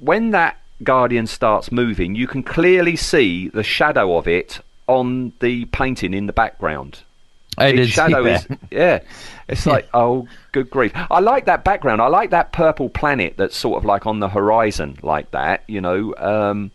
When 0.00 0.30
that 0.30 0.56
Guardian 0.82 1.26
starts 1.26 1.70
moving, 1.70 2.14
you 2.14 2.26
can 2.26 2.42
clearly 2.42 2.96
see 2.96 3.48
the 3.48 3.62
shadow 3.62 4.16
of 4.16 4.26
it 4.26 4.60
on 4.86 5.32
the 5.40 5.66
painting 5.66 6.14
in 6.14 6.26
the 6.26 6.32
background. 6.32 7.02
I 7.58 7.68
Its 7.68 7.76
did 7.76 7.86
see 7.86 7.92
shadow 7.92 8.24
is 8.26 8.46
yeah. 8.70 9.00
It's 9.48 9.66
like 9.66 9.88
oh, 9.94 10.28
good 10.52 10.68
grief! 10.70 10.92
I 10.94 11.20
like 11.20 11.46
that 11.46 11.64
background. 11.64 12.00
I 12.02 12.06
like 12.08 12.30
that 12.30 12.52
purple 12.52 12.88
planet 12.88 13.34
that's 13.36 13.56
sort 13.56 13.78
of 13.78 13.84
like 13.84 14.06
on 14.06 14.20
the 14.20 14.28
horizon, 14.28 14.98
like 15.02 15.30
that. 15.30 15.64
You 15.66 15.80
know, 15.80 16.14
um, 16.16 16.70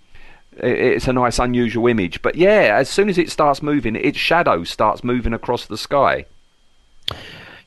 i- 0.61 0.65
it's 0.65 1.07
a 1.07 1.13
nice, 1.13 1.37
unusual 1.39 1.85
image. 1.87 2.21
But 2.21 2.35
yeah, 2.35 2.75
as 2.79 2.89
soon 2.89 3.09
as 3.09 3.17
it 3.17 3.29
starts 3.29 3.61
moving, 3.61 3.95
its 3.95 4.17
shadow 4.17 4.63
starts 4.63 5.03
moving 5.03 5.33
across 5.33 5.65
the 5.67 5.77
sky. 5.77 6.25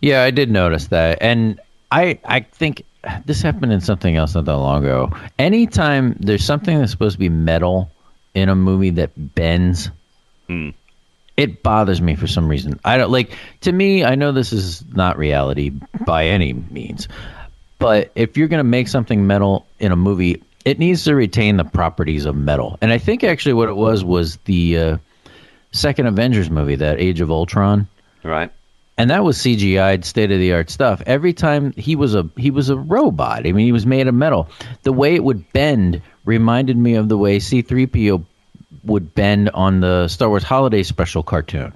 Yeah, 0.03 0.23
I 0.25 0.31
did 0.31 0.51
notice 0.51 0.89
that, 0.89 1.19
and 1.21 1.61
I 1.93 2.19
I 2.25 2.41
think 2.41 2.83
this 3.25 3.41
happened 3.43 3.73
in 3.73 3.81
something 3.81 4.17
else 4.17 4.35
not 4.35 4.45
that 4.47 4.57
long 4.57 4.85
ago. 4.85 5.11
Anytime 5.39 6.17
there's 6.19 6.45
something 6.45 6.79
that's 6.79 6.91
supposed 6.91 7.15
to 7.15 7.21
be 7.21 7.29
metal 7.29 7.91
in 8.35 8.49
a 8.49 8.55
movie 8.57 8.91
that 8.91 9.11
bends, 9.37 9.91
it 11.37 11.63
bothers 11.63 12.01
me 12.01 12.15
for 12.15 12.27
some 12.27 12.49
reason. 12.49 12.81
I 12.85 12.97
don't 12.97 13.11
like. 13.11 13.33
To 13.63 13.73
me, 13.73 14.05
I 14.05 14.15
know 14.15 14.33
this 14.33 14.53
is 14.53 14.85
not 14.95 15.19
reality 15.19 15.71
by 16.07 16.27
any 16.27 16.53
means, 16.53 17.09
but 17.79 18.11
if 18.15 18.37
you're 18.37 18.49
going 18.49 18.59
to 18.59 18.65
make 18.65 18.89
something 18.89 19.27
metal 19.27 19.67
in 19.79 19.93
a 19.93 19.97
movie, 19.97 20.43
it 20.65 20.79
needs 20.79 21.05
to 21.05 21.15
retain 21.15 21.57
the 21.59 21.65
properties 21.65 22.25
of 22.25 22.37
metal. 22.37 22.79
And 22.81 22.93
I 22.93 22.99
think 22.99 23.23
actually 23.23 23.53
what 23.55 23.69
it 23.69 23.77
was 23.77 24.03
was 24.05 24.37
the 24.47 24.79
uh, 24.79 24.97
second 25.73 26.07
Avengers 26.07 26.51
movie, 26.51 26.77
that 26.77 26.99
Age 27.01 27.21
of 27.21 27.31
Ultron 27.31 27.87
Right? 28.23 28.51
and 28.99 29.11
that 29.11 29.23
was 29.23 29.37
CGI'd 29.37 30.05
state 30.07 30.33
of 30.33 30.39
the 30.39 30.53
art 30.55 30.71
stuff. 30.71 31.03
Every 31.07 31.35
time 31.35 31.73
he 31.73 31.95
was 31.97 32.15
a 32.15 32.29
he 32.37 32.51
was 32.51 32.71
a 32.71 32.77
robot. 32.77 33.47
I 33.47 33.53
mean, 33.53 33.67
he 33.67 33.73
was 33.73 33.85
made 33.87 34.09
of 34.09 34.15
metal. 34.15 34.49
The 34.85 34.93
way 34.93 35.15
it 35.15 35.23
would 35.23 35.53
bend 35.53 36.01
reminded 36.25 36.77
me 36.79 36.95
of 36.95 37.09
the 37.09 37.19
way 37.19 37.39
C-3PO 37.39 38.25
would 38.87 39.15
bend 39.15 39.51
on 39.51 39.81
the 39.81 40.09
Star 40.09 40.29
Wars 40.29 40.43
Holiday 40.43 40.83
Special 40.83 41.23
cartoon. 41.23 41.73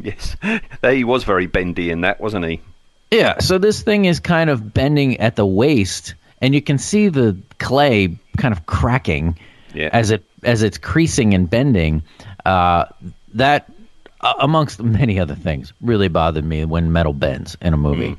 Yes. 0.00 0.36
he 0.82 1.04
was 1.04 1.24
very 1.24 1.46
bendy 1.46 1.90
in 1.90 2.02
that, 2.02 2.20
wasn't 2.20 2.44
he? 2.46 2.60
Yeah, 3.10 3.38
so 3.38 3.58
this 3.58 3.82
thing 3.82 4.04
is 4.04 4.18
kind 4.20 4.50
of 4.50 4.74
bending 4.74 5.18
at 5.20 5.36
the 5.36 5.46
waist, 5.46 6.14
and 6.40 6.54
you 6.54 6.60
can 6.62 6.78
see 6.78 7.08
the 7.08 7.36
clay 7.58 8.18
kind 8.36 8.52
of 8.52 8.66
cracking 8.66 9.38
Yeah. 9.74 9.90
as 9.92 10.10
it 10.10 10.24
as 10.42 10.62
it's 10.62 10.78
creasing 10.78 11.32
and 11.34 11.48
bending. 11.48 12.02
Uh, 12.44 12.86
that, 13.34 13.70
uh, 14.20 14.34
amongst 14.40 14.82
many 14.82 15.18
other 15.18 15.34
things, 15.34 15.72
really 15.80 16.08
bothered 16.08 16.44
me 16.44 16.64
when 16.64 16.92
metal 16.92 17.12
bends 17.12 17.56
in 17.60 17.72
a 17.74 17.76
movie. 17.76 18.16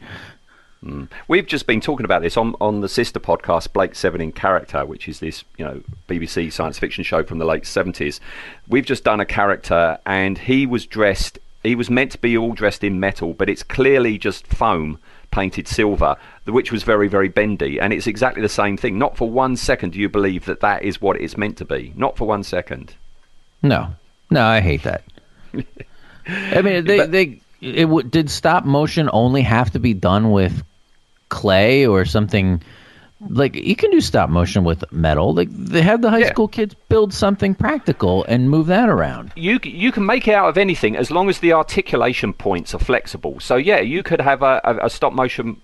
Mm. 0.87 1.09
We've 1.27 1.45
just 1.45 1.67
been 1.67 1.81
talking 1.81 2.05
about 2.05 2.21
this 2.21 2.37
on, 2.37 2.55
on 2.61 2.79
the 2.81 2.87
sister 2.87 3.19
podcast, 3.19 3.73
Blake 3.73 3.93
Seven 3.93 4.21
in 4.21 4.31
Character, 4.31 4.85
which 4.85 5.09
is 5.09 5.19
this 5.19 5.43
you 5.57 5.65
know 5.65 5.81
BBC 6.07 6.51
science 6.53 6.79
fiction 6.79 7.03
show 7.03 7.23
from 7.23 7.39
the 7.39 7.45
late 7.45 7.65
seventies. 7.65 8.21
We've 8.69 8.85
just 8.85 9.03
done 9.03 9.19
a 9.19 9.25
character, 9.25 9.97
and 10.05 10.37
he 10.37 10.65
was 10.65 10.85
dressed. 10.85 11.39
He 11.63 11.75
was 11.75 11.89
meant 11.89 12.11
to 12.13 12.17
be 12.17 12.37
all 12.37 12.53
dressed 12.53 12.83
in 12.83 12.99
metal, 13.01 13.33
but 13.33 13.49
it's 13.49 13.63
clearly 13.63 14.17
just 14.17 14.47
foam 14.47 14.99
painted 15.29 15.67
silver, 15.67 16.15
which 16.45 16.71
was 16.71 16.83
very 16.83 17.09
very 17.09 17.27
bendy, 17.27 17.79
and 17.81 17.91
it's 17.91 18.07
exactly 18.07 18.41
the 18.41 18.47
same 18.47 18.77
thing. 18.77 18.97
Not 18.97 19.17
for 19.17 19.29
one 19.29 19.57
second 19.57 19.91
do 19.91 19.99
you 19.99 20.07
believe 20.07 20.45
that 20.45 20.61
that 20.61 20.83
is 20.83 21.01
what 21.01 21.19
it's 21.19 21.35
meant 21.35 21.57
to 21.57 21.65
be. 21.65 21.91
Not 21.97 22.15
for 22.15 22.25
one 22.25 22.43
second. 22.43 22.93
No, 23.61 23.89
no, 24.29 24.45
I 24.45 24.61
hate 24.61 24.83
that. 24.83 25.03
I 26.27 26.61
mean, 26.61 26.85
they 26.85 26.97
But- 26.97 27.11
they 27.11 27.41
it 27.59 27.85
w- 27.85 28.07
did 28.07 28.29
stop 28.29 28.65
motion 28.65 29.09
only 29.11 29.41
have 29.41 29.71
to 29.71 29.79
be 29.79 29.93
done 29.95 30.31
with 30.31 30.63
clay 31.29 31.85
or 31.85 32.05
something 32.05 32.61
like 33.29 33.55
you 33.55 33.75
can 33.75 33.89
do 33.89 33.99
stop 33.99 34.29
motion 34.29 34.63
with 34.63 34.83
metal. 34.91 35.33
Like 35.33 35.49
they 35.51 35.81
have 35.81 36.01
the 36.03 36.09
high 36.11 36.19
Yeah. 36.19 36.27
school 36.29 36.47
kids 36.47 36.75
build 36.87 37.13
something 37.13 37.55
practical 37.55 38.23
and 38.25 38.49
move 38.49 38.67
that 38.67 38.89
around. 38.89 39.31
you 39.35 39.59
you 39.63 39.91
can 39.91 40.05
make 40.05 40.27
it 40.27 40.33
out 40.35 40.49
of 40.49 40.57
anything 40.57 40.95
as 40.95 41.09
long 41.09 41.27
as 41.27 41.39
the 41.39 41.51
articulation 41.53 42.31
points 42.33 42.75
are 42.75 42.79
flexible. 42.79 43.39
So 43.39 43.55
yeah, 43.55 43.79
you 43.79 44.03
could 44.03 44.21
have 44.21 44.43
a, 44.43 44.61
a, 44.63 44.85
a 44.85 44.89
stop 44.89 45.13
motion 45.13 45.59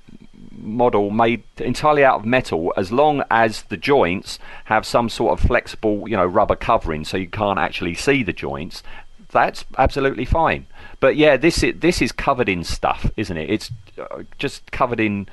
model 0.52 1.10
made 1.12 1.44
entirely 1.58 2.04
out 2.06 2.20
of 2.20 2.26
metal 2.26 2.74
as 2.78 2.92
long 2.92 3.22
as 3.30 3.64
the 3.64 3.78
joints 3.78 4.40
have 4.66 4.86
some 4.86 5.10
sort 5.10 5.38
of 5.40 5.46
flexible, 5.46 6.08
you 6.08 6.16
know, 6.16 6.26
rubber 6.26 6.56
covering 6.56 7.04
so 7.04 7.18
you 7.18 7.28
can't 7.28 7.60
actually 7.60 7.94
see 7.94 8.24
the 8.24 8.34
joints. 8.34 8.82
That's 9.30 9.66
absolutely 9.78 10.26
fine. 10.26 10.66
But 11.00 11.18
yeah, 11.18 11.38
this 11.38 11.64
is, 11.64 11.74
this 11.80 12.02
is 12.02 12.12
covered 12.12 12.48
in 12.48 12.64
stuff, 12.64 13.12
isn't 13.18 13.36
it? 13.36 13.50
It's 13.50 13.72
uh, 14.00 14.24
just 14.38 14.72
covered 14.72 15.00
in 15.00 15.28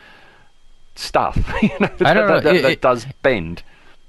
stuff. 0.97 1.37
you 1.63 1.69
know, 1.81 1.89
I 2.05 2.15
don't 2.15 2.29
know, 2.29 2.35
that, 2.35 2.45
that- 2.45 2.57
it- 2.57 2.63
that 2.63 2.71
it- 2.73 2.81
does 2.81 3.07
bend. 3.23 3.63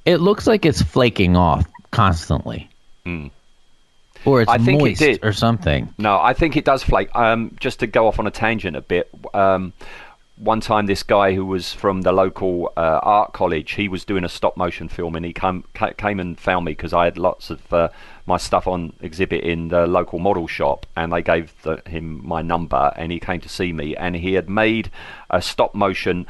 It 0.04 0.18
looks 0.18 0.48
like 0.48 0.66
it's 0.66 0.82
flaking 0.82 1.36
off 1.38 1.64
constantly, 1.92 2.68
or 4.26 4.42
it's. 4.42 4.50
I 4.52 4.58
think 4.58 4.82
it 4.84 4.98
did. 4.98 5.20
or 5.24 5.32
something. 5.32 5.94
No, 6.00 6.20
I 6.20 6.34
think 6.34 6.58
it 6.58 6.66
does 6.66 6.82
flake. 6.84 7.16
Um, 7.16 7.56
just 7.60 7.80
to 7.82 7.88
go 7.88 8.08
off 8.08 8.18
on 8.18 8.26
a 8.26 8.32
tangent 8.32 8.76
a 8.76 8.82
bit. 8.82 9.10
Um, 9.34 9.74
one 10.38 10.60
time, 10.60 10.88
this 10.88 11.04
guy 11.04 11.36
who 11.36 11.46
was 11.46 11.72
from 11.72 12.02
the 12.02 12.12
local 12.12 12.74
uh, 12.76 13.00
art 13.04 13.32
college, 13.34 13.74
he 13.74 13.88
was 13.88 14.04
doing 14.06 14.24
a 14.24 14.30
stop 14.30 14.58
motion 14.58 14.90
film, 14.90 15.16
and 15.16 15.24
he 15.24 15.34
come, 15.34 15.66
came 15.98 16.20
and 16.20 16.40
found 16.40 16.66
me 16.66 16.72
because 16.72 16.94
I 16.94 17.06
had 17.06 17.20
lots 17.20 17.52
of 17.52 17.72
uh, 17.72 17.90
my 18.26 18.38
stuff 18.38 18.66
on 18.66 18.94
exhibit 19.02 19.44
in 19.44 19.68
the 19.68 19.86
local 19.86 20.18
model 20.18 20.48
shop, 20.48 20.88
and 20.96 21.14
they 21.14 21.22
gave 21.22 21.54
the, 21.62 21.84
him 21.86 22.26
my 22.26 22.42
number, 22.42 22.92
and 22.96 23.12
he 23.12 23.20
came 23.20 23.40
to 23.42 23.50
see 23.50 23.72
me, 23.72 23.96
and 23.96 24.16
he 24.16 24.34
had 24.34 24.50
made 24.50 24.90
a 25.30 25.44
stop 25.44 25.76
motion, 25.76 26.26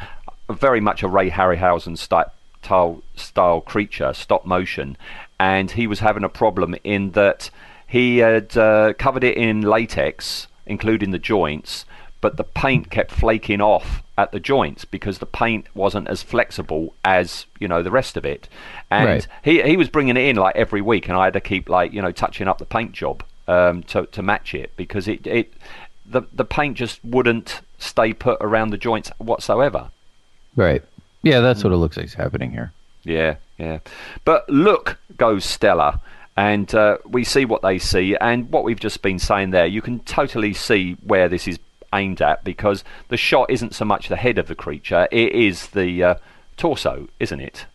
very 0.52 0.80
much 0.82 1.04
a 1.04 1.08
Ray 1.08 1.30
Harryhausen 1.30 1.98
style 1.98 2.32
style, 2.64 3.02
style 3.16 3.62
creature, 3.62 4.14
stop 4.14 4.46
motion, 4.46 4.96
and 5.40 5.72
he 5.72 5.88
was 5.88 6.00
having 6.00 6.24
a 6.24 6.30
problem 6.30 6.76
in 6.84 7.12
that 7.12 7.50
he 7.88 8.20
had 8.20 8.56
uh, 8.56 8.94
covered 8.98 9.24
it 9.24 9.36
in 9.38 9.62
latex 9.62 10.48
including 10.66 11.12
the 11.12 11.20
joints, 11.20 11.86
but 12.22 12.38
the 12.38 12.44
paint 12.44 12.90
kept 12.92 13.12
flaking 13.12 13.60
off 13.62 14.04
at 14.18 14.32
the 14.32 14.40
joints 14.40 14.86
because 14.86 15.18
the 15.18 15.26
paint 15.26 15.66
wasn't 15.74 16.08
as 16.08 16.22
flexible 16.22 16.94
as 17.04 17.46
you 17.60 17.68
know 17.68 17.82
the 17.82 17.92
rest 17.92 18.16
of 18.16 18.26
it. 18.26 18.48
And 18.90 19.08
Right. 19.10 19.28
he 19.44 19.62
he 19.64 19.76
was 19.76 19.90
bringing 19.90 20.16
it 20.18 20.22
in 20.22 20.36
like 20.36 20.56
every 20.56 20.82
week, 20.82 21.10
and 21.10 21.18
I 21.18 21.26
had 21.26 21.34
to 21.34 21.42
keep 21.42 21.68
like 21.68 21.92
you 21.94 22.02
know 22.02 22.12
touching 22.12 22.48
up 22.48 22.60
the 22.60 22.66
paint 22.66 22.92
job 22.94 23.24
um, 23.48 23.84
to 23.84 24.06
to 24.06 24.22
match 24.22 24.54
it 24.54 24.72
because 24.78 25.08
it 25.08 25.26
it 25.26 25.52
the 26.06 26.22
the 26.32 26.46
paint 26.46 26.78
just 26.78 27.04
wouldn't 27.04 27.62
stay 27.80 28.14
put 28.14 28.38
around 28.40 28.70
the 28.70 28.78
joints 28.78 29.12
whatsoever. 29.18 29.90
Right. 30.56 30.84
Yeah, 31.24 31.40
that's 31.40 31.64
what 31.64 31.72
it 31.74 31.78
looks 31.78 31.98
like 31.98 32.08
is 32.08 32.14
happening 32.14 32.52
here. 32.52 32.72
Yeah, 33.04 33.36
yeah. 33.58 33.80
But 34.26 34.50
look 34.50 34.98
goes 35.18 35.46
Stella, 35.46 36.02
and 36.36 36.74
uh, 36.74 36.98
we 37.06 37.24
see 37.24 37.46
what 37.46 37.62
they 37.62 37.78
see, 37.80 38.16
and 38.20 38.50
what 38.52 38.64
we've 38.64 38.80
just 38.80 39.02
been 39.02 39.20
saying 39.20 39.52
there. 39.52 39.66
You 39.66 39.82
can 39.82 40.00
totally 40.02 40.54
see 40.54 40.94
where 41.04 41.30
this 41.30 41.48
is 41.48 41.60
aimed 41.94 42.22
at 42.22 42.44
because 42.44 42.84
the 43.10 43.18
shot 43.18 43.50
isn't 43.50 43.76
so 43.76 43.86
much 43.86 44.08
the 44.08 44.16
head 44.16 44.38
of 44.38 44.48
the 44.48 44.56
creature; 44.56 45.08
it 45.12 45.32
is 45.34 45.68
the 45.68 46.04
uh, 46.04 46.16
torso, 46.58 47.08
isn't 47.20 47.40
it? 47.40 47.66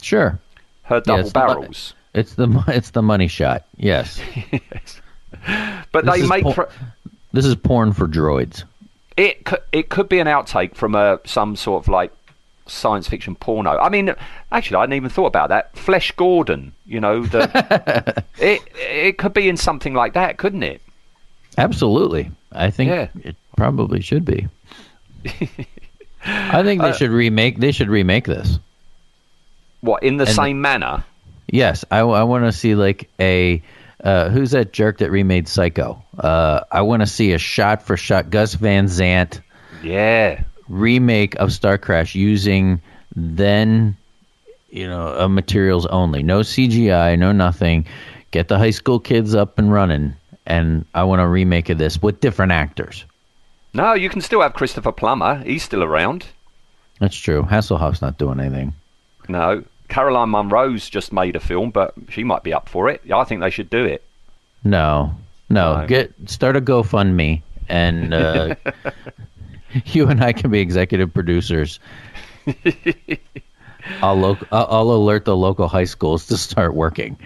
Sure. 0.00 0.38
Her 0.84 0.96
Yeah, 0.96 1.00
double 1.16 1.24
the 1.24 1.30
barrels. 1.30 1.94
It's 2.14 2.34
the 2.34 2.62
it's 2.68 2.90
the 2.90 3.02
money 3.02 3.28
shot. 3.28 3.64
Yes. 3.76 4.20
But 5.92 6.04
This 6.06 6.20
they 6.22 6.26
make 6.26 6.44
por- 6.44 6.70
This 7.32 7.44
is 7.44 7.54
porn 7.56 7.92
for 7.92 8.06
droids. 8.08 8.64
it. 9.16 9.44
Could, 9.44 9.60
it 9.72 9.88
could 9.88 10.08
be 10.08 10.18
an 10.20 10.26
outtake 10.26 10.74
from 10.74 10.94
a 10.94 11.20
some 11.24 11.56
sort 11.56 11.84
of 11.84 11.88
like 11.88 12.12
science 12.66 13.06
fiction 13.08 13.34
porno. 13.34 13.78
I 13.78 13.88
mean, 13.88 14.14
actually, 14.52 14.76
I 14.76 14.80
hadn't 14.80 14.94
even 14.94 15.10
thought 15.10 15.26
about 15.26 15.48
that. 15.50 15.76
Flesh 15.76 16.12
Gordon, 16.12 16.72
you 16.86 17.00
know, 17.00 17.24
the 17.24 18.24
it 18.38 18.62
it 18.76 19.18
could 19.18 19.34
be 19.34 19.48
in 19.48 19.56
something 19.56 19.94
like 19.94 20.14
that, 20.14 20.38
couldn't 20.38 20.62
it? 20.62 20.80
Absolutely. 21.58 22.30
I 22.52 22.70
think 22.70 22.90
Yeah. 22.90 23.08
it 23.22 23.36
probably 23.56 24.00
should 24.00 24.24
be. 24.24 24.48
I 26.24 26.62
think 26.62 26.80
they 26.82 26.92
should 26.96 27.10
remake. 27.10 27.58
They 27.58 27.72
should 27.72 27.88
remake 27.88 28.24
this. 28.26 28.58
What 29.80 30.02
in 30.02 30.16
the 30.16 30.26
And- 30.26 30.34
same 30.34 30.60
manner? 30.60 31.04
Yes, 31.46 31.84
I, 31.90 31.98
I 31.98 32.22
want 32.22 32.44
to 32.46 32.52
see 32.52 32.74
like 32.74 33.10
a 33.20 33.62
uh, 34.02 34.30
who's 34.30 34.52
that 34.52 34.72
jerk 34.72 34.98
that 34.98 35.10
remade 35.10 35.46
Psycho? 35.46 36.02
Uh, 36.18 36.60
I 36.72 36.80
want 36.80 37.00
to 37.02 37.06
see 37.06 37.32
a 37.32 37.38
shot 37.38 37.82
for 37.82 37.96
shot 37.96 38.30
Gus 38.30 38.54
Van 38.54 38.88
Sant 38.88 39.40
Yeah. 39.82 40.42
Remake 40.68 41.34
of 41.36 41.50
Starcrash 41.50 42.14
using 42.14 42.80
then 43.16 43.96
you 44.70 44.88
know 44.88 45.20
uh, 45.20 45.28
materials 45.28 45.86
only, 45.86 46.22
no 46.22 46.40
CGI, 46.40 47.18
no 47.18 47.32
nothing. 47.32 47.86
Get 48.30 48.48
the 48.48 48.58
high 48.58 48.70
school 48.70 48.98
kids 48.98 49.34
up 49.34 49.58
and 49.58 49.72
running, 49.72 50.14
and 50.44 50.84
I 50.94 51.04
want 51.04 51.22
a 51.22 51.26
remake 51.26 51.70
of 51.70 51.78
this 51.78 52.02
with 52.02 52.20
different 52.20 52.52
actors. 52.52 53.04
No, 53.72 53.92
you 53.92 54.08
can 54.08 54.20
still 54.20 54.40
have 54.40 54.54
Christopher 54.54 54.92
Plummer. 54.92 55.42
He's 55.44 55.62
still 55.62 55.82
around. 55.82 56.26
That's 57.00 57.16
true. 57.16 57.42
Hasselhoff's 57.42 58.02
not 58.02 58.18
doing 58.18 58.40
anything. 58.40 58.74
No. 59.28 59.64
Caroline 59.88 60.30
Munro's 60.30 60.88
just 60.88 61.12
made 61.12 61.36
a 61.36 61.40
film, 61.40 61.70
but 61.70 61.94
she 62.08 62.24
might 62.24 62.42
be 62.42 62.52
up 62.52 62.68
for 62.68 62.88
it. 62.88 63.02
I 63.12 63.24
think 63.24 63.40
they 63.40 63.50
should 63.50 63.70
do 63.70 63.84
it. 63.84 64.02
No, 64.62 65.14
no. 65.48 65.80
No. 65.80 65.86
Get 65.86 66.12
start 66.26 66.56
a 66.56 66.60
GoFundMe, 66.60 67.42
and 67.68 68.14
uh, 68.14 68.54
you 69.86 70.08
and 70.08 70.22
I 70.22 70.32
can 70.32 70.50
be 70.50 70.60
executive 70.60 71.12
producers. 71.12 71.80
I'll, 74.02 74.16
loc- 74.16 74.46
I'll 74.50 74.66
I'll 74.70 74.90
alert 74.92 75.24
the 75.24 75.36
local 75.36 75.68
high 75.68 75.84
schools 75.84 76.26
to 76.26 76.36
start 76.36 76.74
working. 76.74 77.18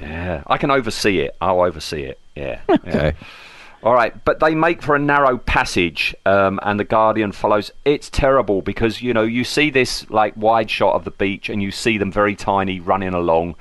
Yeah. 0.00 0.42
I 0.46 0.58
can 0.58 0.70
oversee 0.70 1.20
it. 1.20 1.36
I'll 1.40 1.60
oversee 1.60 2.02
it. 2.02 2.18
Yeah. 2.34 2.60
yeah. 2.68 2.76
Okay. 2.88 3.14
All 3.82 3.92
right, 3.92 4.24
but 4.24 4.40
they 4.40 4.54
make 4.54 4.80
for 4.80 4.96
a 4.96 4.98
narrow 4.98 5.36
passage, 5.36 6.14
um, 6.24 6.58
and 6.62 6.80
the 6.80 6.84
Guardian 6.84 7.32
follows. 7.32 7.70
It's 7.84 8.08
terrible 8.08 8.62
because 8.62 9.02
you 9.02 9.12
know 9.12 9.24
you 9.24 9.44
see 9.44 9.68
this 9.68 10.08
like 10.08 10.34
wide 10.38 10.70
shot 10.70 10.94
of 10.94 11.04
the 11.04 11.10
beach, 11.10 11.50
and 11.50 11.62
you 11.62 11.70
see 11.70 11.98
them 11.98 12.10
very 12.10 12.34
tiny 12.34 12.80
running 12.80 13.12
along, 13.12 13.56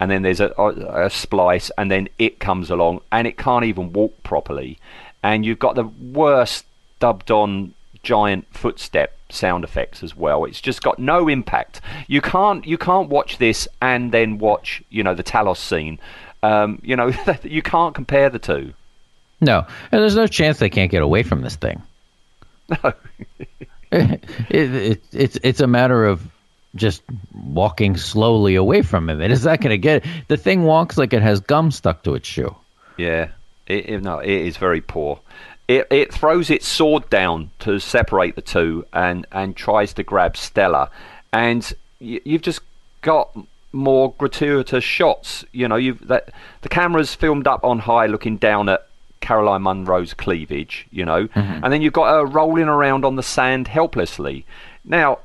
and 0.00 0.10
then 0.10 0.22
there's 0.22 0.40
a, 0.40 0.52
a, 0.58 1.04
a 1.04 1.10
splice, 1.10 1.70
and 1.78 1.92
then 1.92 2.08
it 2.18 2.40
comes 2.40 2.70
along, 2.70 3.02
and 3.12 3.28
it 3.28 3.38
can't 3.38 3.64
even 3.64 3.92
walk 3.92 4.20
properly, 4.24 4.80
and 5.22 5.46
you've 5.46 5.60
got 5.60 5.76
the 5.76 5.84
worst 5.84 6.66
dubbed 6.98 7.30
on 7.30 7.72
giant 8.02 8.46
footstep 8.54 9.16
sound 9.30 9.64
effects 9.64 10.02
as 10.02 10.16
well. 10.16 10.44
It's 10.44 10.60
just 10.60 10.82
got 10.82 10.98
no 10.98 11.28
impact. 11.28 11.80
You 12.06 12.20
can't 12.20 12.66
you 12.66 12.78
can't 12.78 13.08
watch 13.08 13.38
this 13.38 13.68
and 13.82 14.12
then 14.12 14.38
watch 14.38 14.82
you 14.90 15.02
know 15.02 15.14
the 15.14 15.22
Talos 15.24 15.58
scene. 15.58 15.98
Um, 16.42 16.80
you 16.82 16.96
know 16.96 17.12
you 17.42 17.62
can't 17.62 17.94
compare 17.94 18.30
the 18.30 18.38
two. 18.38 18.72
No, 19.40 19.66
and 19.92 20.00
there's 20.02 20.16
no 20.16 20.26
chance 20.26 20.58
they 20.58 20.70
can't 20.70 20.90
get 20.90 21.02
away 21.02 21.22
from 21.22 21.42
this 21.42 21.56
thing. 21.56 21.82
No. 22.68 22.92
it, 23.92 24.24
it, 24.50 25.02
it's 25.12 25.38
it's 25.42 25.60
a 25.60 25.66
matter 25.66 26.04
of 26.04 26.22
just 26.74 27.02
walking 27.34 27.96
slowly 27.96 28.54
away 28.54 28.82
from 28.82 29.08
him. 29.08 29.20
It 29.20 29.30
is 29.30 29.44
not 29.44 29.60
going 29.60 29.70
to 29.70 29.78
get 29.78 30.04
it. 30.04 30.10
the 30.28 30.36
thing 30.36 30.64
walks 30.64 30.98
like 30.98 31.12
it 31.12 31.22
has 31.22 31.40
gum 31.40 31.70
stuck 31.70 32.02
to 32.04 32.14
its 32.14 32.28
shoe. 32.28 32.54
Yeah, 32.96 33.28
it, 33.66 33.88
it- 33.90 34.02
no, 34.02 34.18
it 34.18 34.30
is 34.30 34.56
very 34.56 34.80
poor. 34.80 35.20
It 35.68 35.86
it 35.90 36.12
throws 36.12 36.50
its 36.50 36.66
sword 36.66 37.08
down 37.10 37.50
to 37.60 37.78
separate 37.78 38.34
the 38.34 38.42
two 38.42 38.86
and 38.92 39.26
and 39.30 39.54
tries 39.54 39.92
to 39.94 40.02
grab 40.02 40.36
Stella, 40.36 40.90
and 41.32 41.72
y- 42.00 42.20
you've 42.24 42.42
just 42.42 42.60
got 43.02 43.30
more 43.72 44.14
gratuitous 44.18 44.82
shots. 44.82 45.44
You 45.52 45.68
know, 45.68 45.76
you've 45.76 46.08
that 46.08 46.30
the 46.62 46.68
camera's 46.70 47.14
filmed 47.14 47.46
up 47.46 47.62
on 47.64 47.80
high, 47.80 48.06
looking 48.06 48.38
down 48.38 48.68
at 48.70 48.86
Caroline 49.20 49.62
Munro's 49.62 50.14
cleavage. 50.14 50.86
You 50.90 51.04
know, 51.04 51.28
and 51.34 51.70
then 51.72 51.82
you've 51.82 51.92
got 51.92 52.10
her 52.10 52.24
rolling 52.24 52.68
around 52.68 53.04
on 53.04 53.16
the 53.16 53.22
sand 53.22 53.68
helplessly. 53.68 54.46
Now, 54.84 55.18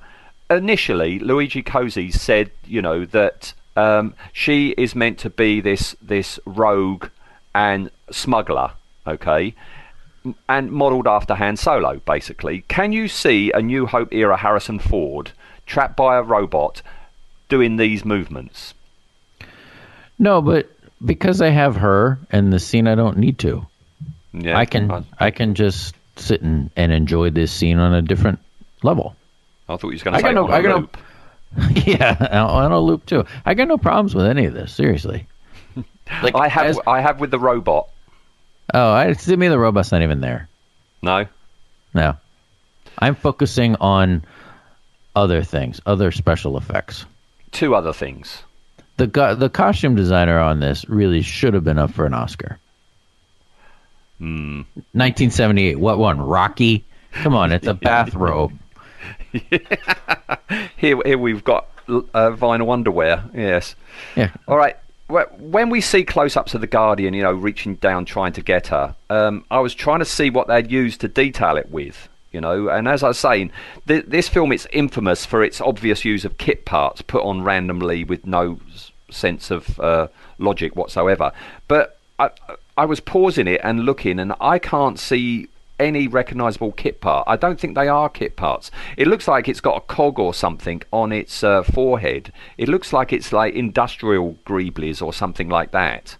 initially, 0.49 1.19
Luigi 1.19 1.63
Cozzi 1.63 2.11
said, 2.13 2.51
you 2.67 2.81
know, 2.81 3.05
that 3.05 3.53
um, 3.77 4.13
she 4.33 4.71
is 4.77 4.93
meant 4.93 5.19
to 5.19 5.29
be 5.29 5.61
this 5.61 5.95
this 6.01 6.37
rogue 6.45 7.07
and 7.55 7.89
smuggler, 8.11 8.71
okay, 9.07 9.53
and 10.47 10.71
modelled 10.71 11.07
after 11.07 11.35
Han 11.35 11.57
Solo, 11.57 11.97
basically. 12.05 12.63
Can 12.67 12.91
you 12.91 13.07
see 13.07 13.51
a 13.51 13.61
New 13.61 13.85
Hope 13.85 14.13
era 14.13 14.37
Harrison 14.37 14.79
Ford 14.79 15.31
trapped 15.65 15.95
by 15.97 16.17
a 16.17 16.21
robot 16.23 16.81
doing 17.49 17.77
these 17.77 18.05
movements? 18.05 18.73
No, 20.19 20.41
but 20.41 20.69
because 21.03 21.41
I 21.41 21.49
have 21.49 21.75
her 21.77 22.19
in 22.31 22.49
the 22.51 22.59
scene, 22.59 22.87
I 22.87 22.95
don't 22.95 23.17
need 23.17 23.39
to. 23.39 23.65
Yeah, 24.33 24.57
I 24.57 24.65
can 24.65 24.89
I, 24.91 25.03
I 25.19 25.31
can 25.31 25.53
just 25.55 25.95
sit 26.15 26.41
and, 26.41 26.69
and 26.75 26.91
enjoy 26.91 27.29
this 27.29 27.51
scene 27.51 27.77
on 27.77 27.93
a 27.93 28.01
different 28.01 28.39
level. 28.81 29.15
I 29.69 29.73
thought 29.77 29.83
you 29.87 29.93
was 29.93 30.03
going 30.03 30.15
I 30.15 30.17
to 30.17 30.23
got 30.23 30.29
say 30.29 30.33
no- 30.33 30.47
I 30.47 30.61
got 30.61 30.69
no- 30.69 30.77
loop. 30.77 30.97
yeah, 31.87 32.17
on 32.31 32.71
a 32.71 32.79
loop 32.79 33.05
too. 33.05 33.25
I 33.45 33.53
got 33.53 33.67
no 33.67 33.77
problems 33.77 34.15
with 34.15 34.25
any 34.25 34.45
of 34.45 34.53
this. 34.53 34.73
Seriously. 34.73 35.27
Like 36.21 36.35
I 36.35 36.47
have 36.49 36.65
as- 36.65 36.79
I 36.85 36.99
have 36.99 37.19
with 37.21 37.31
the 37.31 37.39
robot. 37.39 37.87
Oh, 38.73 38.93
I 38.93 39.13
to 39.13 39.37
me 39.37 39.47
the 39.47 39.59
robot's 39.59 39.91
not 39.91 40.01
even 40.03 40.21
there. 40.21 40.47
No, 41.01 41.25
No, 41.93 42.15
I'm 42.99 43.15
focusing 43.15 43.75
on 43.77 44.23
other 45.15 45.43
things, 45.43 45.81
other 45.85 46.11
special 46.11 46.57
effects. 46.57 47.05
two 47.51 47.75
other 47.75 47.93
things. 47.93 48.43
The 48.97 49.07
co- 49.07 49.35
the 49.35 49.49
costume 49.49 49.95
designer 49.95 50.39
on 50.39 50.59
this 50.59 50.87
really 50.87 51.21
should 51.21 51.53
have 51.55 51.63
been 51.63 51.79
up 51.79 51.91
for 51.91 52.05
an 52.05 52.13
Oscar. 52.13 52.57
Hmm. 54.19 54.61
1978. 54.93 55.79
What 55.79 55.97
one? 55.97 56.21
Rocky. 56.21 56.85
Come 57.11 57.35
on, 57.35 57.51
it's 57.51 57.67
a 57.67 57.73
bathrobe. 57.89 58.53
Here, 60.77 60.97
here 61.03 61.17
we've 61.17 61.43
got 61.43 61.67
uh, 61.87 62.31
vinyl 62.31 62.71
underwear. 62.71 63.23
Yes. 63.33 63.75
Yeah. 64.15 64.31
All 64.47 64.55
right. 64.57 64.77
Wh- 65.07 65.31
When 65.39 65.69
we 65.69 65.81
see 65.81 66.03
close-ups 66.03 66.53
of 66.53 66.61
the 66.61 66.67
Guardian, 66.67 67.13
you 67.13 67.23
know, 67.23 67.31
reaching 67.33 67.75
down 67.75 68.05
trying 68.05 68.33
to 68.33 68.41
get 68.41 68.67
her, 68.67 68.95
um, 69.09 69.45
I 69.51 69.59
was 69.59 69.73
trying 69.75 69.99
to 69.99 70.05
see 70.05 70.29
what 70.29 70.47
they'd 70.47 70.71
used 70.71 71.01
to 71.01 71.07
detail 71.07 71.57
it 71.57 71.69
with, 71.69 72.07
you 72.31 72.41
know. 72.41 72.69
And 72.69 72.87
as 72.87 73.03
I 73.03 73.09
was 73.09 73.19
saying, 73.19 73.51
th- 73.87 74.05
this 74.07 74.27
film 74.29 74.51
is 74.51 74.67
infamous 74.71 75.25
for 75.25 75.43
its 75.43 75.59
obvious 75.61 76.05
use 76.05 76.25
of 76.25 76.37
kit 76.37 76.65
parts 76.65 77.01
put 77.01 77.23
on 77.23 77.43
randomly 77.43 78.03
with 78.03 78.25
no 78.25 78.59
sense 79.09 79.51
of 79.51 79.79
uh, 79.79 80.07
logic 80.39 80.75
whatsoever. 80.75 81.31
But 81.67 81.99
I, 82.19 82.29
I 82.77 82.85
was 82.85 82.99
pausing 82.99 83.47
it 83.47 83.61
and 83.63 83.81
looking, 83.81 84.19
and 84.19 84.33
I 84.41 84.57
can't 84.59 84.97
see 84.97 85.47
any 85.79 86.07
recognizable 86.07 86.71
kit 86.71 87.01
part. 87.01 87.25
I 87.27 87.35
don't 87.35 87.59
think 87.59 87.75
they 87.75 87.87
are 87.87 88.09
kit 88.09 88.35
parts. 88.35 88.71
It 88.97 89.07
looks 89.07 89.27
like 89.27 89.47
it's 89.47 89.61
got 89.61 89.77
a 89.77 89.81
cog 89.81 90.19
or 90.19 90.33
something 90.33 90.81
on 90.91 91.11
its 91.11 91.43
uh, 91.43 91.63
forehead. 91.63 92.31
It 92.57 92.69
looks 92.69 92.93
like 92.93 93.11
it's 93.11 93.33
like 93.33 93.53
industrial 93.53 94.37
greeblies 94.45 95.01
or 95.01 95.13
something 95.13 95.49
like 95.49 95.71
that. 95.71 96.17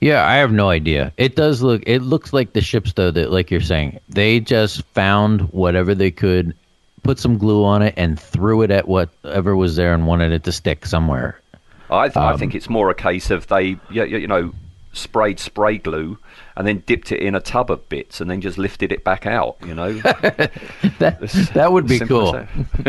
Yeah, 0.00 0.26
I 0.26 0.34
have 0.34 0.50
no 0.50 0.68
idea. 0.68 1.12
It 1.16 1.36
does 1.36 1.62
look. 1.62 1.84
It 1.86 2.00
looks 2.00 2.32
like 2.32 2.54
the 2.54 2.60
ships, 2.60 2.92
though. 2.94 3.12
That, 3.12 3.30
like 3.30 3.52
you're 3.52 3.60
saying, 3.60 4.00
they 4.08 4.40
just 4.40 4.82
found 4.86 5.42
whatever 5.52 5.94
they 5.94 6.10
could, 6.10 6.56
put 7.04 7.20
some 7.20 7.38
glue 7.38 7.64
on 7.64 7.82
it, 7.82 7.94
and 7.96 8.18
threw 8.18 8.62
it 8.62 8.72
at 8.72 8.88
whatever 8.88 9.54
was 9.54 9.76
there, 9.76 9.94
and 9.94 10.08
wanted 10.08 10.32
it 10.32 10.42
to 10.42 10.50
stick 10.50 10.86
somewhere. 10.86 11.38
I, 11.88 12.08
th- 12.08 12.16
I 12.16 12.36
think 12.36 12.56
it's 12.56 12.68
more 12.68 12.90
a 12.90 12.94
case 12.94 13.30
of 13.30 13.46
they, 13.46 13.76
you, 13.90 14.04
you 14.04 14.26
know, 14.26 14.52
sprayed 14.92 15.40
spray 15.40 15.78
glue 15.78 16.18
and 16.56 16.66
then 16.66 16.82
dipped 16.86 17.12
it 17.12 17.20
in 17.20 17.34
a 17.34 17.40
tub 17.40 17.70
of 17.70 17.88
bits 17.88 18.20
and 18.20 18.30
then 18.30 18.40
just 18.42 18.58
lifted 18.58 18.92
it 18.92 19.04
back 19.04 19.24
out. 19.26 19.56
You 19.66 19.74
know, 19.74 19.92
That 20.98 21.18
that 21.54 21.72
would 21.72 21.86
be 21.86 21.98
cool. 22.00 22.46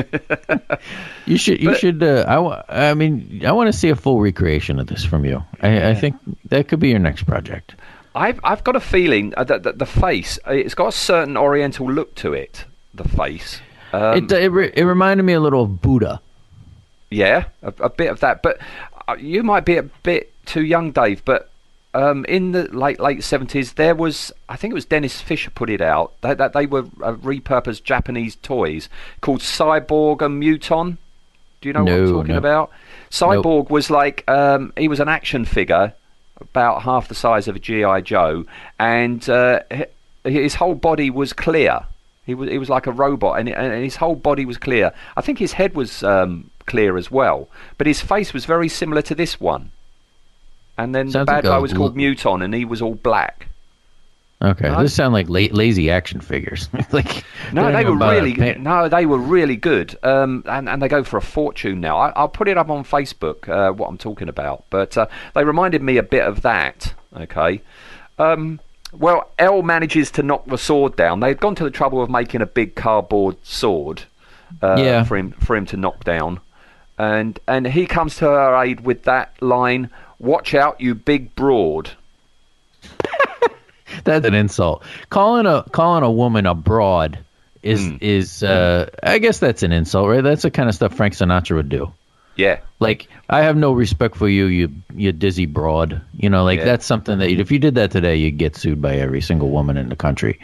You 1.26 1.38
should 1.38 1.62
you 1.62 1.70
But- 1.70 1.80
should. 1.80 2.04
Uh, 2.04 2.64
I 2.70 2.94
mean, 2.94 3.44
I 3.46 3.52
want 3.54 3.72
to 3.72 3.78
see 3.78 3.90
a 3.90 3.96
full 3.96 4.20
recreation 4.20 4.80
of 4.80 4.88
this 4.88 5.06
from 5.06 5.24
you. 5.26 5.44
I, 5.62 5.92
I 5.92 5.96
think 5.96 6.16
that 6.50 6.68
could 6.68 6.80
be 6.80 6.90
your 6.90 7.00
next 7.00 7.24
project. 7.24 7.76
I've 8.16 8.40
I've 8.44 8.64
got 8.64 8.76
a 8.76 8.80
feeling 8.82 9.34
uh, 9.38 9.44
that, 9.46 9.64
that 9.64 9.80
the 9.80 9.86
face 9.86 10.38
uh, 10.48 10.52
it's 10.52 10.76
got 10.76 10.88
a 10.90 10.92
certain 10.92 11.38
Oriental 11.38 11.90
look 11.92 12.14
to 12.16 12.34
it. 12.34 12.66
The 12.94 13.08
face. 13.08 13.60
Um, 13.94 14.18
it 14.18 14.32
it, 14.32 14.50
re- 14.52 14.72
it 14.76 14.84
reminded 14.84 15.24
me 15.24 15.34
a 15.34 15.40
little 15.40 15.64
of 15.64 15.82
Buddha. 15.82 16.20
Yeah, 17.10 17.46
a, 17.62 17.74
a 17.80 17.90
bit 17.90 18.10
of 18.12 18.20
that. 18.20 18.44
But 18.44 18.60
uh, 19.08 19.16
you 19.20 19.44
might 19.44 19.66
be 19.66 19.78
a 19.78 19.84
bit 19.84 20.32
too 20.46 20.64
young, 20.64 20.92
Dave. 20.92 21.24
But 21.26 21.50
um, 21.94 22.26
in 22.26 22.52
the 22.52 22.64
late 22.76 23.00
late 23.00 23.24
seventies, 23.24 23.74
there 23.74 23.96
was 23.96 24.32
I 24.50 24.56
think 24.56 24.72
it 24.72 24.76
was 24.76 24.86
Denys 24.86 25.22
Fisher 25.22 25.52
put 25.52 25.70
it 25.70 25.82
out 25.82 26.14
that 26.22 26.38
that 26.38 26.54
they 26.54 26.66
were 26.66 26.86
uh, 27.02 27.14
repurposed 27.14 27.84
Japanese 27.84 28.36
toys 28.38 28.90
called 29.22 29.42
Cyborg 29.42 30.22
and 30.22 30.42
Muton. 30.42 30.98
Do 31.62 31.70
you 31.70 31.74
know 31.74 31.84
what 31.84 31.94
I'm 31.94 32.12
talking 32.12 32.34
no. 32.34 32.38
about? 32.38 32.72
Cyborg 33.10 33.70
was 33.70 33.90
like 33.90 34.30
um, 34.30 34.74
he 34.78 34.88
was 34.88 35.00
an 35.00 35.08
action 35.08 35.46
figure 35.46 35.94
about 36.42 36.82
half 36.82 37.08
the 37.08 37.16
size 37.16 37.48
of 37.48 37.56
a 37.56 37.60
GI 37.60 38.02
Joe, 38.02 38.46
and 38.80 39.28
uh, 39.30 39.62
his 40.24 40.56
whole 40.56 40.76
body 40.76 41.10
was 41.10 41.32
clear. 41.32 41.82
He 42.26 42.34
was 42.34 42.50
he 42.50 42.58
was 42.58 42.70
like 42.70 42.88
a 42.88 42.92
robot, 42.92 43.40
and, 43.40 43.50
and 43.50 43.84
his 43.84 43.98
whole 43.98 44.16
body 44.16 44.46
was 44.46 44.58
clear. 44.58 44.94
I 45.16 45.22
think 45.22 45.40
his 45.40 45.54
head 45.54 45.76
was 45.76 46.04
um, 46.04 46.50
clear 46.66 46.98
as 46.98 47.12
well, 47.12 47.50
but 47.78 47.86
his 47.86 48.02
face 48.02 48.34
was 48.34 48.46
very 48.46 48.68
similar 48.68 49.02
to 49.04 49.16
this 49.16 49.40
one. 49.40 49.72
And 50.78 50.94
then 50.96 51.12
Sounds 51.12 51.26
the 51.28 51.32
bad 51.32 51.44
like 51.46 51.52
guy 51.54 51.58
was 51.60 51.74
called 51.74 51.96
Muton, 51.96 52.44
and 52.44 52.54
he 52.54 52.66
was 52.66 52.82
all 52.82 52.96
black. 52.96 53.48
Okay, 54.42 54.68
No. 54.70 54.82
this 54.82 54.94
sound 54.94 55.14
like 55.14 55.30
la- 55.30 55.48
lazy 55.52 55.90
action 55.90 56.20
figures. 56.20 56.68
like 56.92 57.24
No, 57.54 57.72
they 57.72 57.86
were 57.86 57.96
really 57.96 58.34
no, 58.58 58.90
they 58.90 59.06
were 59.06 59.18
really 59.20 59.56
good, 59.56 59.98
um, 60.04 60.44
and 60.48 60.68
and 60.68 60.82
they 60.82 60.88
go 60.90 61.04
for 61.04 61.18
a 61.18 61.22
fortune 61.22 61.80
now. 61.80 61.98
I, 61.98 62.10
I'll 62.16 62.28
put 62.28 62.48
it 62.50 62.58
up 62.58 62.70
on 62.70 62.84
Facebook 62.84 63.48
uh, 63.48 63.72
what 63.72 63.88
I'm 63.88 63.98
talking 63.98 64.28
about, 64.28 64.66
but 64.70 64.98
uh, 64.98 65.06
they 65.34 65.44
reminded 65.46 65.82
me 65.82 65.96
a 65.98 66.04
bit 66.04 66.24
of 66.26 66.42
that. 66.42 66.94
Okay, 67.16 67.62
um, 68.20 68.60
well, 68.92 69.30
Elle 69.40 69.62
manages 69.62 70.12
to 70.12 70.24
knock 70.24 70.46
the 70.48 70.58
sword 70.58 70.96
down. 70.98 71.20
They'd 71.22 71.40
gone 71.40 71.56
to 71.56 71.64
the 71.64 71.72
trouble 71.72 72.02
of 72.02 72.10
making 72.10 72.42
a 72.42 72.46
big 72.48 72.76
cardboard 72.76 73.38
sword 73.44 74.04
uh, 74.62 74.76
Yeah. 74.78 75.04
for 75.06 75.16
him 75.16 75.32
for 75.34 75.56
him 75.56 75.66
to 75.68 75.78
knock 75.78 76.04
down, 76.04 76.42
and 76.98 77.40
and 77.48 77.68
he 77.68 77.86
comes 77.86 78.18
to 78.18 78.26
her 78.26 78.62
aid 78.62 78.82
with 78.82 79.04
that 79.04 79.42
line: 79.42 79.90
"Watch 80.24 80.54
out, 80.56 80.82
you 80.82 80.96
big 80.96 81.36
broad." 81.36 81.92
That's 84.04 84.26
an 84.26 84.34
insult. 84.34 84.84
Calling 85.10 85.46
a 85.46 85.64
calling 85.72 86.04
a 86.04 86.12
woman 86.12 86.46
a 86.46 86.56
broad 86.56 87.20
is 87.62 87.86
Hmm. 87.86 87.98
is 88.02 88.44
uh, 88.44 88.90
I 89.04 89.20
guess 89.20 89.40
that's 89.40 89.62
an 89.64 89.72
insult, 89.72 90.10
right? 90.10 90.22
That's 90.24 90.42
the 90.42 90.52
kind 90.52 90.68
of 90.68 90.76
stuff 90.76 90.96
Frank 90.96 91.14
Sinatra 91.14 91.56
would 91.58 91.70
do. 91.70 91.94
Yeah, 92.36 92.60
Like 92.80 93.08
I 93.30 93.42
have 93.44 93.56
no 93.56 93.74
respect 93.74 94.16
for 94.16 94.28
you, 94.28 94.46
you 94.46 94.72
you 94.96 95.12
dizzy 95.12 95.46
broad. 95.46 96.02
You 96.18 96.30
know, 96.32 96.44
like 96.44 96.58
Yeah. 96.60 96.66
that's 96.66 96.86
something 96.86 97.20
that 97.20 97.30
if 97.30 97.52
you 97.52 97.60
did 97.60 97.76
that 97.76 97.92
today, 97.92 98.16
you'd 98.16 98.38
get 98.40 98.56
sued 98.56 98.82
by 98.82 98.96
every 98.96 99.22
single 99.22 99.52
woman 99.52 99.78
in 99.78 99.90
the 99.90 99.96
country. 99.96 100.40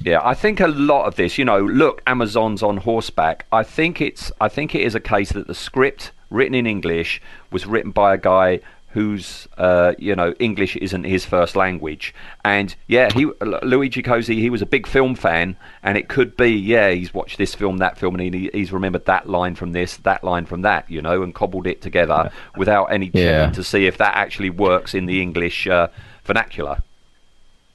Yeah, 0.00 0.20
I 0.24 0.34
think 0.34 0.58
a 0.60 0.66
lot 0.66 1.06
of 1.06 1.14
this, 1.14 1.38
you 1.38 1.44
know, 1.44 1.60
look, 1.60 2.02
Amazon's 2.06 2.62
on 2.64 2.78
horseback. 2.78 3.46
I 3.52 3.62
think 3.62 4.00
it's, 4.00 4.30
I 4.40 4.48
think 4.48 4.74
it 4.74 4.82
is 4.82 4.94
a 4.96 5.00
case 5.00 5.32
that 5.32 5.46
the 5.46 5.54
script 5.54 6.10
written 6.30 6.54
in 6.54 6.66
English 6.66 7.20
was 7.52 7.64
written 7.66 7.90
by 7.92 8.14
a 8.14 8.18
guy 8.18 8.60
whose, 8.90 9.46
uh, 9.58 9.92
you 9.98 10.16
know, 10.16 10.32
English 10.38 10.74
isn't 10.76 11.04
his 11.04 11.24
first 11.24 11.54
language. 11.56 12.14
And 12.44 12.74
yeah, 12.86 13.12
he, 13.12 13.26
Luigi 13.62 14.02
Cozzi, 14.02 14.36
he 14.36 14.48
was 14.50 14.62
a 14.62 14.66
big 14.66 14.86
film 14.86 15.14
fan, 15.14 15.56
and 15.82 15.98
it 15.98 16.08
could 16.08 16.36
be, 16.36 16.48
yeah, 16.48 16.90
he's 16.90 17.12
watched 17.12 17.36
this 17.36 17.54
film, 17.54 17.78
that 17.78 17.98
film, 17.98 18.14
and 18.18 18.34
he, 18.34 18.50
he's 18.52 18.72
remembered 18.72 19.04
that 19.04 19.28
line 19.28 19.54
from 19.54 19.72
this, 19.72 19.98
that 19.98 20.24
line 20.24 20.46
from 20.46 20.62
that, 20.62 20.90
you 20.90 21.02
know, 21.02 21.22
and 21.22 21.34
cobbled 21.34 21.66
it 21.66 21.82
together 21.82 22.30
without 22.56 22.86
any 22.86 23.06
checking 23.08 23.20
Yeah. 23.20 23.50
to 23.50 23.62
see 23.62 23.86
if 23.86 23.98
that 23.98 24.16
actually 24.16 24.50
works 24.50 24.94
in 24.94 25.04
the 25.06 25.20
English 25.20 25.66
uh, 25.66 25.88
vernacular. 26.24 26.78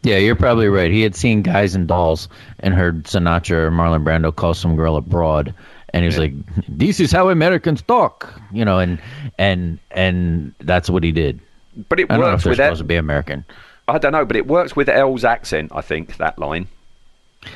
Yeah, 0.01 0.17
you're 0.17 0.35
probably 0.35 0.67
right. 0.67 0.91
He 0.91 1.01
had 1.01 1.15
seen 1.15 1.43
Guys 1.43 1.75
and 1.75 1.87
Dolls 1.87 2.27
and 2.59 2.73
heard 2.73 3.05
Sinatra 3.05 3.51
or 3.51 3.71
Marlon 3.71 4.03
Brando 4.03 4.35
call 4.35 4.53
some 4.53 4.75
girl 4.75 4.97
a 4.97 5.01
broad, 5.01 5.53
and 5.93 6.03
he 6.03 6.07
was 6.07 6.17
like, 6.17 6.33
"This 6.67 6.99
is 6.99 7.11
how 7.11 7.29
Americans 7.29 7.81
talk," 7.81 8.33
you 8.51 8.65
know, 8.65 8.79
and 8.79 8.99
and 9.37 9.79
and 9.91 10.53
that's 10.59 10.89
what 10.89 11.03
he 11.03 11.11
did. 11.11 11.39
But 11.89 11.99
it 11.99 12.07
I 12.11 12.17
don't 12.17 12.21
know 12.21 12.27
if 12.27 12.33
works 12.33 12.45
with 12.45 12.55
supposed 12.57 12.79
to 12.79 12.83
be 12.83 12.95
American. 12.95 13.45
I 13.87 13.97
don't 13.97 14.11
know, 14.11 14.25
but 14.25 14.35
it 14.35 14.47
works 14.47 14.75
with 14.75 14.89
Elle's 14.89 15.23
accent. 15.25 15.71
I 15.75 15.81
think 15.81 16.17
that 16.17 16.37
line. 16.39 16.67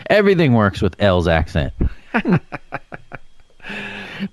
Everything 0.10 0.54
works 0.54 0.82
with 0.82 0.96
Elle's 1.00 1.28
accent. 1.28 1.74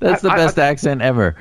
That's 0.01 0.23
the 0.23 0.31
I- 0.31 0.35
I- 0.35 0.37
best 0.37 0.59
accent 0.59 1.03
ever. 1.03 1.37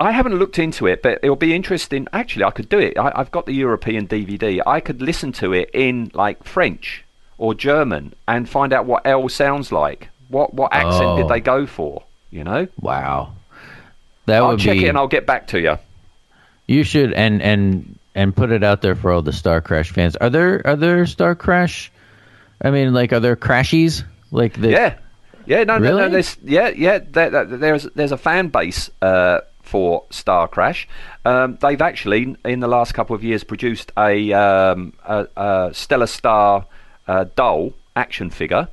I 0.00 0.10
haven't 0.10 0.34
looked 0.36 0.58
into 0.58 0.88
it, 0.88 1.00
but 1.00 1.20
it'll 1.22 1.36
be 1.36 1.54
interesting. 1.54 2.08
Actually, 2.12 2.44
I 2.44 2.50
could 2.50 2.68
do 2.68 2.80
it. 2.80 2.98
I, 2.98 3.12
I've 3.14 3.30
got 3.30 3.46
the 3.46 3.52
European 3.54 4.08
DVD. 4.08 4.60
I 4.66 4.80
could 4.80 5.00
listen 5.00 5.30
to 5.34 5.52
it 5.52 5.70
in 5.72 6.10
like 6.12 6.42
French 6.42 7.04
or 7.38 7.54
German 7.54 8.12
and 8.26 8.48
find 8.48 8.72
out 8.72 8.84
what 8.84 9.06
Elle 9.06 9.28
sounds 9.28 9.70
like. 9.70 10.08
What 10.32 10.52
what 10.54 10.72
accent 10.72 11.04
Oh. 11.04 11.16
did 11.18 11.28
they 11.28 11.40
go 11.40 11.66
for? 11.66 12.02
You 12.30 12.44
know, 12.44 12.66
Wow, 12.80 13.32
that 14.26 14.42
I'll 14.42 14.48
would 14.52 14.58
check 14.60 14.78
be. 14.78 14.86
it 14.86 14.88
and 14.88 14.96
I'll 14.98 15.06
get 15.08 15.26
back 15.26 15.48
to 15.48 15.60
you. 15.60 15.78
You 16.66 16.82
should 16.84 17.12
and 17.12 17.42
and 17.42 17.98
and 18.14 18.34
put 18.34 18.50
it 18.50 18.64
out 18.64 18.80
there 18.82 18.94
for 18.94 19.12
all 19.12 19.22
the 19.22 19.30
Starcrash 19.32 19.90
fans. 19.90 20.16
Are 20.16 20.30
there 20.30 20.62
are 20.64 20.76
there 20.76 21.04
Starcrash? 21.04 21.90
I 22.64 22.70
mean, 22.70 22.94
like, 22.94 23.12
are 23.12 23.20
there 23.20 23.36
Crashies? 23.36 24.04
Like 24.30 24.58
the 24.60 24.70
Yeah, 24.70 24.94
yeah, 25.46 25.64
no, 25.64 25.76
no, 25.78 25.82
Really? 25.88 26.02
no. 26.02 26.08
There's, 26.08 26.36
yeah, 26.42 26.68
yeah. 26.68 27.00
There, 27.10 27.28
there- 27.30 27.44
there's 27.44 27.84
there's 27.94 28.12
a 28.12 28.16
fan 28.16 28.48
base 28.48 28.88
uh, 29.02 29.40
for 29.62 30.04
Starcrash. 30.10 30.86
Um, 31.26 31.58
they've 31.60 31.82
actually, 31.82 32.34
in 32.44 32.60
the 32.60 32.68
last 32.68 32.94
couple 32.94 33.14
of 33.16 33.22
years, 33.24 33.44
produced 33.44 33.92
a, 33.98 34.32
um, 34.32 34.92
a, 35.04 35.26
a 35.36 35.70
Stella 35.74 36.06
Star 36.06 36.64
uh, 37.08 37.24
doll 37.36 37.72
action 37.96 38.30
figure, 38.30 38.68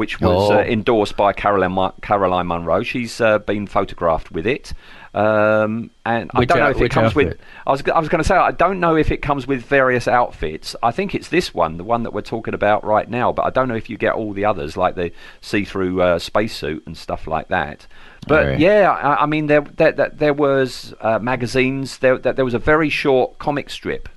which 0.00 0.18
was 0.18 0.50
Oh. 0.50 0.54
uh, 0.58 0.62
endorsed 0.62 1.14
by 1.14 1.34
Caroline 1.34 1.92
Caroline 2.00 2.46
Munro. 2.46 2.82
She's 2.82 3.20
uh, 3.20 3.38
been 3.38 3.66
photographed 3.66 4.32
with 4.32 4.46
it. 4.46 4.72
Um, 5.12 5.90
and 6.06 6.30
Which 6.34 6.50
I 6.50 6.54
don't 6.54 6.58
know 6.58 6.64
out- 6.70 6.76
if 6.76 6.80
it 6.80 6.90
comes 6.90 7.14
with. 7.14 7.36
I 7.66 7.70
was, 7.72 7.82
I 7.86 7.98
was 7.98 8.08
going 8.08 8.22
to 8.22 8.26
say 8.26 8.34
I 8.34 8.52
don't 8.52 8.80
know 8.80 8.96
if 8.96 9.10
it 9.10 9.20
comes 9.20 9.46
with 9.46 9.62
various 9.62 10.08
outfits. 10.08 10.74
I 10.82 10.90
think 10.90 11.14
it's 11.14 11.28
this 11.28 11.52
one, 11.52 11.76
the 11.76 11.84
one 11.84 12.04
that 12.04 12.14
we're 12.14 12.22
talking 12.22 12.54
about 12.54 12.82
right 12.82 13.10
now. 13.10 13.30
But 13.30 13.44
I 13.44 13.50
don't 13.50 13.68
know 13.68 13.74
if 13.74 13.90
you 13.90 13.98
get 13.98 14.14
all 14.14 14.32
the 14.32 14.46
others, 14.46 14.76
like 14.76 14.94
the 14.94 15.10
see-through 15.42 16.00
uh, 16.00 16.18
spacesuit 16.18 16.86
and 16.86 16.96
stuff 16.96 17.26
like 17.26 17.48
that. 17.48 17.86
But 18.26 18.44
Alright. 18.44 18.58
yeah, 18.60 18.90
I, 18.90 19.24
I 19.24 19.26
mean 19.26 19.48
there 19.48 19.60
there, 19.62 19.92
there, 19.92 20.32
was 20.32 20.94
uh, 21.02 21.18
magazines. 21.18 21.98
There, 21.98 22.16
there 22.16 22.32
there 22.32 22.44
was 22.46 22.54
a 22.54 22.58
very 22.58 22.88
short 22.88 23.38
comic 23.38 23.68
strip 23.68 24.08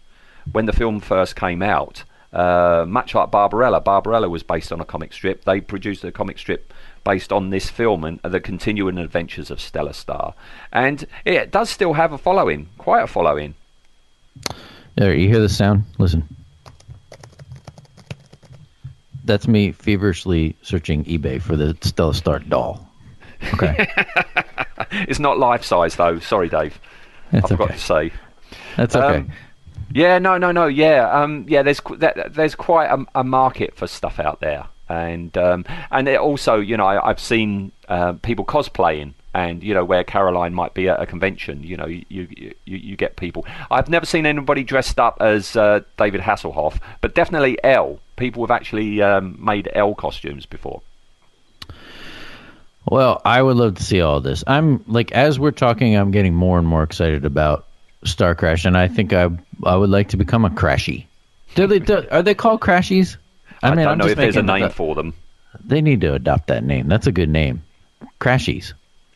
when 0.51 0.65
the 0.65 0.73
film 0.73 1.01
first 1.01 1.35
came 1.35 1.61
out. 1.61 2.03
Uh, 2.33 2.83
much 2.87 3.13
like 3.13 3.29
Barbarella, 3.29 3.79
Barbarella 3.79 4.27
was 4.27 4.41
based 4.41 4.71
on 4.71 4.81
a 4.81 4.85
comic 4.85 5.13
strip. 5.13 5.45
They 5.45 5.61
produced 5.61 6.03
a 6.03 6.11
comic 6.11 6.39
strip 6.39 6.73
based 7.03 7.31
on 7.31 7.51
this 7.51 7.69
film 7.69 8.03
and 8.03 8.19
the 8.23 8.39
continuing 8.39 8.97
adventures 8.97 9.51
of 9.51 9.61
Stella 9.61 9.93
Star, 9.93 10.33
and 10.71 11.05
it 11.25 11.51
does 11.51 11.69
still 11.69 11.93
have 11.93 12.11
a 12.11 12.17
following, 12.17 12.69
quite 12.77 13.03
a 13.03 13.07
following. 13.07 13.53
There, 14.95 15.13
you 15.13 15.27
hear 15.27 15.39
the 15.39 15.49
sound? 15.49 15.83
Listen. 15.99 16.27
That's 19.25 19.47
me 19.47 19.71
feverishly 19.71 20.55
searching 20.63 21.05
eBay 21.05 21.41
for 21.41 21.55
the 21.55 21.77
Stella 21.81 22.15
Star 22.15 22.39
doll. 22.39 22.89
Okay, 23.53 23.87
It's 24.91 25.19
not 25.19 25.37
life 25.37 25.63
size 25.63 25.95
though. 25.95 26.19
Sorry, 26.19 26.49
Dave. 26.49 26.79
That's 27.31 27.45
I 27.45 27.47
forgot 27.49 27.69
okay. 27.69 27.73
to 27.73 27.79
say. 27.79 28.11
that's 28.77 28.95
okay. 28.95 29.17
Um, 29.19 29.31
Yeah, 29.93 30.17
no, 30.17 30.37
no, 30.39 30.51
no. 30.51 30.65
Yeah, 30.65 31.07
um, 31.11 31.45
yeah. 31.47 31.61
There's 31.61 31.79
there's 32.31 32.55
quite 32.55 32.87
a, 32.87 33.05
a 33.19 33.23
market 33.23 33.75
for 33.75 33.85
stuff 33.85 34.19
out 34.19 34.39
there, 34.39 34.65
and 34.89 35.37
um, 35.37 35.65
and 35.91 36.09
also, 36.09 36.55
you 36.59 36.77
know, 36.77 36.85
I, 36.85 37.09
I've 37.09 37.19
seen 37.19 37.71
uh, 37.87 38.13
people 38.13 38.43
cosplaying, 38.43 39.13
and 39.35 39.61
you 39.61 39.75
know, 39.75 39.85
where 39.85 40.03
Caroline 40.03 40.55
might 40.55 40.73
be 40.73 40.89
at 40.89 40.99
a 40.99 41.05
convention, 41.05 41.63
you 41.63 41.77
know, 41.77 41.85
you 41.85 42.05
you, 42.09 42.27
you, 42.31 42.55
you 42.65 42.95
get 42.95 43.17
people. 43.17 43.45
I've 43.69 43.87
never 43.87 44.07
seen 44.07 44.25
anybody 44.25 44.63
dressed 44.63 44.99
up 44.99 45.17
as 45.19 45.55
uh, 45.55 45.81
David 45.97 46.21
Hasselhoff, 46.21 46.79
but 47.01 47.13
definitely 47.13 47.57
Elle. 47.63 47.99
People 48.15 48.43
have 48.43 48.51
actually 48.51 48.99
um, 49.03 49.37
made 49.39 49.69
Elle 49.73 49.93
costumes 49.93 50.47
before. 50.47 50.81
Well, 52.85 53.21
I 53.23 53.41
would 53.41 53.57
love 53.57 53.75
to 53.75 53.83
see 53.83 54.01
all 54.01 54.21
this. 54.21 54.43
I'm 54.47 54.83
like 54.87 55.11
as 55.11 55.39
we're 55.39 55.51
talking, 55.51 55.95
I'm 55.95 56.09
getting 56.09 56.33
more 56.33 56.57
and 56.57 56.67
more 56.67 56.81
excited 56.81 57.25
about 57.25 57.67
Starcrash, 58.03 58.65
and 58.65 58.77
I 58.77 58.87
think 58.87 59.13
I 59.13 59.29
I 59.63 59.75
would 59.75 59.89
like 59.89 60.09
to 60.09 60.17
become 60.17 60.45
a 60.45 60.49
Crashy. 60.49 61.05
Do 61.55 61.67
they 61.67 61.79
do, 61.79 62.05
are 62.11 62.23
they 62.23 62.33
called 62.33 62.61
Crashies? 62.61 63.17
I, 63.61 63.69
mean, 63.69 63.79
don't 63.79 63.87
I'm 63.87 63.97
know 63.99 64.05
just 64.05 64.13
if 64.13 64.17
there's 64.17 64.37
a 64.37 64.43
name 64.43 64.69
for 64.69 64.95
them. 64.95 65.13
They 65.63 65.81
need 65.81 66.01
to 66.01 66.13
adopt 66.13 66.47
that 66.47 66.63
name. 66.63 66.87
That's 66.87 67.07
a 67.07 67.11
good 67.11 67.29
name. 67.29 67.63
Crashies. 68.19 68.73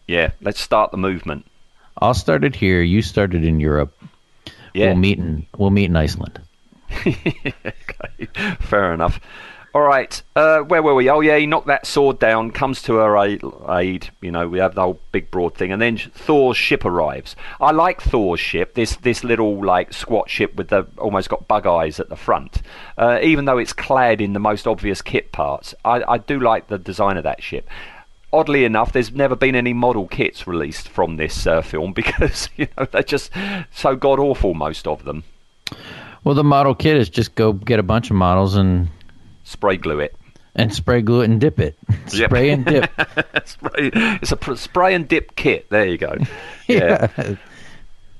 Yeah, 0.07 0.31
let's 0.41 0.61
start 0.61 0.91
the 0.91 0.97
movement. 0.97 1.45
I'll 1.99 2.13
start 2.13 2.43
it 2.43 2.55
here. 2.55 2.81
You 2.81 3.01
started 3.01 3.43
in 3.43 3.59
Europe. 3.59 3.97
Yeah. 4.73 4.87
we'll 4.87 4.97
meet 4.97 5.17
in 5.17 5.47
we'll 5.57 5.71
meet 5.71 5.85
in 5.85 5.95
Iceland. 5.95 6.39
okay, 7.05 8.27
fair 8.59 8.93
enough. 8.93 9.19
All 9.77 9.83
right, 9.83 10.23
uh, 10.35 10.61
where 10.61 10.81
were 10.81 10.95
we? 10.95 11.07
Oh 11.07 11.19
yeah, 11.19 11.37
he 11.37 11.45
knocked 11.45 11.67
that 11.67 11.85
sword 11.85 12.17
down, 12.17 12.49
comes 12.49 12.81
to 12.81 12.95
her 12.95 13.15
aid. 13.15 14.09
You 14.21 14.31
know, 14.31 14.49
we 14.49 14.57
have 14.57 14.73
the 14.73 14.81
whole 14.81 14.99
big 15.11 15.29
broad 15.29 15.53
thing, 15.53 15.71
and 15.71 15.79
then 15.79 15.99
Thor's 15.99 16.57
ship 16.57 16.83
arrives. 16.83 17.35
I 17.61 17.69
like 17.73 18.01
Thor's 18.01 18.39
ship. 18.39 18.73
This 18.73 18.95
this 18.95 19.23
little 19.23 19.63
like 19.63 19.93
squat 19.93 20.31
ship 20.31 20.55
with 20.55 20.69
the 20.69 20.87
almost 20.97 21.29
got 21.29 21.47
bug 21.47 21.67
eyes 21.67 21.99
at 21.99 22.09
the 22.09 22.15
front. 22.15 22.63
Uh, 22.97 23.19
even 23.21 23.45
though 23.45 23.59
it's 23.59 23.71
clad 23.71 24.19
in 24.19 24.33
the 24.33 24.39
most 24.39 24.65
obvious 24.65 25.03
kit 25.03 25.31
parts, 25.31 25.75
I, 25.85 26.01
I 26.07 26.17
do 26.17 26.39
like 26.39 26.69
the 26.69 26.79
design 26.79 27.15
of 27.17 27.23
that 27.25 27.43
ship. 27.43 27.69
Oddly 28.33 28.65
enough, 28.65 28.93
there's 28.93 29.11
never 29.11 29.35
been 29.35 29.53
any 29.53 29.73
model 29.73 30.07
kits 30.07 30.47
released 30.47 30.89
from 30.89 31.17
this 31.17 31.45
uh, 31.45 31.61
film 31.61 31.93
because 32.01 32.49
you 32.57 32.67
know 32.79 32.85
they're 32.85 33.03
just 33.03 33.31
so 33.71 33.95
god 33.95 34.17
awful. 34.17 34.55
Most 34.55 34.87
of 34.87 35.03
them 35.03 35.23
Well, 36.23 36.33
the 36.33 36.43
model 36.43 36.73
kit 36.73 36.97
is 36.97 37.09
just 37.09 37.35
go 37.35 37.53
get 37.53 37.77
a 37.77 37.83
bunch 37.83 38.09
of 38.09 38.15
models 38.15 38.55
and 38.55 38.89
spray 39.47 39.77
glue 39.77 39.99
it. 39.99 40.15
and 40.55 40.73
spray 40.73 41.01
glue 41.01 41.21
it 41.21 41.29
and 41.29 41.39
dip 41.39 41.59
it. 41.59 41.77
Yep. 42.13 42.29
Spray 42.29 42.49
and 42.49 42.65
dip. 42.65 42.89
spray, 43.45 43.91
it's 44.21 44.31
a 44.31 44.37
pr- 44.37 44.55
spray 44.55 44.93
and 44.93 45.07
dip 45.07 45.35
kit. 45.35 45.69
There 45.69 45.85
you 45.85 45.97
go. 45.97 46.15
Yeah. 46.67 47.35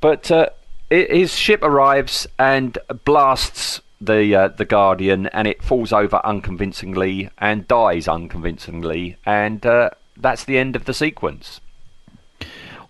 But 0.02 0.32
uh, 0.32 0.50
i 0.92 0.96
his 1.10 1.34
ship 1.36 1.62
arrives 1.64 2.28
and 2.40 2.78
blasts 3.06 3.82
the 4.00 4.36
uh, 4.36 4.48
the 4.50 4.64
Guardian, 4.66 5.28
and 5.28 5.48
it 5.48 5.64
falls 5.64 5.92
over 5.92 6.22
unconvincingly 6.24 7.30
and 7.40 7.68
dies 7.68 8.08
unconvincingly, 8.08 9.18
and 9.26 9.66
uh, 9.66 9.90
that's 10.16 10.44
the 10.46 10.58
end 10.58 10.76
of 10.76 10.86
the 10.86 10.94
sequence. 10.94 11.60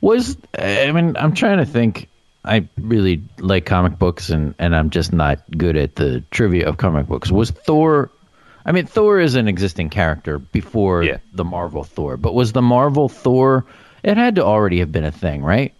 Was 0.01 0.37
I 0.57 0.91
mean, 0.91 1.15
I'm 1.17 1.33
trying 1.33 1.57
to 1.59 1.65
think. 1.65 2.09
I 2.45 2.67
really 2.79 3.21
like 3.39 3.65
comic 3.65 3.97
books, 3.97 4.29
and 4.29 4.53
and 4.59 4.75
I'm 4.75 4.89
just 4.89 5.11
not 5.13 5.39
good 5.57 5.75
at 5.77 5.95
the 5.95 6.23
trivia 6.31 6.67
of 6.67 6.77
comic 6.77 7.07
books. 7.07 7.31
Was 7.31 7.51
Thor? 7.51 8.11
I 8.67 8.73
mean, 8.73 8.85
Thor 8.85 9.19
is 9.19 9.35
an 9.35 9.47
existing 9.47 9.89
character 9.89 10.37
before 10.39 11.03
Yeah. 11.03 11.17
the 11.33 11.45
Marvel 11.45 11.83
Thor, 11.85 12.17
but 12.17 12.33
was 12.35 12.51
the 12.51 12.61
Marvel 12.61 13.07
Thor? 13.09 13.65
It 14.03 14.17
had 14.17 14.35
to 14.35 14.43
already 14.43 14.79
have 14.79 14.91
been 14.91 15.05
a 15.05 15.11
thing, 15.11 15.41
right? 15.41 15.73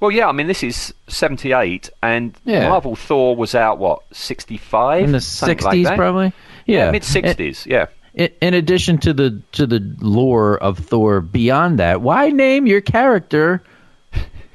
Well, 0.00 0.10
yeah, 0.10 0.28
I 0.28 0.32
mean 0.32 0.48
this 0.48 0.64
is 0.64 0.92
'78, 1.06 1.88
and 2.02 2.34
Yeah. 2.44 2.68
Marvel 2.68 2.96
Thor 2.96 3.36
was 3.36 3.54
out 3.54 3.78
what 3.78 4.00
'65 4.12 5.04
In 5.04 5.12
the 5.12 5.18
'60s, 5.18 5.94
probably. 5.96 6.32
Yeah, 6.66 6.90
mid 6.90 7.02
'60s. 7.02 7.64
Yeah. 7.66 7.86
In, 8.14 8.28
in 8.40 8.54
addition 8.54 8.98
to 8.98 9.12
the 9.14 9.40
to 9.52 9.66
the 9.66 9.78
lore 10.00 10.58
of 10.58 10.78
Thor, 10.78 11.20
beyond 11.20 11.78
that, 11.78 12.00
why 12.02 12.30
name 12.30 12.66
your 12.66 12.80
character 12.80 13.62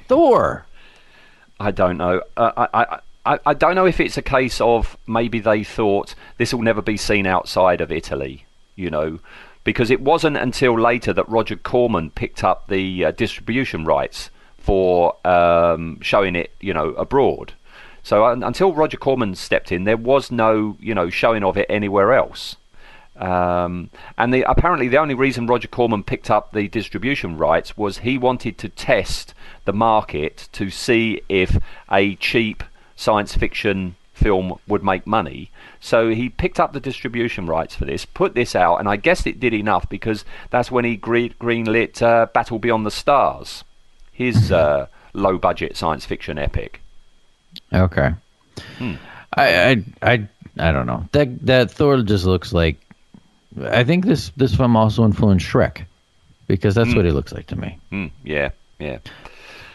Thor? 0.10 0.66
I 1.60 1.72
don't 1.72 1.98
know. 1.98 2.22
Uh, 2.36 2.52
I, 2.58 2.68
I, 2.84 3.00
I, 3.28 3.40
I 3.48 3.54
don't 3.54 3.76
know 3.76 3.86
if 3.86 4.00
it's 4.00 4.18
a 4.18 4.22
case 4.22 4.62
of 4.62 4.98
maybe 5.06 5.40
they 5.40 5.64
thought 5.64 6.16
this 6.38 6.54
will 6.54 6.62
never 6.62 6.82
be 6.82 6.96
seen 6.96 7.28
outside 7.28 7.82
of 7.82 7.92
Italy, 7.92 8.46
you 8.76 8.90
know, 8.90 9.20
because 9.66 9.92
it 9.92 10.00
wasn't 10.00 10.38
until 10.38 10.80
later 10.80 11.12
that 11.12 11.28
Roger 11.28 11.58
Corman 11.58 12.10
picked 12.12 12.44
up 12.44 12.68
the 12.70 13.06
uh, 13.06 13.12
distribution 13.12 13.84
rights 13.84 14.30
for 14.58 15.16
um, 15.28 16.00
showing 16.02 16.36
it, 16.38 16.52
you 16.62 16.74
know, 16.74 16.90
abroad. 16.92 17.54
So 18.02 18.24
un 18.24 18.44
until 18.44 18.72
Roger 18.72 18.96
Corman 18.96 19.36
stepped 19.36 19.74
in, 19.74 19.84
there 19.84 19.98
was 19.98 20.32
no, 20.32 20.78
you 20.80 20.96
know, 20.96 21.10
showing 21.10 21.44
of 21.44 21.58
it 21.58 21.66
anywhere 21.70 22.14
else. 22.14 22.56
Um, 23.18 23.90
and 24.18 24.34
the, 24.34 24.50
apparently, 24.50 24.88
the 24.88 25.00
only 25.00 25.16
reason 25.16 25.48
Roger 25.48 25.68
Corman 25.68 26.04
picked 26.04 26.30
up 26.30 26.54
the 26.54 26.70
distribution 26.70 27.38
rights 27.38 27.76
was 27.76 28.00
he 28.00 28.18
wanted 28.18 28.58
to 28.60 28.70
test 28.70 29.34
the 29.66 29.74
market 29.74 30.48
to 30.54 30.70
see 30.70 31.22
if 31.28 31.58
a 31.92 32.16
cheap 32.16 32.64
science 32.98 33.34
fiction 33.34 33.96
film 34.14 34.60
would 34.68 34.84
make 34.84 35.08
money. 35.08 35.50
So 35.80 36.10
he 36.10 36.28
picked 36.28 36.60
up 36.60 36.74
the 36.74 36.80
distribution 36.80 37.46
rights 37.46 37.76
for 37.76 37.86
this, 37.86 38.04
put 38.04 38.34
this 38.34 38.56
out, 38.56 38.78
and 38.78 38.90
I 38.90 38.98
guess 38.98 39.26
it 39.26 39.40
did 39.40 39.54
enough 39.54 39.88
because 39.88 40.26
that's 40.50 40.70
when 40.70 40.84
he 40.84 40.98
gre- 40.98 41.38
greenlit 41.40 42.02
uh, 42.02 42.26
Battle 42.26 42.60
Beyond 42.60 42.86
the 42.86 42.92
Stars, 42.92 43.64
his 44.12 44.52
uh, 44.52 44.88
low 45.14 45.38
budget 45.38 45.78
science 45.78 46.04
fiction 46.06 46.38
epic. 46.38 46.82
Okay. 47.72 48.12
Hmm. 48.80 48.96
I, 49.34 49.70
I 49.70 49.84
I 50.02 50.28
I 50.58 50.72
don't 50.72 50.88
know. 50.88 51.08
That 51.12 51.46
that 51.46 51.72
Thor 51.72 52.02
just 52.02 52.26
looks 52.26 52.52
like. 52.54 52.78
I 53.64 53.84
think 53.84 54.06
this 54.06 54.32
this 54.36 54.56
film 54.56 54.76
also 54.76 55.06
influenced 55.06 55.46
Shrek, 55.46 55.86
because 56.48 56.74
that's 56.76 56.94
what 56.96 57.06
he 57.06 57.12
looks 57.12 57.34
like 57.34 57.48
to 57.48 57.56
me. 57.56 57.78
Mm, 57.92 58.12
yeah, 58.24 58.50
yeah. 58.80 58.98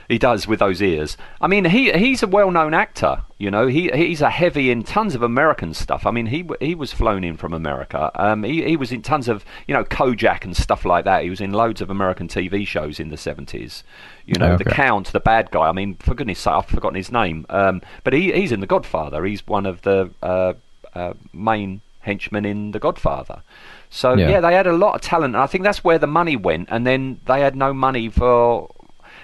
He 0.09 0.19
does 0.19 0.47
with 0.47 0.59
those 0.59 0.83
ears. 0.83 1.17
I 1.41 1.47
mean, 1.47 1.65
he 1.67 1.93
he's 1.93 2.23
a 2.23 2.27
well-known 2.27 2.75
actor. 2.75 3.23
You 3.39 3.51
know, 3.51 3.67
he 3.67 3.91
he's 3.95 4.21
a 4.21 4.31
heavy 4.31 4.71
in 4.71 4.83
tons 4.83 5.15
of 5.15 5.23
American 5.23 5.75
stuff. 5.75 6.07
I 6.07 6.11
mean, 6.11 6.27
he 6.27 6.49
he 6.61 6.75
was 6.75 6.93
flown 6.93 7.25
in 7.25 7.37
from 7.37 7.53
America. 7.53 8.11
Um, 8.15 8.43
he 8.45 8.63
he 8.65 8.77
was 8.77 8.93
in 8.93 9.03
tons 9.03 9.29
of 9.29 9.45
you 9.67 9.75
know 9.75 9.85
Kojak 9.85 10.45
and 10.45 10.57
stuff 10.57 10.85
like 10.85 11.05
that. 11.05 11.23
He 11.25 11.31
was 11.31 11.41
in 11.41 11.53
loads 11.53 11.81
of 11.81 11.91
American 11.91 12.29
TV 12.29 12.67
shows 12.67 13.01
in 13.01 13.09
the 13.09 13.17
seventies. 13.17 13.85
You 14.27 14.35
know, 14.39 14.57
the 14.57 14.65
Okay. 14.67 14.75
Count, 14.77 15.13
the 15.13 15.21
bad 15.21 15.51
guy. 15.51 15.69
I 15.69 15.73
mean, 15.73 15.97
for 15.97 16.15
goodness' 16.15 16.39
sake, 16.41 16.55
I've 16.55 16.67
forgotten 16.67 16.97
his 16.97 17.11
name. 17.11 17.45
Um, 17.49 17.83
but 18.05 18.13
he 18.13 18.33
he's 18.33 18.53
in 18.53 18.61
The 18.61 18.67
Godfather. 18.67 19.25
He's 19.25 19.45
one 19.47 19.67
of 19.67 19.83
the 19.83 20.11
uh, 20.23 20.53
uh, 20.95 21.15
main 21.33 21.81
henchmen 22.01 22.45
in 22.45 22.71
The 22.73 22.79
Godfather. 22.79 23.43
So 23.91 24.15
Yeah. 24.15 24.29
yeah, 24.31 24.41
they 24.41 24.55
had 24.55 24.67
a 24.67 24.73
lot 24.73 24.95
of 24.95 25.01
talent. 25.01 25.35
And 25.35 25.43
I 25.43 25.47
think 25.47 25.65
that's 25.65 25.83
where 25.85 25.99
the 25.99 26.07
money 26.07 26.37
went, 26.37 26.69
and 26.71 26.87
then 26.87 27.21
they 27.27 27.41
had 27.41 27.57
no 27.57 27.73
money 27.73 28.09
for. 28.09 28.69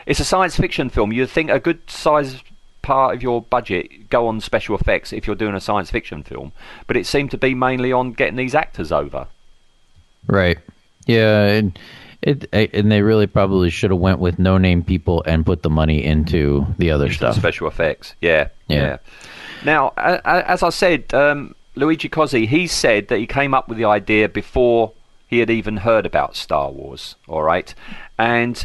It's 0.08 0.20
a 0.20 0.24
science 0.24 0.56
fiction 0.56 0.88
film. 0.88 1.12
You'd 1.12 1.28
think 1.30 1.50
a 1.50 1.60
good 1.60 1.88
size 1.88 2.42
part 2.80 3.14
of 3.14 3.22
your 3.22 3.42
budget 3.42 4.08
go 4.08 4.26
on 4.28 4.40
special 4.40 4.74
effects 4.74 5.12
if 5.12 5.26
you're 5.26 5.36
doing 5.36 5.54
a 5.54 5.60
science 5.60 5.90
fiction 5.90 6.22
film, 6.22 6.52
but 6.86 6.96
it 6.96 7.06
seemed 7.06 7.30
to 7.32 7.36
be 7.36 7.54
mainly 7.54 7.92
on 7.92 8.14
getting 8.14 8.36
these 8.36 8.54
actors 8.54 8.90
over. 8.90 9.26
Right. 10.26 10.56
Yeah. 11.06 11.44
And 11.44 11.78
it 12.22 12.48
and 12.52 12.90
they 12.90 13.02
really 13.02 13.26
probably 13.26 13.68
should 13.70 13.90
have 13.90 14.00
went 14.00 14.18
with 14.18 14.38
no 14.38 14.56
name 14.58 14.82
people 14.82 15.22
and 15.26 15.44
put 15.44 15.62
the 15.62 15.70
money 15.70 16.02
into 16.02 16.66
the 16.78 16.90
other 16.90 17.12
stuff. 17.12 17.36
Special 17.36 17.68
effects, 17.68 18.14
yeah, 18.20 18.48
Yeah. 18.66 18.76
yeah. 18.76 18.96
Now, 19.64 19.92
as 19.96 20.62
I 20.62 20.70
said, 20.70 21.12
um, 21.12 21.54
Luigi 21.74 22.08
Cozzi, 22.08 22.46
he 22.48 22.66
said 22.66 23.08
that 23.08 23.18
he 23.18 23.26
came 23.26 23.52
up 23.54 23.68
with 23.68 23.76
the 23.76 23.84
idea 23.84 24.28
before 24.28 24.92
he 25.26 25.38
had 25.40 25.50
even 25.50 25.78
heard 25.78 26.06
about 26.06 26.34
Star 26.36 26.70
Wars. 26.70 27.14
All 27.28 27.42
right, 27.42 27.74
and 28.18 28.64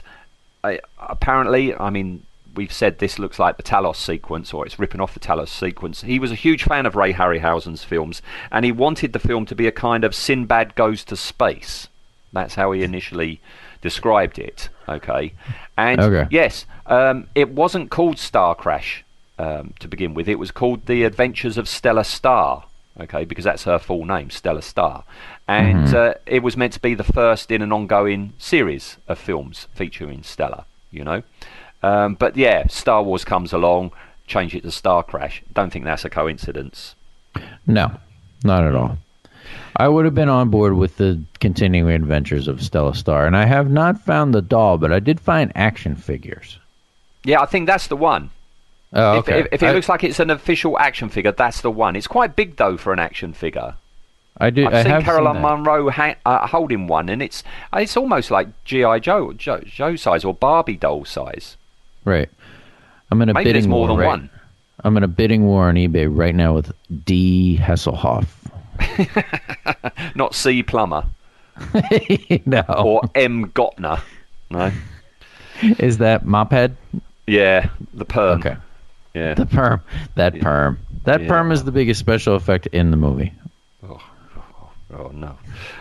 apparently, 1.09 1.75
I 1.75 1.89
mean, 1.89 2.23
we've 2.55 2.71
said 2.73 2.99
this 2.99 3.17
looks 3.17 3.39
like 3.39 3.57
the 3.57 3.63
Talos 3.63 3.95
sequence, 3.95 4.53
or 4.53 4.65
it's 4.65 4.77
ripping 4.79 5.01
off 5.01 5.13
the 5.13 5.19
Talos 5.19 5.49
sequence. 5.49 6.01
He 6.01 6.19
was 6.19 6.31
a 6.31 6.35
huge 6.35 6.63
fan 6.63 6.85
of 6.85 6.95
Ray 6.95 7.13
Harryhausen's 7.13 7.83
films, 7.83 8.21
and 8.51 8.63
he 8.65 8.71
wanted 8.71 9.13
the 9.13 9.19
film 9.19 9.45
to 9.47 9.55
be 9.55 9.67
a 9.67 9.71
kind 9.71 10.03
of 10.03 10.13
Sinbad 10.15 10.75
goes 10.75 11.03
to 11.05 11.15
space. 11.15 11.87
That's 12.31 12.55
how 12.55 12.71
he 12.71 12.83
initially 12.83 13.39
described 13.81 14.39
it. 14.39 14.69
Okay, 14.89 15.33
and 15.77 15.99
Okay. 16.01 16.27
yes, 16.31 16.65
um, 16.87 17.27
it 17.35 17.49
wasn't 17.49 17.89
called 17.89 18.17
Starcrash 18.17 19.01
um, 19.39 19.73
to 19.79 19.87
begin 19.87 20.13
with. 20.13 20.27
It 20.27 20.39
was 20.39 20.51
called 20.51 20.85
The 20.85 21.03
Adventures 21.03 21.57
of 21.57 21.67
Stella 21.67 22.03
Star. 22.03 22.65
Okay, 22.99 23.25
because 23.25 23.43
that's 23.45 23.63
her 23.63 23.79
full 23.79 24.05
name, 24.05 24.29
Stella 24.29 24.61
Star, 24.61 25.03
and 25.47 25.95
uh, 25.95 26.13
it 26.27 26.43
was 26.43 26.55
meant 26.55 26.73
to 26.73 26.79
be 26.79 26.93
the 26.93 27.03
first 27.03 27.49
in 27.49 27.63
an 27.63 27.71
ongoing 27.71 28.33
series 28.37 28.97
of 29.07 29.17
films 29.17 29.67
featuring 29.73 30.21
Stella. 30.21 30.65
You 30.93 31.03
know, 31.03 31.23
um, 31.81 32.15
but 32.15 32.37
yeah, 32.37 32.67
Star 32.67 33.03
Wars 33.03 33.25
comes 33.25 33.51
along, 33.51 33.91
change 34.27 34.55
it 34.55 34.61
to 34.61 34.69
Starcrash. 34.69 35.41
Don't 35.53 35.71
think 35.71 35.85
that's 35.85 36.05
a 36.05 36.09
coincidence. 36.09 36.95
No, 37.67 37.91
not 38.43 38.63
at 38.63 38.75
all. 38.75 38.97
I 39.75 39.87
would 39.87 40.05
have 40.05 40.13
been 40.15 40.29
on 40.29 40.49
board 40.49 40.73
with 40.75 40.97
the 40.97 41.21
continuing 41.39 41.95
adventures 41.95 42.47
of 42.47 42.61
Stella 42.61 42.93
Star, 42.95 43.25
and 43.25 43.35
I 43.35 43.45
have 43.45 43.69
not 43.71 43.99
found 43.99 44.33
the 44.33 44.41
doll, 44.41 44.77
but 44.77 44.91
I 44.91 44.99
did 44.99 45.19
find 45.19 45.51
action 45.55 45.95
figures. 45.95 46.59
Yeah, 47.23 47.41
I 47.41 47.45
think 47.47 47.65
that's 47.67 47.87
the 47.87 47.95
one. 47.97 48.29
Oh, 48.93 49.19
If- 49.19 49.29
If, 49.29 49.47
if, 49.51 49.63
it 49.63 49.67
I, 49.67 49.71
looks 49.73 49.89
like 49.89 50.03
it's 50.03 50.19
an 50.19 50.29
official 50.29 50.77
action 50.77 51.09
figure, 51.09 51.31
that's 51.31 51.61
the 51.61 51.71
one. 51.71 51.95
It's 51.95 52.05
quite 52.07 52.35
big 52.35 52.57
though 52.57 52.77
for 52.77 52.93
an 52.93 52.99
action 52.99 53.33
figure. 53.33 53.75
I 54.37 54.49
do. 54.49 54.65
I've 54.67 54.73
I 54.73 54.83
seen 54.83 54.91
have 54.91 55.03
Caroline 55.03 55.35
seen. 55.35 55.41
Munro 55.43 55.89
ha- 55.89 56.15
uh, 56.25 56.47
holding 56.47 56.87
one, 56.87 57.09
and 57.09 57.21
it's 57.21 57.43
it's 57.73 57.95
almost 57.95 58.31
like 58.31 58.47
GI 58.65 58.99
Joe, 59.01 59.33
Joe 59.33 59.61
Joe 59.65 59.95
size 59.95 60.23
or 60.25 60.33
Barbie 60.33 60.75
doll 60.77 61.05
size. 61.05 61.55
Right. 62.05 62.29
I'm 63.11 63.21
in 63.21 63.29
a 63.29 63.33
Maybe 63.33 63.51
bidding 63.53 63.69
more 63.69 63.79
war 63.79 63.87
than 63.89 63.97
right- 63.97 64.07
one. 64.07 64.29
I'm 64.83 64.97
in 64.97 65.03
a 65.03 65.07
bidding 65.07 65.45
war 65.45 65.69
on 65.69 65.75
eBay 65.75 66.07
right 66.09 66.33
now 66.35 66.53
with 66.55 66.73
D 67.05 67.57
Hasselhoff. 67.61 68.27
Not 70.15 70.33
C 70.35 70.63
Plummer 70.63 71.05
no, 72.45 72.63
or 72.67 73.01
M 73.15 73.49
Gortner. 73.51 74.01
No. 74.49 74.71
is 75.61 75.99
that 75.99 76.25
Mophead? 76.25 76.73
Yeah, 77.27 77.69
the 77.93 78.03
perm. 78.05 78.39
Okay, 78.39 78.57
Yeah. 79.13 79.35
the 79.35 79.45
perm. 79.45 79.81
That 80.15 80.39
perm. 80.41 80.79
That 81.05 81.21
Yeah. 81.21 81.27
perm 81.27 81.51
is 81.51 81.63
the 81.63 81.71
biggest 81.71 81.99
special 81.99 82.35
effect 82.35 82.65
in 82.67 82.89
the 82.91 82.97
movie. 82.97 83.31
Oh. 83.87 84.01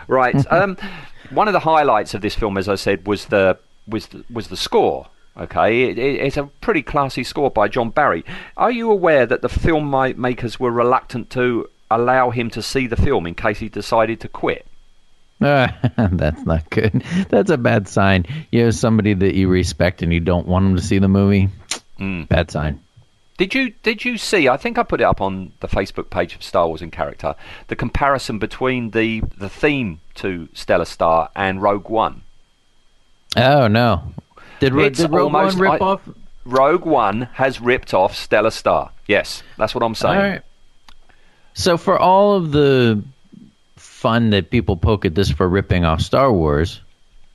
Right. 0.07 0.35
um, 0.51 0.77
one 1.29 1.47
of 1.47 1.53
the 1.53 1.59
highlights 1.59 2.13
of 2.13 2.21
this 2.21 2.35
film, 2.35 2.57
as 2.57 2.69
I 2.69 2.75
said, 2.75 3.07
was 3.07 3.25
the 3.25 3.57
was 3.87 4.07
the, 4.07 4.23
was 4.31 4.47
the 4.47 4.57
score. 4.57 5.07
Okay, 5.35 5.89
it, 5.89 5.97
it, 5.97 6.19
it's 6.21 6.37
a 6.37 6.43
pretty 6.61 6.83
classy 6.83 7.23
score 7.23 7.49
by 7.49 7.67
John 7.67 7.89
Barry. 7.89 8.23
Are 8.55 8.71
you 8.71 8.91
aware 8.91 9.25
that 9.25 9.41
the 9.41 9.49
film 9.49 9.89
makers 10.15 10.59
were 10.59 10.71
reluctant 10.71 11.31
to 11.31 11.69
allow 11.89 12.29
him 12.29 12.51
to 12.51 12.61
see 12.61 12.85
the 12.85 12.95
film 12.95 13.25
in 13.25 13.33
case 13.33 13.57
he 13.57 13.69
decided 13.69 14.19
to 14.21 14.27
quit? 14.27 14.67
Uh, 15.41 15.69
that's 16.11 16.45
not 16.45 16.69
good. 16.69 17.03
That's 17.29 17.49
a 17.49 17.57
bad 17.57 17.87
sign. 17.87 18.25
You 18.51 18.65
have 18.65 18.75
somebody 18.75 19.15
that 19.15 19.33
you 19.33 19.47
respect 19.47 20.03
and 20.03 20.13
you 20.13 20.19
don't 20.19 20.47
want 20.47 20.65
them 20.65 20.75
to 20.75 20.81
see 20.81 20.99
the 20.99 21.07
movie. 21.07 21.49
Bad 22.25 22.51
sign. 22.51 22.82
Did 23.43 23.53
you 23.55 23.73
did 23.83 24.05
you 24.05 24.17
see? 24.17 24.47
I 24.47 24.55
think 24.55 24.77
I 24.77 24.83
put 24.83 25.01
it 25.01 25.03
up 25.03 25.19
on 25.19 25.51
the 25.59 25.67
Facebook 25.67 26.09
page 26.09 26.33
of 26.33 26.41
Star 26.41 26.65
Wars 26.65 26.81
in 26.81 26.91
character. 26.91 27.35
The 27.67 27.75
comparison 27.75 28.39
between 28.39 28.91
the 28.91 29.21
the 29.37 29.49
theme 29.49 29.99
to 30.15 30.47
Stella 30.53 30.85
Star 30.85 31.29
and 31.35 31.61
Rogue 31.61 31.89
One. 31.89 32.21
Oh 33.35 33.67
no! 33.67 34.13
Did, 34.61 34.73
It's 34.77 34.99
did 34.99 35.11
Rogue 35.11 35.33
almost 35.33 35.57
One 35.57 35.61
rip 35.71 35.81
I- 35.81 35.85
off? 35.85 36.01
Rogue 36.45 36.85
One 36.85 37.23
has 37.33 37.59
ripped 37.59 37.93
off 37.93 38.15
Stella 38.15 38.49
Star. 38.49 38.91
Yes, 39.07 39.43
that's 39.57 39.75
what 39.75 39.83
I'm 39.83 39.95
saying. 39.95 40.15
All 40.17 40.23
right. 40.29 40.41
So 41.53 41.75
for 41.77 41.99
all 41.99 42.35
of 42.37 42.53
the 42.53 43.03
fun 43.75 44.29
that 44.29 44.51
people 44.51 44.77
poke 44.77 45.03
at 45.03 45.15
this 45.15 45.29
for 45.29 45.49
ripping 45.49 45.83
off 45.83 45.99
Star 45.99 46.31
Wars, 46.31 46.79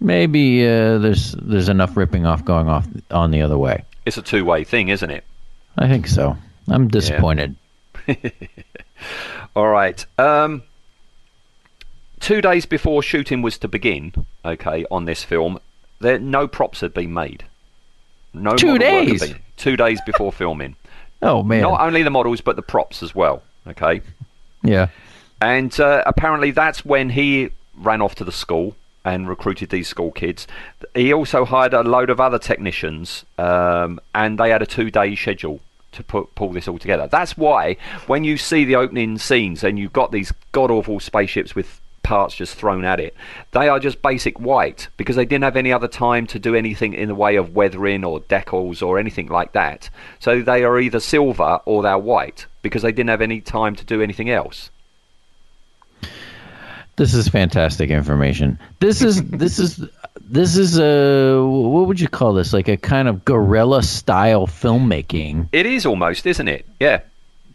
maybe 0.01 0.67
uh, 0.67 0.97
there's 0.97 1.33
there's 1.33 1.69
enough 1.69 1.99
ripping 1.99 2.25
off 2.25 2.47
going 2.47 2.67
off 2.67 2.87
on 3.11 3.31
the 3.31 3.43
other 3.43 3.59
way. 3.59 3.85
It's 4.07 4.17
a 4.17 4.23
two 4.23 4.47
way 4.47 4.65
thing, 4.65 4.89
isn't 4.89 5.11
it? 5.11 5.25
I 5.79 5.89
think 5.89 6.07
so. 6.09 6.37
I'm 6.69 6.89
disappointed. 6.89 7.55
All 9.57 9.69
right. 9.69 10.05
Um, 10.19 10.63
two 12.21 12.41
days 12.41 12.67
before 12.67 13.03
shooting 13.03 13.43
was 13.43 13.59
to 13.59 13.69
begin, 13.69 14.13
okay, 14.45 14.85
on 14.91 15.05
this 15.05 15.25
film, 15.25 15.59
there 16.01 16.19
no 16.19 16.47
props 16.47 16.81
had 16.81 16.95
been 16.95 17.13
made. 17.15 17.45
No 18.35 18.57
Two 18.57 18.73
model 18.73 18.89
work 18.93 18.99
had 18.99 19.07
days? 19.19 19.21
been- 19.33 19.39
two 19.57 19.77
days 19.77 20.01
before 20.07 20.33
filming. 20.33 20.77
Oh 21.21 21.43
man. 21.43 21.63
Not 21.63 21.81
only 21.81 22.05
the 22.05 22.11
models, 22.11 22.41
but 22.41 22.55
the 22.55 22.63
props 22.63 23.03
as 23.03 23.13
well. 23.13 23.43
Okay. 23.67 24.03
yeah. 24.63 24.87
And 25.41 25.79
uh, 25.81 26.05
apparently 26.07 26.53
that's 26.53 26.85
when 26.85 27.11
he 27.11 27.51
ran 27.77 28.01
off 28.03 28.15
to 28.17 28.25
the 28.25 28.31
school 28.31 28.77
and 29.05 29.29
recruited 29.29 29.71
these 29.71 29.89
school 29.89 30.13
kids. 30.13 30.47
He 30.95 31.13
also 31.13 31.45
hired 31.45 31.75
a 31.75 31.83
load 31.83 32.11
of 32.11 32.21
other 32.21 32.39
technicians, 32.39 33.25
um, 33.37 33.99
and 34.15 34.39
they 34.39 34.51
had 34.51 34.63
a 34.63 34.67
two-day 34.67 35.17
schedule 35.17 35.59
to 35.99 36.05
put, 36.05 36.35
pull 36.35 36.53
this 36.53 36.69
all 36.69 36.79
together. 36.79 37.07
That's 37.07 37.37
why 37.37 37.77
when 38.07 38.25
you 38.25 38.39
see 38.39 38.65
the 38.65 38.77
opening 38.77 39.19
scenes 39.19 39.63
and 39.63 39.79
you've 39.79 39.93
got 39.93 40.13
these 40.13 40.33
god-awful 40.53 41.01
spaceships 41.01 41.55
with 41.55 41.81
parts 42.03 42.37
just 42.37 42.55
thrown 42.55 42.85
at 42.85 43.01
it, 43.01 43.15
they 43.51 43.69
are 43.69 43.81
just 43.81 44.01
basic 44.01 44.39
white 44.41 44.89
because 44.97 45.17
they 45.17 45.25
didn't 45.25 45.45
have 45.45 45.57
any 45.57 45.73
other 45.73 45.89
time 45.89 46.27
to 46.29 46.39
do 46.39 46.55
anything 46.55 46.95
in 46.95 47.09
the 47.09 47.15
way 47.15 47.37
of 47.37 47.55
weathering 47.55 48.05
or 48.05 48.21
decals 48.21 48.81
or 48.81 48.99
anything 48.99 49.27
like 49.27 49.53
that. 49.53 49.91
So 50.21 50.41
they 50.41 50.65
are 50.65 50.79
either 50.79 51.01
silver 51.01 51.61
or 51.65 51.83
they're 51.83 51.99
white 51.99 52.47
because 52.63 52.83
they 52.83 52.93
didn't 52.93 53.11
have 53.11 53.21
any 53.21 53.41
time 53.41 53.75
to 53.77 53.85
do 53.85 54.01
anything 54.01 54.31
else. 54.31 54.71
This 56.97 57.15
is 57.15 57.29
fantastic 57.29 57.91
information. 57.91 58.59
This 58.81 59.03
is 59.03 59.23
this 59.23 59.59
is 59.61 59.85
this 60.31 60.57
is 60.57 60.79
a 60.79 61.43
what 61.45 61.87
would 61.89 62.01
you 62.01 62.09
call 62.09 62.33
this? 62.35 62.53
Like 62.53 62.69
a 62.69 62.77
kind 62.77 63.09
of 63.09 63.25
guerrilla 63.25 63.83
style 63.83 64.47
filmmaking 64.47 65.49
It 65.53 65.67
is 65.67 65.87
almost, 65.87 66.27
isn't 66.27 66.49
it? 66.49 66.67
Yeah. 66.81 67.01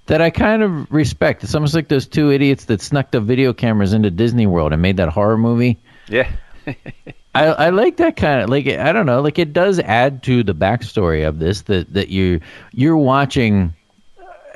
that 0.08 0.22
I 0.22 0.30
kind 0.30 0.64
of 0.64 0.92
respect. 0.92 1.44
It's 1.44 1.56
almost 1.56 1.74
like 1.76 1.88
those 1.88 2.08
two 2.08 2.32
idiots 2.32 2.66
that 2.66 2.82
snuck 2.82 3.12
the 3.12 3.22
video 3.22 3.54
cameras 3.54 3.94
into 3.94 4.12
Disney 4.12 4.48
World 4.48 4.74
and 4.74 4.82
made 4.82 4.98
that 4.98 5.10
horror 5.10 5.38
movie. 5.38 5.78
Yeah. 6.08 6.30
I, 7.36 7.46
I 7.46 7.70
like 7.70 7.98
that 7.98 8.16
kind 8.16 8.42
of 8.42 8.50
like 8.50 8.68
I 8.68 8.92
don't 8.92 9.06
know 9.08 9.22
like 9.22 9.40
it 9.40 9.54
does 9.54 9.80
add 9.80 10.22
to 10.24 10.44
the 10.44 10.54
backstory 10.54 11.28
of 11.28 11.40
this 11.40 11.62
that 11.64 11.92
that 11.94 12.10
you 12.10 12.42
you're 12.74 12.98
watching. 12.98 13.74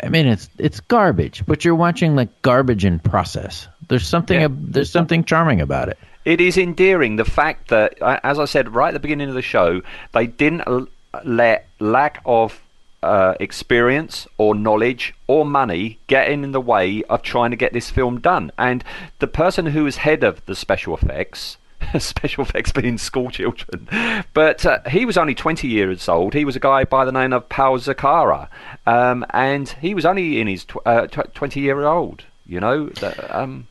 I 0.03 0.09
mean 0.09 0.27
it's 0.27 0.47
it's 0.59 0.79
garbage, 0.79 1.43
but 1.47 1.65
you're 1.65 1.75
watching 1.75 2.15
like 2.15 2.41
garbage 2.43 2.85
in 2.85 2.99
process. 2.99 3.67
There's 3.87 4.07
something 4.07 4.39
Yeah. 4.41 4.47
there's 4.51 4.91
something 4.91 5.23
charming 5.23 5.59
about 5.61 5.89
it. 5.89 5.97
It 6.27 6.41
is 6.41 6.57
endearing 6.57 7.15
the 7.15 7.23
fact 7.23 7.69
that, 7.69 8.01
uh, 8.01 8.19
as 8.21 8.37
I 8.37 8.43
said 8.43 8.75
right 8.75 8.89
at 8.89 8.93
the 8.93 8.99
beginning 8.99 9.29
of 9.29 9.35
the 9.35 9.41
show, 9.41 9.81
they 10.11 10.27
didn't 10.27 10.89
let 11.23 11.67
lack 11.79 12.21
of 12.25 12.61
uh, 13.01 13.35
experience 13.39 14.27
or 14.37 14.53
knowledge 14.53 15.15
or 15.27 15.45
money 15.45 15.99
get 16.07 16.29
in 16.29 16.51
the 16.51 16.59
way 16.59 17.01
of 17.03 17.21
trying 17.21 17.51
to 17.51 17.55
get 17.55 17.71
this 17.71 17.89
film 17.89 18.19
done. 18.19 18.51
And 18.57 18.83
the 19.19 19.27
person 19.27 19.67
who 19.67 19.85
was 19.85 19.95
head 19.95 20.21
of 20.25 20.45
the 20.47 20.53
special 20.53 20.97
effects, 20.97 21.55
special 21.97 22.43
effects 22.43 22.73
being 22.73 22.97
school 22.97 23.31
children, 23.31 23.87
but 24.33 24.65
uh, 24.65 24.79
he 24.89 25.05
was 25.05 25.15
only 25.15 25.33
20 25.33 25.65
years 25.65 26.09
old. 26.09 26.33
He 26.33 26.43
was 26.43 26.57
a 26.57 26.59
guy 26.59 26.83
by 26.83 27.05
the 27.05 27.13
name 27.13 27.31
of 27.31 27.47
Paul 27.47 27.77
Zakara, 27.77 28.49
um, 28.85 29.25
and 29.29 29.69
he 29.69 29.93
was 29.93 30.03
only 30.03 30.41
in 30.41 30.47
his 30.47 30.65
tw- 30.65 30.85
uh, 30.85 31.07
tw- 31.07 31.33
20 31.33 31.61
year 31.61 31.85
old. 31.85 32.25
You 32.45 32.59
know, 32.59 32.87
that, 32.87 33.33
um, 33.33 33.67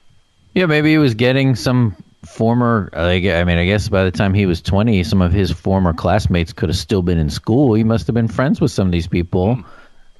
Yeah, 0.54 0.64
maybe 0.64 0.92
he 0.92 0.98
was 0.98 1.12
getting 1.12 1.54
some 1.54 1.96
former. 2.28 2.90
I 2.92 3.18
mean, 3.20 3.58
I 3.58 3.64
guess 3.64 3.88
by 3.88 4.04
the 4.04 4.10
time 4.10 4.34
he 4.34 4.46
was 4.46 4.60
twenty, 4.60 5.02
some 5.04 5.22
of 5.22 5.32
his 5.32 5.50
former 5.50 5.92
classmates 5.92 6.52
could 6.52 6.68
have 6.68 6.78
still 6.78 7.02
been 7.02 7.18
in 7.18 7.30
school. 7.30 7.74
He 7.74 7.84
must 7.84 8.06
have 8.06 8.14
been 8.14 8.28
friends 8.28 8.60
with 8.60 8.70
some 8.70 8.88
of 8.88 8.92
these 8.92 9.06
people. 9.06 9.56
Hmm. 9.56 9.62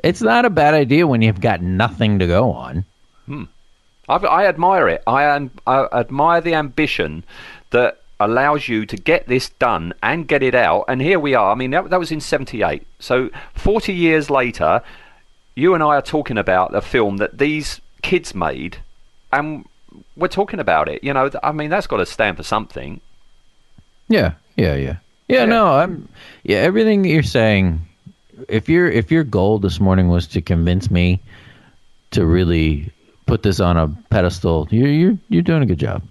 It's 0.05 0.23
not 0.23 0.45
a 0.45 0.51
bad 0.51 0.75
idea 0.75 1.07
when 1.07 1.23
you've 1.23 1.41
got 1.41 1.63
nothing 1.63 2.19
to 2.19 2.27
go 2.27 2.53
on. 2.53 2.85
Hmm. 3.27 3.45
I, 4.09 4.17
I 4.17 4.47
admire 4.47 4.89
it. 4.89 5.03
I, 5.07 5.25
am, 5.25 5.51
I 5.67 5.87
admire 5.93 6.41
the 6.41 6.55
ambition 6.55 7.25
that 7.71 8.01
allows 8.21 8.69
you 8.69 8.87
to 8.87 8.97
get 8.97 9.27
this 9.27 9.49
done 9.51 9.93
and 10.03 10.29
get 10.29 10.43
it 10.43 10.55
out. 10.55 10.85
And 10.89 11.01
here 11.01 11.19
we 11.19 11.35
are. 11.35 11.53
I 11.53 11.55
mean, 11.55 11.71
that, 11.73 11.91
that 11.91 11.99
was 11.99 12.13
in 12.13 12.21
78. 12.21 12.87
So 12.99 13.31
40 13.55 13.93
years 13.93 14.31
later, 14.31 14.83
you 15.55 15.75
and 15.75 15.83
I 15.83 15.97
are 15.97 16.03
talking 16.03 16.39
about 16.39 16.75
a 16.75 16.81
film 16.81 17.17
that 17.17 17.39
these 17.39 17.81
kids 18.03 18.35
made, 18.35 18.79
and 19.33 19.67
we're 20.17 20.29
talking 20.29 20.61
about 20.61 20.89
it. 20.89 21.05
You 21.05 21.13
know, 21.13 21.31
I 21.43 21.53
mean, 21.53 21.71
that's 21.71 21.87
got 21.87 21.99
to 21.99 22.07
stand 22.07 22.37
for 22.37 22.43
something. 22.43 23.01
Yeah, 24.09 24.35
yeah, 24.57 24.75
yeah, 24.77 24.97
yeah. 25.29 25.45
No, 25.45 25.67
I'm. 25.67 26.09
Yeah, 26.43 26.59
everything 26.59 27.03
that 27.03 27.09
you're 27.09 27.23
saying. 27.23 27.81
If 28.49 28.69
your 28.69 28.89
if 28.91 29.11
your 29.11 29.25
goal 29.25 29.59
this 29.59 29.81
morning 29.81 30.09
was 30.09 30.27
to 30.29 30.43
convince 30.43 30.91
me 30.91 31.21
to 32.11 32.27
really 32.27 32.93
put 33.27 33.43
this 33.43 33.61
on 33.61 33.77
a 33.77 33.89
pedestal, 34.11 34.69
you 34.71 34.87
you 34.87 35.19
you're 35.29 35.43
doing 35.43 35.63
a 35.63 35.67
good 35.67 35.79
job. 35.79 36.03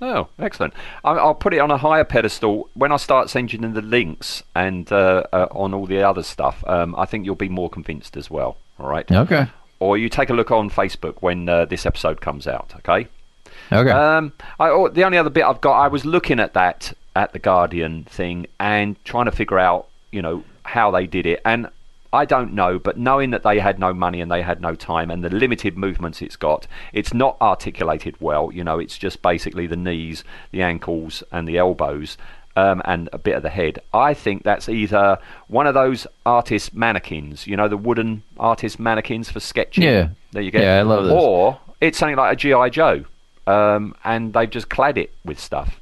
Oh, 0.00 0.28
excellent. 0.38 0.74
I'll 1.04 1.34
put 1.34 1.54
it 1.54 1.58
on 1.58 1.70
a 1.70 1.78
higher 1.78 2.04
pedestal 2.04 2.68
when 2.74 2.92
I 2.92 2.96
start 2.96 3.30
sending 3.30 3.64
in 3.64 3.72
the 3.72 3.80
links 3.80 4.42
and 4.54 4.90
uh, 4.92 5.24
uh, 5.32 5.46
on 5.50 5.72
all 5.72 5.86
the 5.86 6.02
other 6.02 6.22
stuff. 6.22 6.62
Um, 6.66 6.94
I 6.98 7.06
think 7.06 7.24
you'll 7.24 7.34
be 7.34 7.48
more 7.48 7.70
convinced 7.70 8.16
as 8.16 8.30
well. 8.30 8.58
All 8.78 8.88
right. 8.88 9.10
Okay. 9.10 9.46
Or 9.80 9.96
you 9.96 10.10
take 10.10 10.28
a 10.28 10.34
look 10.34 10.50
on 10.50 10.68
Facebook 10.68 11.16
when 11.20 11.48
uh, 11.48 11.64
this 11.64 11.86
episode 11.86 12.20
comes 12.20 12.46
out. 12.46 12.74
Okay. 12.76 13.08
Okay. 13.72 13.90
Um, 13.90 14.32
I, 14.58 14.68
oh, 14.68 14.88
the 14.88 15.04
only 15.04 15.18
other 15.18 15.30
bit 15.30 15.44
I've 15.44 15.60
got, 15.60 15.80
I 15.80 15.88
was 15.88 16.04
looking 16.04 16.40
at 16.40 16.54
that 16.54 16.92
at 17.14 17.32
the 17.32 17.38
Guardian 17.38 18.04
thing 18.04 18.46
and 18.60 19.02
trying 19.04 19.24
to 19.24 19.32
figure 19.32 19.58
out, 19.58 19.88
you 20.12 20.22
know, 20.22 20.44
how 20.64 20.90
they 20.90 21.06
did 21.06 21.26
it, 21.26 21.40
and 21.44 21.68
I 22.12 22.24
don't 22.24 22.54
know, 22.54 22.78
but 22.78 22.98
knowing 22.98 23.30
that 23.30 23.42
they 23.42 23.58
had 23.58 23.78
no 23.78 23.92
money 23.92 24.20
and 24.20 24.30
they 24.30 24.42
had 24.42 24.60
no 24.60 24.74
time 24.74 25.10
and 25.10 25.22
the 25.22 25.28
limited 25.28 25.76
movements 25.76 26.22
it's 26.22 26.36
got, 26.36 26.66
it's 26.92 27.12
not 27.12 27.36
articulated 27.40 28.16
well. 28.20 28.50
You 28.52 28.64
know, 28.64 28.78
it's 28.78 28.96
just 28.96 29.20
basically 29.22 29.66
the 29.66 29.76
knees, 29.76 30.24
the 30.50 30.62
ankles, 30.62 31.22
and 31.30 31.46
the 31.46 31.58
elbows. 31.58 32.16
Um, 32.58 32.80
and 32.86 33.10
a 33.12 33.18
bit 33.18 33.36
of 33.36 33.42
the 33.42 33.50
head. 33.50 33.80
I 33.92 34.14
think 34.14 34.42
that's 34.42 34.66
either 34.66 35.18
one 35.48 35.66
of 35.66 35.74
those 35.74 36.06
artist 36.24 36.72
mannequins, 36.72 37.46
you 37.46 37.54
know, 37.54 37.68
the 37.68 37.76
wooden 37.76 38.22
artist 38.38 38.80
mannequins 38.80 39.28
for 39.30 39.40
sketching. 39.40 39.84
Yeah. 39.84 40.08
There 40.32 40.40
you 40.40 40.50
go. 40.50 40.62
Yeah, 40.62 40.78
I 40.78 40.82
love 40.82 41.04
those. 41.04 41.12
Or 41.12 41.60
it's 41.82 41.98
something 41.98 42.16
like 42.16 42.32
a 42.32 42.36
GI 42.36 42.70
Joe, 42.70 43.04
um, 43.46 43.94
and 44.04 44.32
they've 44.32 44.50
just 44.50 44.68
clad 44.68 44.98
it 44.98 45.12
with 45.24 45.38
stuff. 45.38 45.80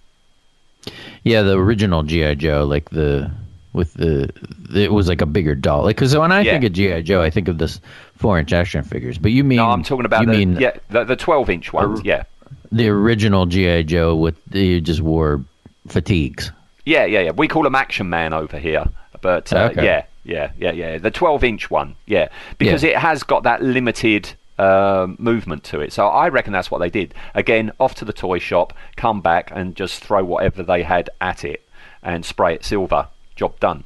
Yeah, 1.22 1.42
the 1.42 1.56
original 1.58 2.02
GI 2.02 2.36
Joe, 2.36 2.64
like 2.64 2.90
the 2.90 3.30
with 3.72 3.94
the 3.94 4.30
it 4.74 4.92
was 4.92 5.08
like 5.08 5.20
a 5.22 5.26
bigger 5.26 5.54
doll. 5.54 5.82
Like 5.84 5.96
because 5.96 6.16
when 6.16 6.30
I 6.30 6.42
Yeah. 6.42 6.52
think 6.52 6.64
of 6.64 6.72
GI 6.72 7.02
Joe, 7.02 7.22
I 7.22 7.30
think 7.30 7.48
of 7.48 7.58
this 7.58 7.80
four 8.16 8.38
inch 8.38 8.52
action 8.52 8.82
figures. 8.84 9.18
But 9.18 9.32
you 9.32 9.42
mean 9.44 9.56
No, 9.56 9.70
I'm 9.70 9.82
talking 9.82 10.04
about 10.04 10.20
you 10.20 10.26
the 10.26 10.32
mean 10.32 10.56
yeah 10.60 10.72
the, 10.90 11.04
the 11.04 11.16
12 11.16 11.50
inch 11.50 11.72
ones. 11.72 12.02
Yeah, 12.04 12.24
the 12.70 12.88
original 12.88 13.46
GI 13.46 13.84
Joe 13.84 14.14
with 14.14 14.36
you 14.52 14.80
just 14.80 15.00
wore 15.00 15.42
fatigues. 15.88 16.52
yeah, 16.84 17.04
yeah, 17.06 17.20
yeah. 17.20 17.30
We 17.30 17.48
call 17.48 17.62
them 17.62 17.74
Action 17.74 18.08
Man 18.10 18.32
over 18.34 18.58
here, 18.58 18.84
but 19.22 19.52
uh, 19.52 19.70
Okay. 19.72 19.84
yeah, 19.84 20.04
yeah, 20.24 20.50
yeah, 20.58 20.72
yeah. 20.72 20.98
The 20.98 21.10
12 21.10 21.44
inch 21.44 21.70
one, 21.70 21.96
yeah, 22.06 22.28
because 22.58 22.82
Yeah. 22.84 22.90
it 22.90 22.96
has 22.98 23.22
got 23.22 23.42
that 23.44 23.62
limited 23.62 24.30
um, 24.58 25.16
movement 25.18 25.64
to 25.64 25.80
it. 25.80 25.92
So 25.92 26.06
I 26.06 26.28
reckon 26.28 26.52
that's 26.52 26.70
what 26.70 26.78
they 26.78 26.90
did. 26.90 27.14
Again, 27.34 27.72
off 27.78 27.94
to 27.96 28.04
the 28.04 28.12
toy 28.12 28.38
shop, 28.38 28.72
come 28.96 29.20
back 29.20 29.50
and 29.54 29.74
just 29.74 30.02
throw 30.02 30.24
whatever 30.24 30.62
they 30.62 30.82
had 30.82 31.10
at 31.20 31.44
it 31.44 31.66
and 32.02 32.24
spray 32.24 32.54
it 32.54 32.64
silver. 32.64 33.08
Job 33.36 33.58
done. 33.60 33.84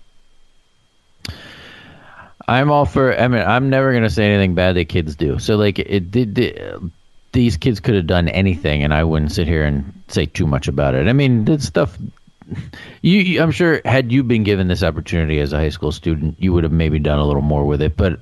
I'm 2.46 2.70
all 2.70 2.86
for. 2.86 3.18
I 3.18 3.28
mean, 3.28 3.42
I'm 3.42 3.68
never 3.68 3.92
gonna 3.92 4.10
say 4.10 4.24
anything 4.24 4.54
bad 4.54 4.76
that 4.76 4.86
kids 4.86 5.14
do. 5.16 5.38
So 5.38 5.56
like, 5.56 5.78
it 5.78 6.10
did. 6.10 6.34
these 7.32 7.56
kids 7.56 7.80
could 7.80 7.94
have 7.94 8.06
done 8.06 8.28
anything, 8.28 8.82
and 8.82 8.94
I 8.94 9.04
wouldn't 9.04 9.32
sit 9.32 9.46
here 9.46 9.64
and 9.64 10.02
say 10.08 10.26
too 10.26 10.46
much 10.46 10.66
about 10.66 10.94
it. 10.94 11.08
I 11.08 11.12
mean, 11.12 11.44
this 11.44 11.66
stuff 11.66 11.98
you, 13.02 13.18
you, 13.18 13.42
I'm 13.42 13.50
sure 13.50 13.80
had 13.84 14.10
you 14.10 14.22
been 14.22 14.42
given 14.42 14.68
this 14.68 14.82
opportunity 14.82 15.38
as 15.40 15.52
a 15.52 15.58
high 15.58 15.68
school 15.68 15.92
student, 15.92 16.36
you 16.38 16.52
would 16.52 16.64
have 16.64 16.72
maybe 16.72 16.98
done 16.98 17.18
a 17.18 17.26
little 17.26 17.42
more 17.42 17.64
with 17.64 17.82
it. 17.82 17.96
But 17.96 18.20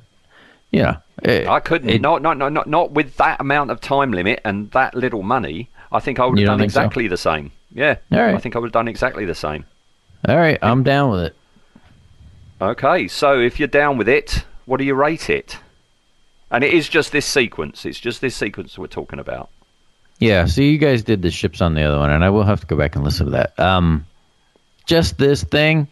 know, 0.83 0.97
it, 1.23 1.47
I 1.47 1.61
couldn't. 1.61 1.91
it- 1.91 2.01
not, 2.01 2.23
not, 2.23 2.39
not, 2.39 2.67
not, 2.67 2.91
with 2.93 3.17
that 3.17 3.41
amount 3.41 3.71
of 3.71 3.81
time 3.81 4.13
limit 4.13 4.41
and 4.45 4.71
that 4.73 4.95
little 4.95 5.23
money. 5.23 5.69
I 5.93 6.01
think 6.01 6.19
I 6.19 6.27
would 6.27 6.39
have 6.39 6.47
done 6.47 6.59
think 6.59 6.73
so? 6.73 6.81
exactly 6.81 7.09
the 7.09 7.17
same. 7.17 7.53
Yeah. 7.73 7.97
All 8.13 8.19
right. 8.21 8.35
I 8.35 8.39
think 8.39 8.57
I 8.57 8.59
would 8.59 8.67
have 8.67 8.73
done 8.73 8.89
exactly 8.89 9.25
the 9.25 9.35
same. 9.35 9.65
All 10.29 10.37
right, 10.37 10.59
I'm 10.63 10.83
down 10.83 11.11
with 11.11 11.21
it. 11.21 11.37
Okay, 12.61 13.07
so 13.07 13.39
if 13.39 13.59
you're 13.59 13.69
down 13.69 13.99
with 13.99 14.09
it, 14.09 14.45
what 14.65 14.79
do 14.79 14.85
you 14.85 14.95
rate 14.95 15.31
it? 15.31 15.59
And 16.51 16.65
it 16.65 16.73
is 16.73 16.89
just 16.89 17.13
this 17.13 17.27
sequence. 17.27 17.85
It's 17.85 18.01
just 18.01 18.21
this 18.21 18.35
sequence 18.35 18.79
we're 18.79 18.87
talking 18.87 19.19
about. 19.19 19.51
Yeah, 20.19 20.47
so 20.47 20.63
you 20.63 20.79
guys 20.79 21.03
did 21.03 21.23
the 21.23 21.31
ships 21.31 21.61
on 21.61 21.75
the 21.75 21.83
other 21.83 21.99
one, 21.99 22.11
and 22.11 22.25
I 22.25 22.31
will 22.31 22.45
have 22.45 22.61
to 22.61 22.67
go 22.67 22.77
back 22.77 22.97
and 22.97 23.05
listen 23.05 23.27
to 23.27 23.33
that. 23.33 23.59
Um, 23.61 24.07
just 24.87 25.19
this 25.19 25.45
thing, 25.45 25.87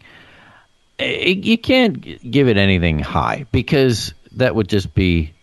it, 0.97 1.45
you 1.45 1.57
can't 1.57 2.01
give 2.31 2.47
it 2.47 2.57
anything 2.57 2.99
high 2.99 3.45
because 3.51 4.13
that 4.35 4.55
would 4.55 4.67
just 4.67 4.93
be. 4.93 5.33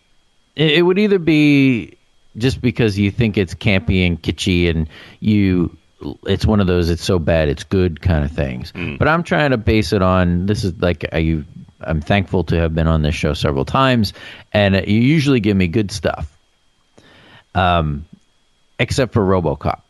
It, 0.55 0.85
would 0.85 0.99
either 0.99 1.17
be 1.17 1.97
just 2.37 2.61
because 2.61 2.97
you 2.99 3.09
think 3.09 3.37
it's 3.37 3.55
campy 3.55 4.05
and 4.05 4.21
kitschy, 4.21 4.69
and 4.69 4.87
you, 5.19 5.75
it's 6.27 6.45
one 6.45 6.59
of 6.59 6.67
those 6.67 6.91
it's 6.91 7.03
so 7.03 7.17
bad 7.17 7.49
it's 7.49 7.63
good 7.63 8.01
kind 8.01 8.23
of 8.23 8.31
things. 8.31 8.71
But 8.97 9.07
I'm 9.07 9.23
trying 9.23 9.51
to 9.51 9.57
base 9.57 9.93
it 9.93 10.03
on 10.03 10.45
this 10.45 10.63
is 10.63 10.79
like 10.79 11.05
I, 11.11 11.17
you. 11.19 11.45
I'm 11.81 11.99
thankful 12.01 12.45
to 12.45 12.55
have 12.59 12.73
been 12.73 12.87
on 12.87 13.01
this 13.01 13.15
show 13.15 13.33
several 13.33 13.65
times, 13.65 14.13
and 14.53 14.75
you 14.75 15.01
usually 15.01 15.39
give 15.39 15.57
me 15.57 15.67
good 15.67 15.91
stuff 15.91 16.33
um, 17.55 18.05
except 18.79 19.13
for 19.13 19.21
RoboCop. 19.21 19.81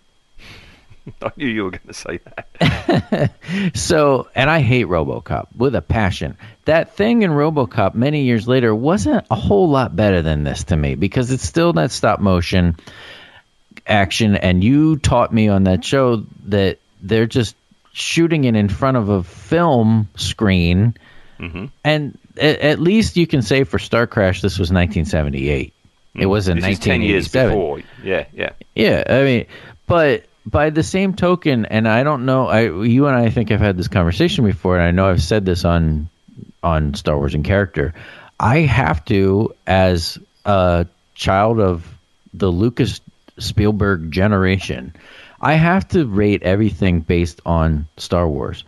I 1.22 1.32
knew 1.36 1.48
you 1.48 1.64
were 1.66 1.72
going 1.72 1.88
to 1.88 1.94
say 1.94 2.20
that. 2.20 3.32
So, 3.76 4.30
and 4.36 4.50
I 4.50 4.62
hate 4.62 4.88
RoboCop 4.88 5.48
with 5.56 5.76
a 5.76 5.82
passion. 5.82 6.38
That 6.66 6.96
thing 6.96 7.22
in 7.22 7.32
RoboCop 7.32 7.94
many 7.94 8.24
years 8.24 8.48
later 8.48 8.74
wasn't 8.74 9.26
a 9.30 9.36
whole 9.36 9.70
lot 9.70 9.96
better 9.96 10.22
than 10.22 10.44
this 10.44 10.66
to 10.66 10.78
me 10.78 10.96
because 10.96 11.32
it's 11.32 11.44
still 11.44 11.74
that 11.74 11.92
stop 11.92 12.20
motion 12.20 12.78
action 13.86 14.36
and 14.36 14.64
you 14.64 14.98
taught 14.98 15.34
me 15.34 15.50
on 15.50 15.66
that 15.66 15.84
show 15.84 16.26
that 16.46 16.80
they're 17.02 17.26
just 17.26 17.56
shooting 17.92 18.46
it 18.46 18.56
in 18.56 18.70
front 18.70 18.98
of 18.98 19.10
a 19.10 19.24
film 19.24 20.08
screen. 20.16 20.96
Mm-hmm. 21.40 21.66
And 21.84 22.18
at, 22.38 22.60
at 22.60 22.80
least 22.80 23.18
you 23.18 23.28
can 23.28 23.42
say 23.42 23.64
for 23.64 23.78
Starcrash 23.78 24.42
this 24.42 24.58
was 24.58 24.72
1978. 24.72 25.74
It 26.16 26.20
mm-hmm. 26.20 26.30
wasn't 26.30 26.62
This 26.62 26.74
is 26.74 26.80
10 26.80 27.02
years 27.02 27.34
1987. 27.34 27.56
before. 27.56 27.82
Yeah, 28.04 28.26
yeah. 28.34 28.52
Yeah, 28.76 29.04
I 29.08 29.24
mean, 29.24 29.46
but 29.86 30.26
by 30.46 30.70
the 30.70 30.84
same 30.84 31.14
token, 31.14 31.66
and 31.66 31.88
I 31.88 32.04
don't 32.04 32.26
know, 32.26 32.48
I 32.48 32.62
you 32.84 33.08
and 33.08 33.16
I, 33.16 33.30
think 33.30 33.52
I've 33.52 33.60
had 33.60 33.78
this 33.78 33.88
conversation 33.88 34.46
before, 34.46 34.78
and 34.78 34.86
I 34.86 34.92
know 34.92 35.10
I've 35.10 35.24
said 35.24 35.46
this 35.46 35.66
on 35.66 36.10
on 36.62 36.94
Star 36.94 37.18
Wars 37.18 37.36
in 37.36 37.44
character. 37.44 37.94
I 38.40 38.60
have 38.60 39.04
to, 39.06 39.54
as 39.68 40.18
a 40.46 40.88
child 41.16 41.60
of 41.60 41.88
the 42.34 42.52
Lucas 42.52 43.00
Spielberg 43.38 44.12
generation, 44.12 44.94
I 45.40 45.54
have 45.54 45.88
to 45.90 46.06
rate 46.06 46.44
everything 46.44 47.02
based 47.02 47.42
on 47.46 47.88
Star 47.98 48.28
Wars. 48.28 48.64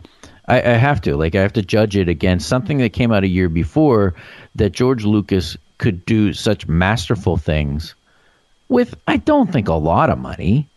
I, 0.48 0.58
I 0.60 0.74
have 0.74 1.00
to, 1.02 1.16
like, 1.16 1.34
I 1.34 1.42
have 1.42 1.54
to 1.54 1.62
judge 1.62 1.96
it 1.96 2.08
against 2.08 2.48
something 2.48 2.78
that 2.78 2.92
came 2.92 3.12
out 3.12 3.24
a 3.24 3.28
year 3.28 3.48
before 3.48 4.14
that 4.54 4.70
George 4.70 5.04
Lucas 5.04 5.56
could 5.78 6.06
do 6.06 6.32
such 6.32 6.68
masterful 6.68 7.36
things 7.36 7.94
with 8.68 8.94
I 9.06 9.18
don't 9.18 9.52
think 9.52 9.68
a 9.68 9.74
lot 9.74 10.10
of 10.10 10.18
money. 10.18 10.68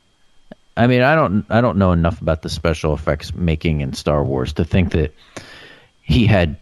I 0.80 0.88
mean, 0.88 1.02
I 1.02 1.14
don't 1.14 1.46
I 1.50 1.60
don't 1.60 1.78
know 1.78 1.92
enough 1.92 2.22
about 2.22 2.42
the 2.42 2.48
special 2.48 2.94
effects 2.94 3.36
making 3.36 3.82
in 3.82 3.92
Star 3.92 4.24
Wars 4.24 4.54
to 4.54 4.64
think 4.64 4.94
that 4.94 5.14
he 6.02 6.26
had 6.26 6.56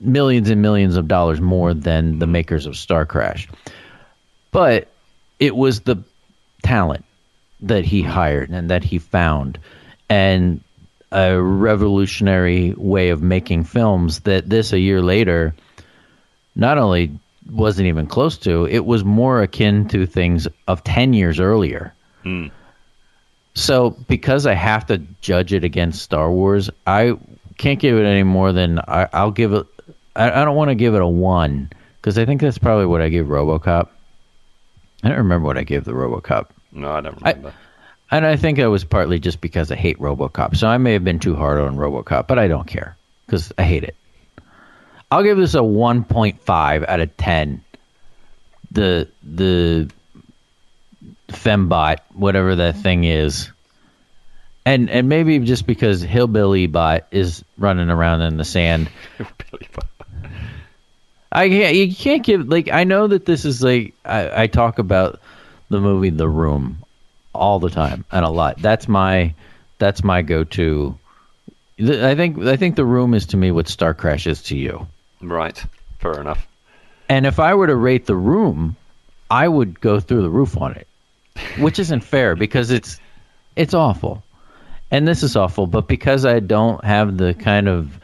millions 0.00 0.50
and 0.50 0.60
millions 0.60 0.96
of 0.96 1.06
dollars 1.06 1.40
more 1.40 1.72
than 1.72 2.18
the 2.18 2.26
mm-hmm. 2.26 2.32
makers 2.32 2.66
of 2.66 2.74
Starcrash. 2.74 3.48
But 4.50 4.88
it 5.38 5.54
was 5.54 5.82
the 5.82 6.02
talent 6.64 7.04
that 7.60 7.84
he 7.84 8.02
mm-hmm. 8.02 8.10
hired 8.10 8.50
and 8.50 8.70
that 8.70 8.82
he 8.82 8.98
found 8.98 9.60
and 10.08 10.60
a 11.12 11.40
revolutionary 11.40 12.74
way 12.76 13.10
of 13.10 13.22
making 13.22 13.62
films 13.62 14.20
that 14.20 14.50
this 14.50 14.72
a 14.72 14.78
year 14.78 15.00
later 15.00 15.54
not 16.56 16.78
only 16.78 17.12
wasn't 17.48 17.86
even 17.86 18.08
close 18.08 18.38
to, 18.38 18.66
it 18.66 18.84
was 18.84 19.04
more 19.04 19.40
akin 19.40 19.86
to 19.86 20.04
things 20.04 20.48
of 20.66 20.82
10 20.82 21.12
years 21.12 21.38
earlier. 21.38 21.94
Hmm. 22.24 22.48
So, 23.54 23.90
because 23.90 24.46
I 24.46 24.54
have 24.54 24.86
to 24.86 24.98
judge 25.20 25.52
it 25.52 25.62
against 25.64 26.02
Star 26.02 26.30
Wars, 26.30 26.70
I 26.86 27.18
can't 27.58 27.78
give 27.78 27.96
it 27.98 28.04
any 28.04 28.22
more 28.22 28.52
than 28.52 28.78
I, 28.78 29.08
I'll 29.12 29.30
give 29.30 29.52
it. 29.52 29.66
I, 30.16 30.30
I 30.30 30.44
don't 30.44 30.56
want 30.56 30.70
to 30.70 30.74
give 30.74 30.94
it 30.94 31.02
a 31.02 31.06
one 31.06 31.70
because 32.00 32.16
I 32.18 32.24
think 32.24 32.40
that's 32.40 32.58
probably 32.58 32.86
what 32.86 33.02
I 33.02 33.08
give 33.10 33.26
Robocop. 33.26 33.88
I 35.02 35.08
don't 35.08 35.18
remember 35.18 35.46
what 35.46 35.58
I 35.58 35.64
gave 35.64 35.84
the 35.84 35.92
Robocop. 35.92 36.46
No, 36.72 36.90
I 36.90 37.00
don't 37.02 37.18
I- 37.22 37.30
remember. 37.30 37.54
And 38.10 38.26
I 38.26 38.36
think 38.36 38.58
that 38.58 38.66
was 38.66 38.84
partly 38.84 39.18
just 39.18 39.40
because 39.40 39.72
I 39.72 39.76
hate 39.76 39.98
RoboCop. 39.98 40.54
So 40.56 40.68
I 40.68 40.76
may 40.76 40.92
have 40.92 41.02
been 41.02 41.18
too 41.18 41.34
hard 41.34 41.58
on 41.58 41.76
RoboCop, 41.76 42.26
but 42.26 42.38
I 42.38 42.46
don't 42.46 42.66
care 42.66 42.94
because 43.24 43.52
I 43.56 43.62
hate 43.62 43.84
it. 43.84 43.96
I'll 45.10 45.22
give 45.22 45.38
this 45.38 45.54
a 45.54 45.58
1.5 45.60 46.88
out 46.88 47.00
of 47.00 47.16
10. 47.16 47.64
The 48.70 49.08
the 49.22 49.90
Fembot, 51.32 51.98
whatever 52.14 52.56
that 52.56 52.76
thing 52.76 53.04
is, 53.04 53.50
and 54.64 54.88
and 54.90 55.08
maybe 55.08 55.38
just 55.40 55.66
because 55.66 56.02
Hillbilly 56.02 56.66
Bot 56.66 57.06
is 57.10 57.44
running 57.58 57.90
around 57.90 58.22
in 58.22 58.36
the 58.36 58.44
sand. 58.44 58.88
Billy 59.18 59.68
Bob. 59.74 59.88
I 61.30 61.48
can't. 61.48 61.74
You 61.74 61.94
can't 61.94 62.22
give 62.22 62.48
like. 62.48 62.70
I 62.70 62.84
know 62.84 63.06
that 63.06 63.24
this 63.24 63.44
is 63.44 63.62
like. 63.62 63.94
I, 64.04 64.42
I 64.42 64.46
talk 64.46 64.78
about 64.78 65.20
the 65.70 65.80
movie 65.80 66.10
The 66.10 66.28
Room 66.28 66.84
all 67.34 67.58
the 67.58 67.70
time 67.70 68.04
and 68.12 68.24
a 68.24 68.30
lot. 68.30 68.60
That's 68.60 68.86
my. 68.86 69.34
That's 69.78 70.04
my 70.04 70.22
go-to. 70.22 70.98
I 71.80 72.14
think. 72.14 72.38
I 72.38 72.56
think 72.56 72.76
The 72.76 72.84
Room 72.84 73.14
is 73.14 73.26
to 73.26 73.36
me 73.36 73.50
what 73.50 73.66
Starcrash 73.66 74.26
is 74.26 74.42
to 74.44 74.56
you. 74.56 74.86
Right. 75.20 75.64
Fair 76.00 76.20
enough. 76.20 76.46
And 77.08 77.26
if 77.26 77.40
I 77.40 77.54
were 77.54 77.66
to 77.66 77.76
rate 77.76 78.06
The 78.06 78.16
Room, 78.16 78.76
I 79.30 79.48
would 79.48 79.80
go 79.80 79.98
through 79.98 80.22
the 80.22 80.30
roof 80.30 80.58
on 80.58 80.72
it, 80.72 80.86
which 81.58 81.78
isn't 81.78 82.00
fair 82.00 82.34
because 82.36 82.70
it's 82.70 83.00
it's 83.56 83.74
awful, 83.74 84.22
and 84.90 85.06
this 85.06 85.22
is 85.22 85.36
awful. 85.36 85.66
But 85.66 85.88
because 85.88 86.24
I 86.24 86.40
don't 86.40 86.84
have 86.84 87.18
the 87.18 87.34
kind 87.34 87.68
of 87.68 87.98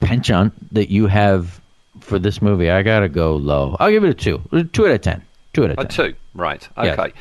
penchant 0.00 0.52
that 0.74 0.90
you 0.90 1.06
have 1.06 1.60
for 2.00 2.18
this 2.18 2.40
movie, 2.40 2.70
I 2.70 2.82
gotta 2.82 3.08
go 3.08 3.36
low. 3.36 3.76
I'll 3.78 3.90
give 3.90 4.04
it 4.04 4.10
a 4.10 4.14
two, 4.14 4.40
two 4.72 4.86
out 4.86 4.92
of 4.92 5.00
ten, 5.00 5.22
two 5.52 5.64
out 5.64 5.70
of 5.70 5.76
ten. 5.76 5.86
A 5.86 5.88
two, 5.88 6.16
right? 6.34 6.68
Okay. 6.76 7.12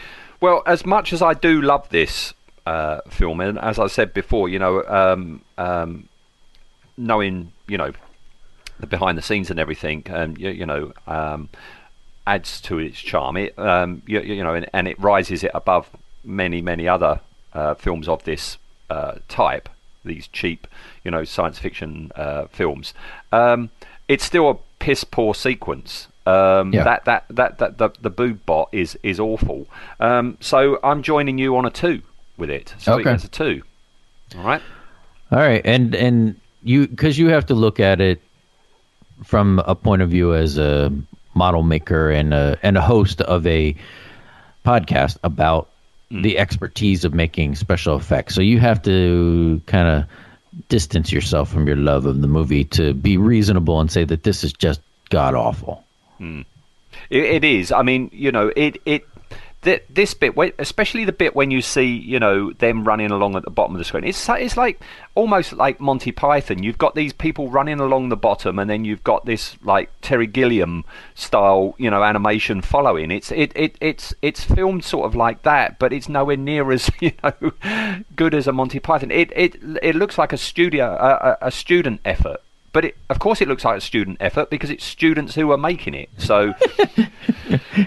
Well, 0.41 0.63
as 0.65 0.85
much 0.85 1.11
as 1.11 1.21
I 1.21 1.33
do 1.33 1.61
love 1.61 1.89
this 1.89 2.33
uh, 2.65 3.01
film, 3.09 3.41
and 3.41 3.59
as 3.59 3.77
I 3.77 3.87
said 3.87 4.13
before, 4.13 4.47
you 4.47 4.59
know, 4.59 4.83
um, 4.85 5.41
um, 5.57 6.07
knowing 6.97 7.51
you 7.67 7.77
know 7.77 7.91
the 8.79 8.87
behind 8.87 9.17
the 9.17 9.21
scenes 9.21 9.49
and 9.49 9.59
everything, 9.59 10.03
and 10.05 10.37
you, 10.37 10.49
you 10.49 10.65
know, 10.65 10.93
um, 11.07 11.49
adds 12.27 12.61
to 12.61 12.77
its 12.79 12.99
charm. 12.99 13.37
It, 13.37 13.57
um, 13.57 14.01
you, 14.05 14.19
you 14.21 14.43
know, 14.43 14.53
and, 14.53 14.67
and 14.73 14.87
it 14.87 14.99
rises 14.99 15.43
it 15.43 15.51
above 15.53 15.89
many, 16.23 16.61
many 16.61 16.87
other 16.87 17.19
uh, 17.53 17.73
films 17.73 18.07
of 18.07 18.23
this 18.23 18.57
uh, 18.89 19.15
type. 19.27 19.69
These 20.05 20.27
cheap, 20.27 20.67
you 21.03 21.11
know, 21.11 21.23
science 21.25 21.59
fiction 21.59 22.11
uh, 22.15 22.45
films. 22.47 22.93
Um, 23.31 23.69
it's 24.07 24.23
still 24.23 24.49
a 24.49 24.55
piss 24.79 25.03
poor 25.03 25.33
sequence. 25.35 26.07
Um, 26.25 26.73
Yeah. 26.73 26.83
That 26.83 27.05
that 27.05 27.25
that 27.29 27.57
that 27.57 27.77
the 27.79 27.89
the 28.01 28.09
boob 28.09 28.45
bot 28.45 28.69
is 28.71 28.97
is 29.03 29.19
awful. 29.19 29.67
Um, 29.99 30.37
so 30.39 30.79
I'm 30.83 31.01
joining 31.03 31.37
you 31.37 31.57
on 31.57 31.65
a 31.65 31.69
two 31.69 32.01
with 32.37 32.49
it. 32.49 32.73
So 32.77 32.93
it 32.93 33.01
Okay. 33.01 33.11
gets 33.11 33.23
a 33.25 33.27
two. 33.29 33.63
All 34.37 34.43
right. 34.43 34.61
All 35.31 35.39
right, 35.39 35.61
and 35.65 35.93
and 35.95 36.39
you 36.63 36.87
because 36.87 37.17
you 37.17 37.27
have 37.29 37.45
to 37.47 37.53
look 37.55 37.79
at 37.79 37.99
it 37.99 38.21
from 39.23 39.59
a 39.65 39.75
point 39.75 40.01
of 40.01 40.09
view 40.09 40.33
as 40.33 40.57
a 40.57 40.91
model 41.33 41.63
maker 41.63 42.09
and 42.09 42.33
a 42.33 42.57
and 42.63 42.77
a 42.77 42.81
host 42.81 43.21
of 43.21 43.45
a 43.47 43.75
podcast 44.65 45.17
about 45.23 45.69
mm. 46.11 46.23
the 46.23 46.37
expertise 46.37 47.05
of 47.05 47.13
making 47.13 47.55
special 47.55 47.95
effects. 47.95 48.35
So 48.35 48.41
you 48.41 48.59
have 48.59 48.81
to 48.83 49.61
kind 49.65 49.87
of 49.87 50.05
distance 50.67 51.11
yourself 51.11 51.49
from 51.51 51.67
your 51.67 51.75
love 51.75 52.05
of 52.05 52.21
the 52.21 52.27
movie 52.27 52.63
to 52.65 52.93
be 52.93 53.17
reasonable 53.17 53.79
and 53.79 53.91
say 53.91 54.03
that 54.03 54.23
this 54.23 54.43
is 54.43 54.53
just 54.53 54.81
god 55.09 55.35
awful. 55.35 55.83
Mm. 56.19 56.45
It, 57.09 57.23
it 57.23 57.43
is. 57.43 57.71
I 57.71 57.83
mean, 57.83 58.09
you 58.13 58.31
know, 58.31 58.51
it 58.55 58.81
it 58.85 59.07
th- 59.61 59.83
this 59.89 60.13
bit, 60.13 60.35
especially 60.57 61.05
the 61.05 61.11
bit 61.11 61.35
when 61.35 61.51
you 61.51 61.61
see, 61.61 61.85
you 61.85 62.19
know, 62.19 62.51
them 62.53 62.83
running 62.83 63.11
along 63.11 63.35
at 63.35 63.43
the 63.43 63.49
bottom 63.49 63.75
of 63.75 63.79
the 63.79 63.85
screen, 63.85 64.03
it's 64.03 64.29
it's 64.29 64.57
like 64.57 64.81
almost 65.15 65.53
like 65.53 65.79
Monty 65.79 66.11
Python. 66.11 66.63
You've 66.63 66.77
got 66.77 66.95
these 66.95 67.13
people 67.13 67.49
running 67.49 67.79
along 67.79 68.09
the 68.09 68.17
bottom, 68.17 68.59
and 68.59 68.69
then 68.69 68.85
you've 68.85 69.03
got 69.03 69.25
this 69.25 69.57
like 69.63 69.91
Terry 70.01 70.27
Gilliam 70.27 70.85
style, 71.15 71.75
you 71.77 71.89
know, 71.89 72.03
animation 72.03 72.61
following. 72.61 73.11
It's 73.11 73.31
it, 73.31 73.51
it 73.55 73.77
it's 73.81 74.13
it's 74.21 74.43
filmed 74.43 74.83
sort 74.83 75.05
of 75.05 75.15
like 75.15 75.43
that, 75.43 75.79
but 75.79 75.93
it's 75.93 76.09
nowhere 76.09 76.37
near 76.37 76.71
as 76.71 76.89
you 76.99 77.11
know 77.23 77.51
good 78.15 78.33
as 78.33 78.47
a 78.47 78.51
Monty 78.51 78.79
Python. 78.79 79.11
It 79.11 79.31
it 79.35 79.55
it 79.81 79.95
looks 79.95 80.17
like 80.17 80.33
a 80.33 80.37
studio 80.37 80.95
a, 80.99 81.31
a, 81.43 81.47
a 81.47 81.51
student 81.51 82.01
effort. 82.05 82.41
But 82.71 82.85
it, 82.85 82.97
of 83.09 83.17
course, 83.19 83.41
it 83.41 83.47
looks 83.47 83.65
like 83.65 83.77
a 83.77 83.81
student 83.81 84.17
effort 84.19 84.49
because 84.51 84.69
it's 84.69 84.83
students 84.83 85.33
who 85.35 85.51
are 85.51 85.57
making 85.57 85.95
it. 85.95 86.09
So 86.17 86.53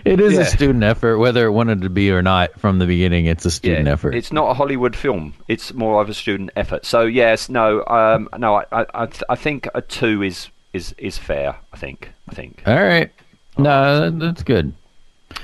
It 0.04 0.20
is 0.20 0.32
Yeah. 0.34 0.40
a 0.40 0.44
student 0.44 0.82
effort, 0.82 1.18
whether 1.18 1.46
it 1.46 1.52
wanted 1.52 1.82
to 1.82 1.90
be 1.90 2.10
or 2.10 2.20
not 2.22 2.58
from 2.58 2.78
the 2.78 2.86
beginning. 2.86 3.26
It's 3.26 3.44
a 3.44 3.50
student 3.50 3.86
Yeah, 3.86 3.92
effort. 3.92 4.14
It's 4.14 4.32
not 4.32 4.50
a 4.50 4.54
Hollywood 4.54 4.96
film. 4.96 5.34
It's 5.48 5.72
more 5.72 6.00
of 6.02 6.08
a 6.08 6.14
student 6.14 6.50
effort. 6.56 6.84
So 6.84 7.02
yes, 7.02 7.48
no, 7.48 7.84
um, 7.86 8.28
no. 8.38 8.56
I, 8.56 8.64
I, 8.94 9.08
I 9.28 9.36
think 9.36 9.68
a 9.74 9.82
two 9.82 10.22
is 10.22 10.48
is 10.72 10.94
is 10.98 11.16
fair. 11.18 11.54
I 11.72 11.76
think. 11.76 12.10
I 12.28 12.34
think. 12.34 12.62
All 12.66 12.74
right. 12.82 13.10
No, 13.58 14.00
that- 14.10 14.18
that's 14.18 14.42
good. 14.42 14.72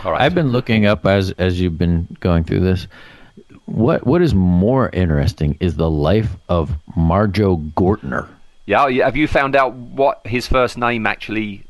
All 0.05 0.12
right. 0.12 0.20
I've 0.22 0.34
been 0.34 0.49
looking 0.51 0.86
up 0.86 1.07
as 1.07 1.30
as 1.32 1.61
you've 1.61 1.78
been 1.78 2.09
going 2.20 2.45
through 2.45 2.61
this. 2.61 2.86
What 3.66 4.07
what 4.07 4.20
is 4.22 4.34
more 4.34 4.89
interesting 4.91 5.57
is 5.61 5.76
the 5.76 5.91
life 5.91 6.36
of 6.49 6.70
Marjoe 6.97 7.59
Gortner. 7.76 8.26
Yeah. 8.68 9.04
Have 9.04 9.16
you 9.16 9.26
found 9.26 9.56
out 9.56 9.72
what 9.74 10.20
his 10.26 10.46
first 10.46 10.76
name 10.76 11.06
actually 11.06 11.64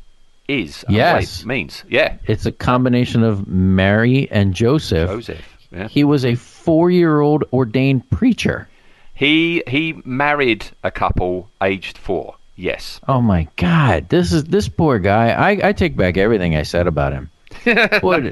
is? 0.48 0.84
Yes. 0.88 1.40
it 1.40 1.46
means. 1.46 1.84
Yeah. 1.88 2.16
It's 2.26 2.44
a 2.44 2.52
combination 2.52 3.22
of 3.22 3.46
Mary 3.46 4.28
and 4.30 4.52
Joseph. 4.52 5.08
Joseph. 5.08 5.58
Yeah. 5.70 5.86
He 5.88 6.02
was 6.02 6.24
a 6.24 6.34
four-year-old 6.34 7.44
ordained 7.52 8.10
preacher. 8.10 8.68
He 9.14 9.62
he 9.66 10.00
married 10.04 10.66
a 10.82 10.90
couple 10.90 11.48
aged 11.62 11.98
four. 11.98 12.34
Yes. 12.56 13.00
Oh 13.06 13.20
my 13.20 13.46
God! 13.56 14.08
This 14.08 14.32
is 14.32 14.44
this 14.44 14.68
poor 14.68 14.98
guy. 14.98 15.28
I, 15.30 15.68
I 15.68 15.72
take 15.72 15.96
back 15.96 16.16
everything 16.16 16.56
I 16.56 16.62
said 16.64 16.86
about 16.88 17.12
him. 17.12 17.30
Boy, 18.00 18.30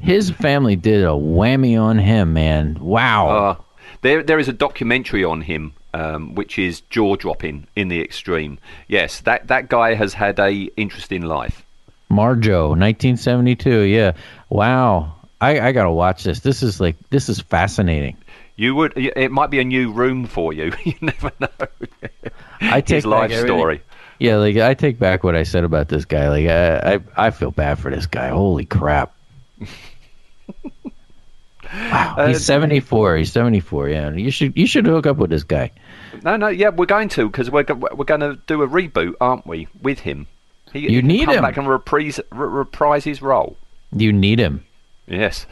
his 0.00 0.30
family 0.30 0.76
did 0.76 1.04
a 1.04 1.08
whammy 1.08 1.80
on 1.80 1.98
him, 1.98 2.32
man. 2.32 2.78
Wow. 2.80 3.28
Uh, 3.28 3.56
there, 4.02 4.22
there 4.22 4.38
is 4.38 4.48
a 4.48 4.52
documentary 4.52 5.24
on 5.24 5.40
him, 5.42 5.72
um, 5.96 6.34
which 6.34 6.58
is 6.58 6.82
jaw 6.90 7.16
dropping 7.16 7.66
in 7.74 7.88
the 7.88 8.00
extreme. 8.02 8.58
Yes, 8.88 9.20
that, 9.20 9.48
that 9.48 9.68
guy 9.68 9.94
has 9.94 10.12
had 10.12 10.38
a 10.38 10.52
interesting 10.76 11.22
life. 11.22 11.64
Marjoe, 12.08 12.68
1972. 12.68 13.80
Yeah. 13.80 14.12
Wow. 14.48 15.14
I, 15.40 15.60
I 15.60 15.72
gotta 15.72 15.90
watch 15.90 16.24
this. 16.24 16.40
This 16.40 16.62
is 16.62 16.80
like 16.80 16.96
this 17.10 17.28
is 17.28 17.40
fascinating. 17.40 18.16
You 18.56 18.74
would, 18.74 18.94
it 18.96 19.30
might 19.30 19.50
be 19.50 19.60
a 19.60 19.64
new 19.64 19.92
room 19.92 20.26
for 20.26 20.52
you. 20.52 20.72
you 20.84 20.94
never 21.00 21.30
know. 21.40 21.48
I 22.60 22.80
take 22.80 22.96
His 22.96 23.06
life 23.06 23.32
story. 23.32 23.82
Yeah, 24.18 24.36
like 24.36 24.56
I 24.56 24.72
take 24.72 24.98
back 24.98 25.24
what 25.24 25.36
I 25.36 25.42
said 25.42 25.64
about 25.64 25.88
this 25.88 26.06
guy. 26.06 26.28
Like 26.30 26.46
I 26.46 26.94
I, 26.94 27.26
I 27.26 27.30
feel 27.30 27.50
bad 27.50 27.78
for 27.78 27.90
this 27.90 28.06
guy. 28.06 28.28
Holy 28.28 28.64
crap. 28.64 29.14
wow. 31.74 32.14
Uh, 32.16 32.28
He's 32.28 32.44
74. 32.44 33.16
He's 33.18 33.32
74. 33.32 33.90
Yeah. 33.90 34.10
You 34.12 34.30
should 34.30 34.56
you 34.56 34.66
should 34.66 34.86
hook 34.86 35.06
up 35.06 35.18
with 35.18 35.28
this 35.28 35.42
guy. 35.42 35.70
No, 36.22 36.36
no, 36.36 36.48
yeah, 36.48 36.68
we're 36.70 36.86
going 36.86 37.08
to 37.10 37.28
because 37.28 37.50
we're 37.50 37.62
go- 37.62 37.74
we're 37.94 38.04
going 38.04 38.20
to 38.20 38.38
do 38.46 38.62
a 38.62 38.68
reboot, 38.68 39.14
aren't 39.20 39.46
we, 39.46 39.68
with 39.82 40.00
him? 40.00 40.26
He, 40.72 40.80
You 40.80 40.88
he 40.90 41.02
need 41.02 41.24
come 41.26 41.36
him. 41.36 41.42
back 41.42 41.56
and 41.56 41.68
reprise 41.68 42.18
re- 42.32 42.48
reprise 42.48 43.04
his 43.04 43.22
role. 43.22 43.56
You 43.92 44.12
need 44.12 44.38
him. 44.38 44.64
Yes. 45.06 45.46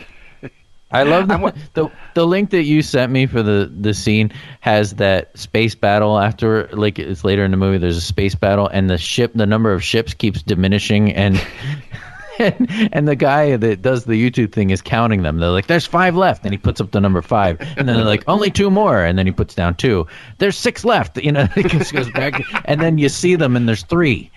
I 0.90 1.02
love 1.02 1.26
the, 1.28 1.54
the 1.74 1.90
the 2.14 2.26
link 2.26 2.50
that 2.50 2.64
you 2.64 2.80
sent 2.82 3.10
me 3.10 3.26
for 3.26 3.42
the 3.42 3.72
the 3.80 3.94
scene 3.94 4.30
has 4.60 4.94
that 4.94 5.36
space 5.36 5.74
battle 5.74 6.18
after 6.20 6.68
like 6.68 6.98
it's 7.00 7.24
later 7.24 7.44
in 7.44 7.50
the 7.50 7.56
movie 7.56 7.78
there's 7.78 7.96
a 7.96 8.00
space 8.00 8.34
battle 8.36 8.68
and 8.68 8.88
the 8.88 8.98
ship 8.98 9.32
the 9.34 9.46
number 9.46 9.72
of 9.72 9.82
ships 9.82 10.14
keeps 10.14 10.42
diminishing 10.42 11.12
and 11.12 11.40
and, 12.38 12.88
and 12.92 13.08
the 13.08 13.16
guy 13.16 13.56
that 13.56 13.82
does 13.82 14.04
the 14.04 14.14
YouTube 14.14 14.52
thing 14.52 14.70
is 14.70 14.82
counting 14.82 15.22
them. 15.22 15.38
They're 15.38 15.50
like, 15.50 15.66
"There's 15.66 15.86
five 15.86 16.16
left," 16.16 16.44
and 16.44 16.52
he 16.52 16.58
puts 16.58 16.80
up 16.80 16.90
the 16.90 17.00
number 17.00 17.22
five, 17.22 17.60
and 17.60 17.88
then 17.88 17.96
they're 17.96 18.04
like, 18.04 18.24
"Only 18.28 18.50
two 18.50 18.70
more," 18.70 19.04
and 19.04 19.18
then 19.18 19.26
he 19.26 19.32
puts 19.32 19.54
down 19.54 19.74
two. 19.76 20.06
There's 20.38 20.56
six 20.56 20.84
left. 20.84 21.16
You 21.18 21.32
know, 21.32 21.48
it 21.56 21.68
just 21.68 21.92
goes 21.92 22.10
back, 22.10 22.42
and 22.64 22.80
then 22.80 22.98
you 22.98 23.08
see 23.08 23.34
them, 23.36 23.56
and 23.56 23.68
there's 23.68 23.82
three. 23.84 24.30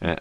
Yeah. 0.00 0.18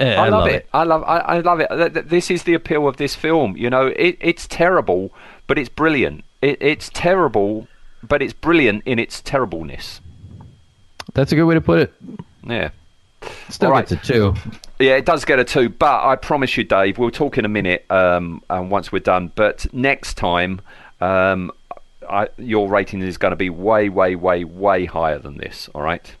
Uh, 0.00 0.04
I, 0.04 0.28
love, 0.28 0.46
it. 0.46 0.68
I 0.72 0.84
love. 0.84 1.02
I, 1.04 1.18
I 1.18 1.40
love 1.40 1.58
it. 1.60 1.68
Th- 1.70 1.92
th- 1.92 2.06
This 2.06 2.30
is 2.30 2.44
the 2.44 2.54
appeal 2.54 2.86
of 2.86 2.98
this 2.98 3.16
film. 3.16 3.56
You 3.56 3.68
know, 3.68 3.88
it, 3.88 4.16
it's 4.20 4.46
terrible, 4.46 5.10
but 5.48 5.58
it's 5.58 5.68
brilliant. 5.68 6.24
It, 6.40 6.58
it's 6.60 6.88
terrible, 6.94 7.66
but 8.06 8.22
it's 8.22 8.32
brilliant 8.32 8.84
in 8.86 9.00
its 9.00 9.20
terribleness. 9.20 10.00
That's 11.14 11.32
a 11.32 11.34
good 11.34 11.46
way 11.46 11.54
to 11.54 11.60
put 11.60 11.80
it. 11.80 11.92
Yeah. 12.44 12.70
Still 13.48 13.70
right. 13.70 13.88
gets 13.88 13.92
a 13.92 14.12
two. 14.12 14.34
Yeah, 14.78 14.96
it 14.96 15.04
does 15.04 15.24
get 15.24 15.38
a 15.38 15.44
two, 15.44 15.68
but 15.68 16.04
I 16.04 16.16
promise 16.16 16.56
you, 16.56 16.64
Dave, 16.64 16.98
we'll 16.98 17.10
talk 17.10 17.38
in 17.38 17.44
a 17.44 17.48
minute 17.48 17.84
um, 17.90 18.42
um, 18.48 18.70
once 18.70 18.92
we're 18.92 19.00
done. 19.00 19.32
But 19.34 19.72
next 19.72 20.14
time, 20.14 20.60
um, 21.00 21.50
I, 22.08 22.28
your 22.38 22.68
rating 22.68 23.02
is 23.02 23.18
going 23.18 23.32
to 23.32 23.36
be 23.36 23.50
way, 23.50 23.88
way, 23.88 24.14
way, 24.14 24.44
way 24.44 24.84
higher 24.84 25.18
than 25.18 25.36
this. 25.36 25.68
All 25.74 25.82
right. 25.82 26.14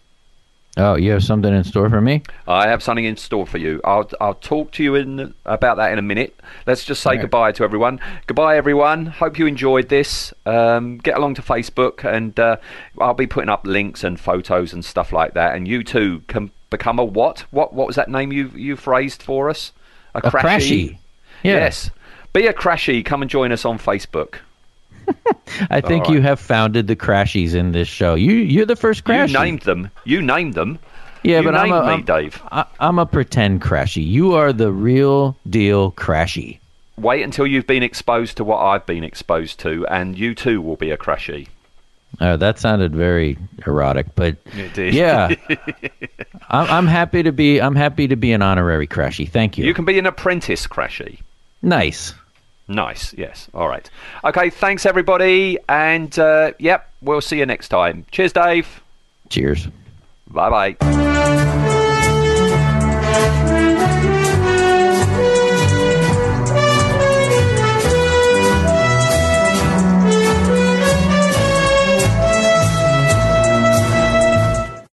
Oh, 0.76 0.94
you 0.94 1.10
have 1.10 1.24
something 1.24 1.52
in 1.52 1.64
store 1.64 1.90
for 1.90 2.00
me? 2.00 2.22
I 2.46 2.68
have 2.68 2.84
something 2.84 3.04
in 3.04 3.16
store 3.16 3.46
for 3.46 3.58
you. 3.58 3.80
I'll 3.84 4.08
I'll 4.20 4.34
talk 4.34 4.70
to 4.72 4.84
you 4.84 4.94
in 4.94 5.34
about 5.44 5.76
that 5.78 5.90
in 5.90 5.98
a 5.98 6.02
minute. 6.02 6.38
Let's 6.68 6.84
just 6.84 7.02
say 7.02 7.10
right. 7.10 7.20
goodbye 7.20 7.50
to 7.52 7.64
everyone. 7.64 7.98
Goodbye, 8.28 8.56
everyone. 8.56 9.06
Hope 9.06 9.40
you 9.40 9.46
enjoyed 9.46 9.88
this. 9.88 10.32
Um, 10.46 10.98
get 10.98 11.16
along 11.16 11.34
to 11.34 11.42
Facebook, 11.42 12.04
and 12.04 12.38
uh, 12.38 12.58
I'll 13.00 13.14
be 13.14 13.26
putting 13.26 13.48
up 13.48 13.66
links 13.66 14.04
and 14.04 14.20
photos 14.20 14.72
and 14.72 14.84
stuff 14.84 15.12
like 15.12 15.34
that. 15.34 15.56
And 15.56 15.66
you 15.66 15.82
too 15.82 16.22
can 16.28 16.52
become 16.70 16.98
a 16.98 17.04
what? 17.04 17.40
What 17.50 17.72
what 17.74 17.86
was 17.86 17.96
that 17.96 18.08
name 18.08 18.32
you 18.32 18.48
you 18.54 18.76
phrased 18.76 19.22
for 19.22 19.48
us? 19.50 19.72
A 20.14 20.22
crashy. 20.22 20.98
Yeah. 21.42 21.54
Yes. 21.54 21.90
Be 22.32 22.46
a 22.46 22.52
crashy. 22.52 23.04
Come 23.04 23.22
and 23.22 23.30
join 23.30 23.52
us 23.52 23.64
on 23.64 23.78
Facebook. 23.78 24.36
I 25.70 25.80
think 25.80 26.04
right. 26.04 26.14
you 26.14 26.20
have 26.22 26.38
founded 26.38 26.86
the 26.86 26.96
crashies 26.96 27.54
in 27.54 27.72
this 27.72 27.88
show. 27.88 28.14
You 28.14 28.32
you're 28.32 28.66
the 28.66 28.76
first 28.76 29.04
crashy. 29.04 29.28
You 29.28 29.38
named 29.38 29.62
them. 29.62 29.90
You 30.04 30.22
named 30.22 30.54
them. 30.54 30.78
yeah, 31.22 31.38
you 31.38 31.44
but 31.44 31.54
I'm 31.54 31.72
a, 31.72 31.82
me, 31.82 31.88
I'm, 31.88 32.04
Dave. 32.04 32.42
I, 32.52 32.64
I'm 32.80 32.98
a 32.98 33.06
pretend 33.06 33.62
crashy. 33.62 34.06
You 34.06 34.34
are 34.34 34.52
the 34.52 34.72
real 34.72 35.36
deal 35.48 35.92
crashy. 35.92 36.58
Wait 36.96 37.22
until 37.22 37.46
you've 37.46 37.66
been 37.66 37.82
exposed 37.82 38.36
to 38.36 38.44
what 38.44 38.58
I've 38.58 38.84
been 38.84 39.04
exposed 39.04 39.60
to, 39.60 39.86
and 39.86 40.18
you 40.18 40.34
too 40.34 40.60
will 40.60 40.76
be 40.76 40.90
a 40.90 40.98
crashy. 40.98 41.48
Uh, 42.20 42.36
that 42.36 42.58
sounded 42.58 42.94
very 42.94 43.38
erotic, 43.66 44.06
but 44.16 44.36
yeah, 44.76 45.34
I'm, 46.48 46.68
I'm 46.68 46.86
happy 46.86 47.22
to 47.22 47.32
be. 47.32 47.60
I'm 47.60 47.76
happy 47.76 48.08
to 48.08 48.16
be 48.16 48.32
an 48.32 48.42
honorary 48.42 48.88
crashy. 48.88 49.28
Thank 49.28 49.56
you. 49.56 49.64
You 49.64 49.74
can 49.74 49.84
be 49.84 49.98
an 49.98 50.06
apprentice 50.06 50.66
crashy. 50.66 51.20
nice. 51.62 52.14
Nice, 52.70 53.14
yes. 53.14 53.48
All 53.54 53.66
right. 53.66 53.88
Okay, 54.24 54.50
thanks 54.50 54.84
everybody. 54.84 55.56
And 55.70 56.16
uh, 56.18 56.52
yep, 56.58 56.90
we'll 57.00 57.22
see 57.22 57.38
you 57.38 57.46
next 57.46 57.68
time. 57.68 58.04
Cheers, 58.10 58.34
Dave. 58.34 58.82
Cheers. 59.30 59.68
Bye 60.28 60.74
bye. 60.76 63.47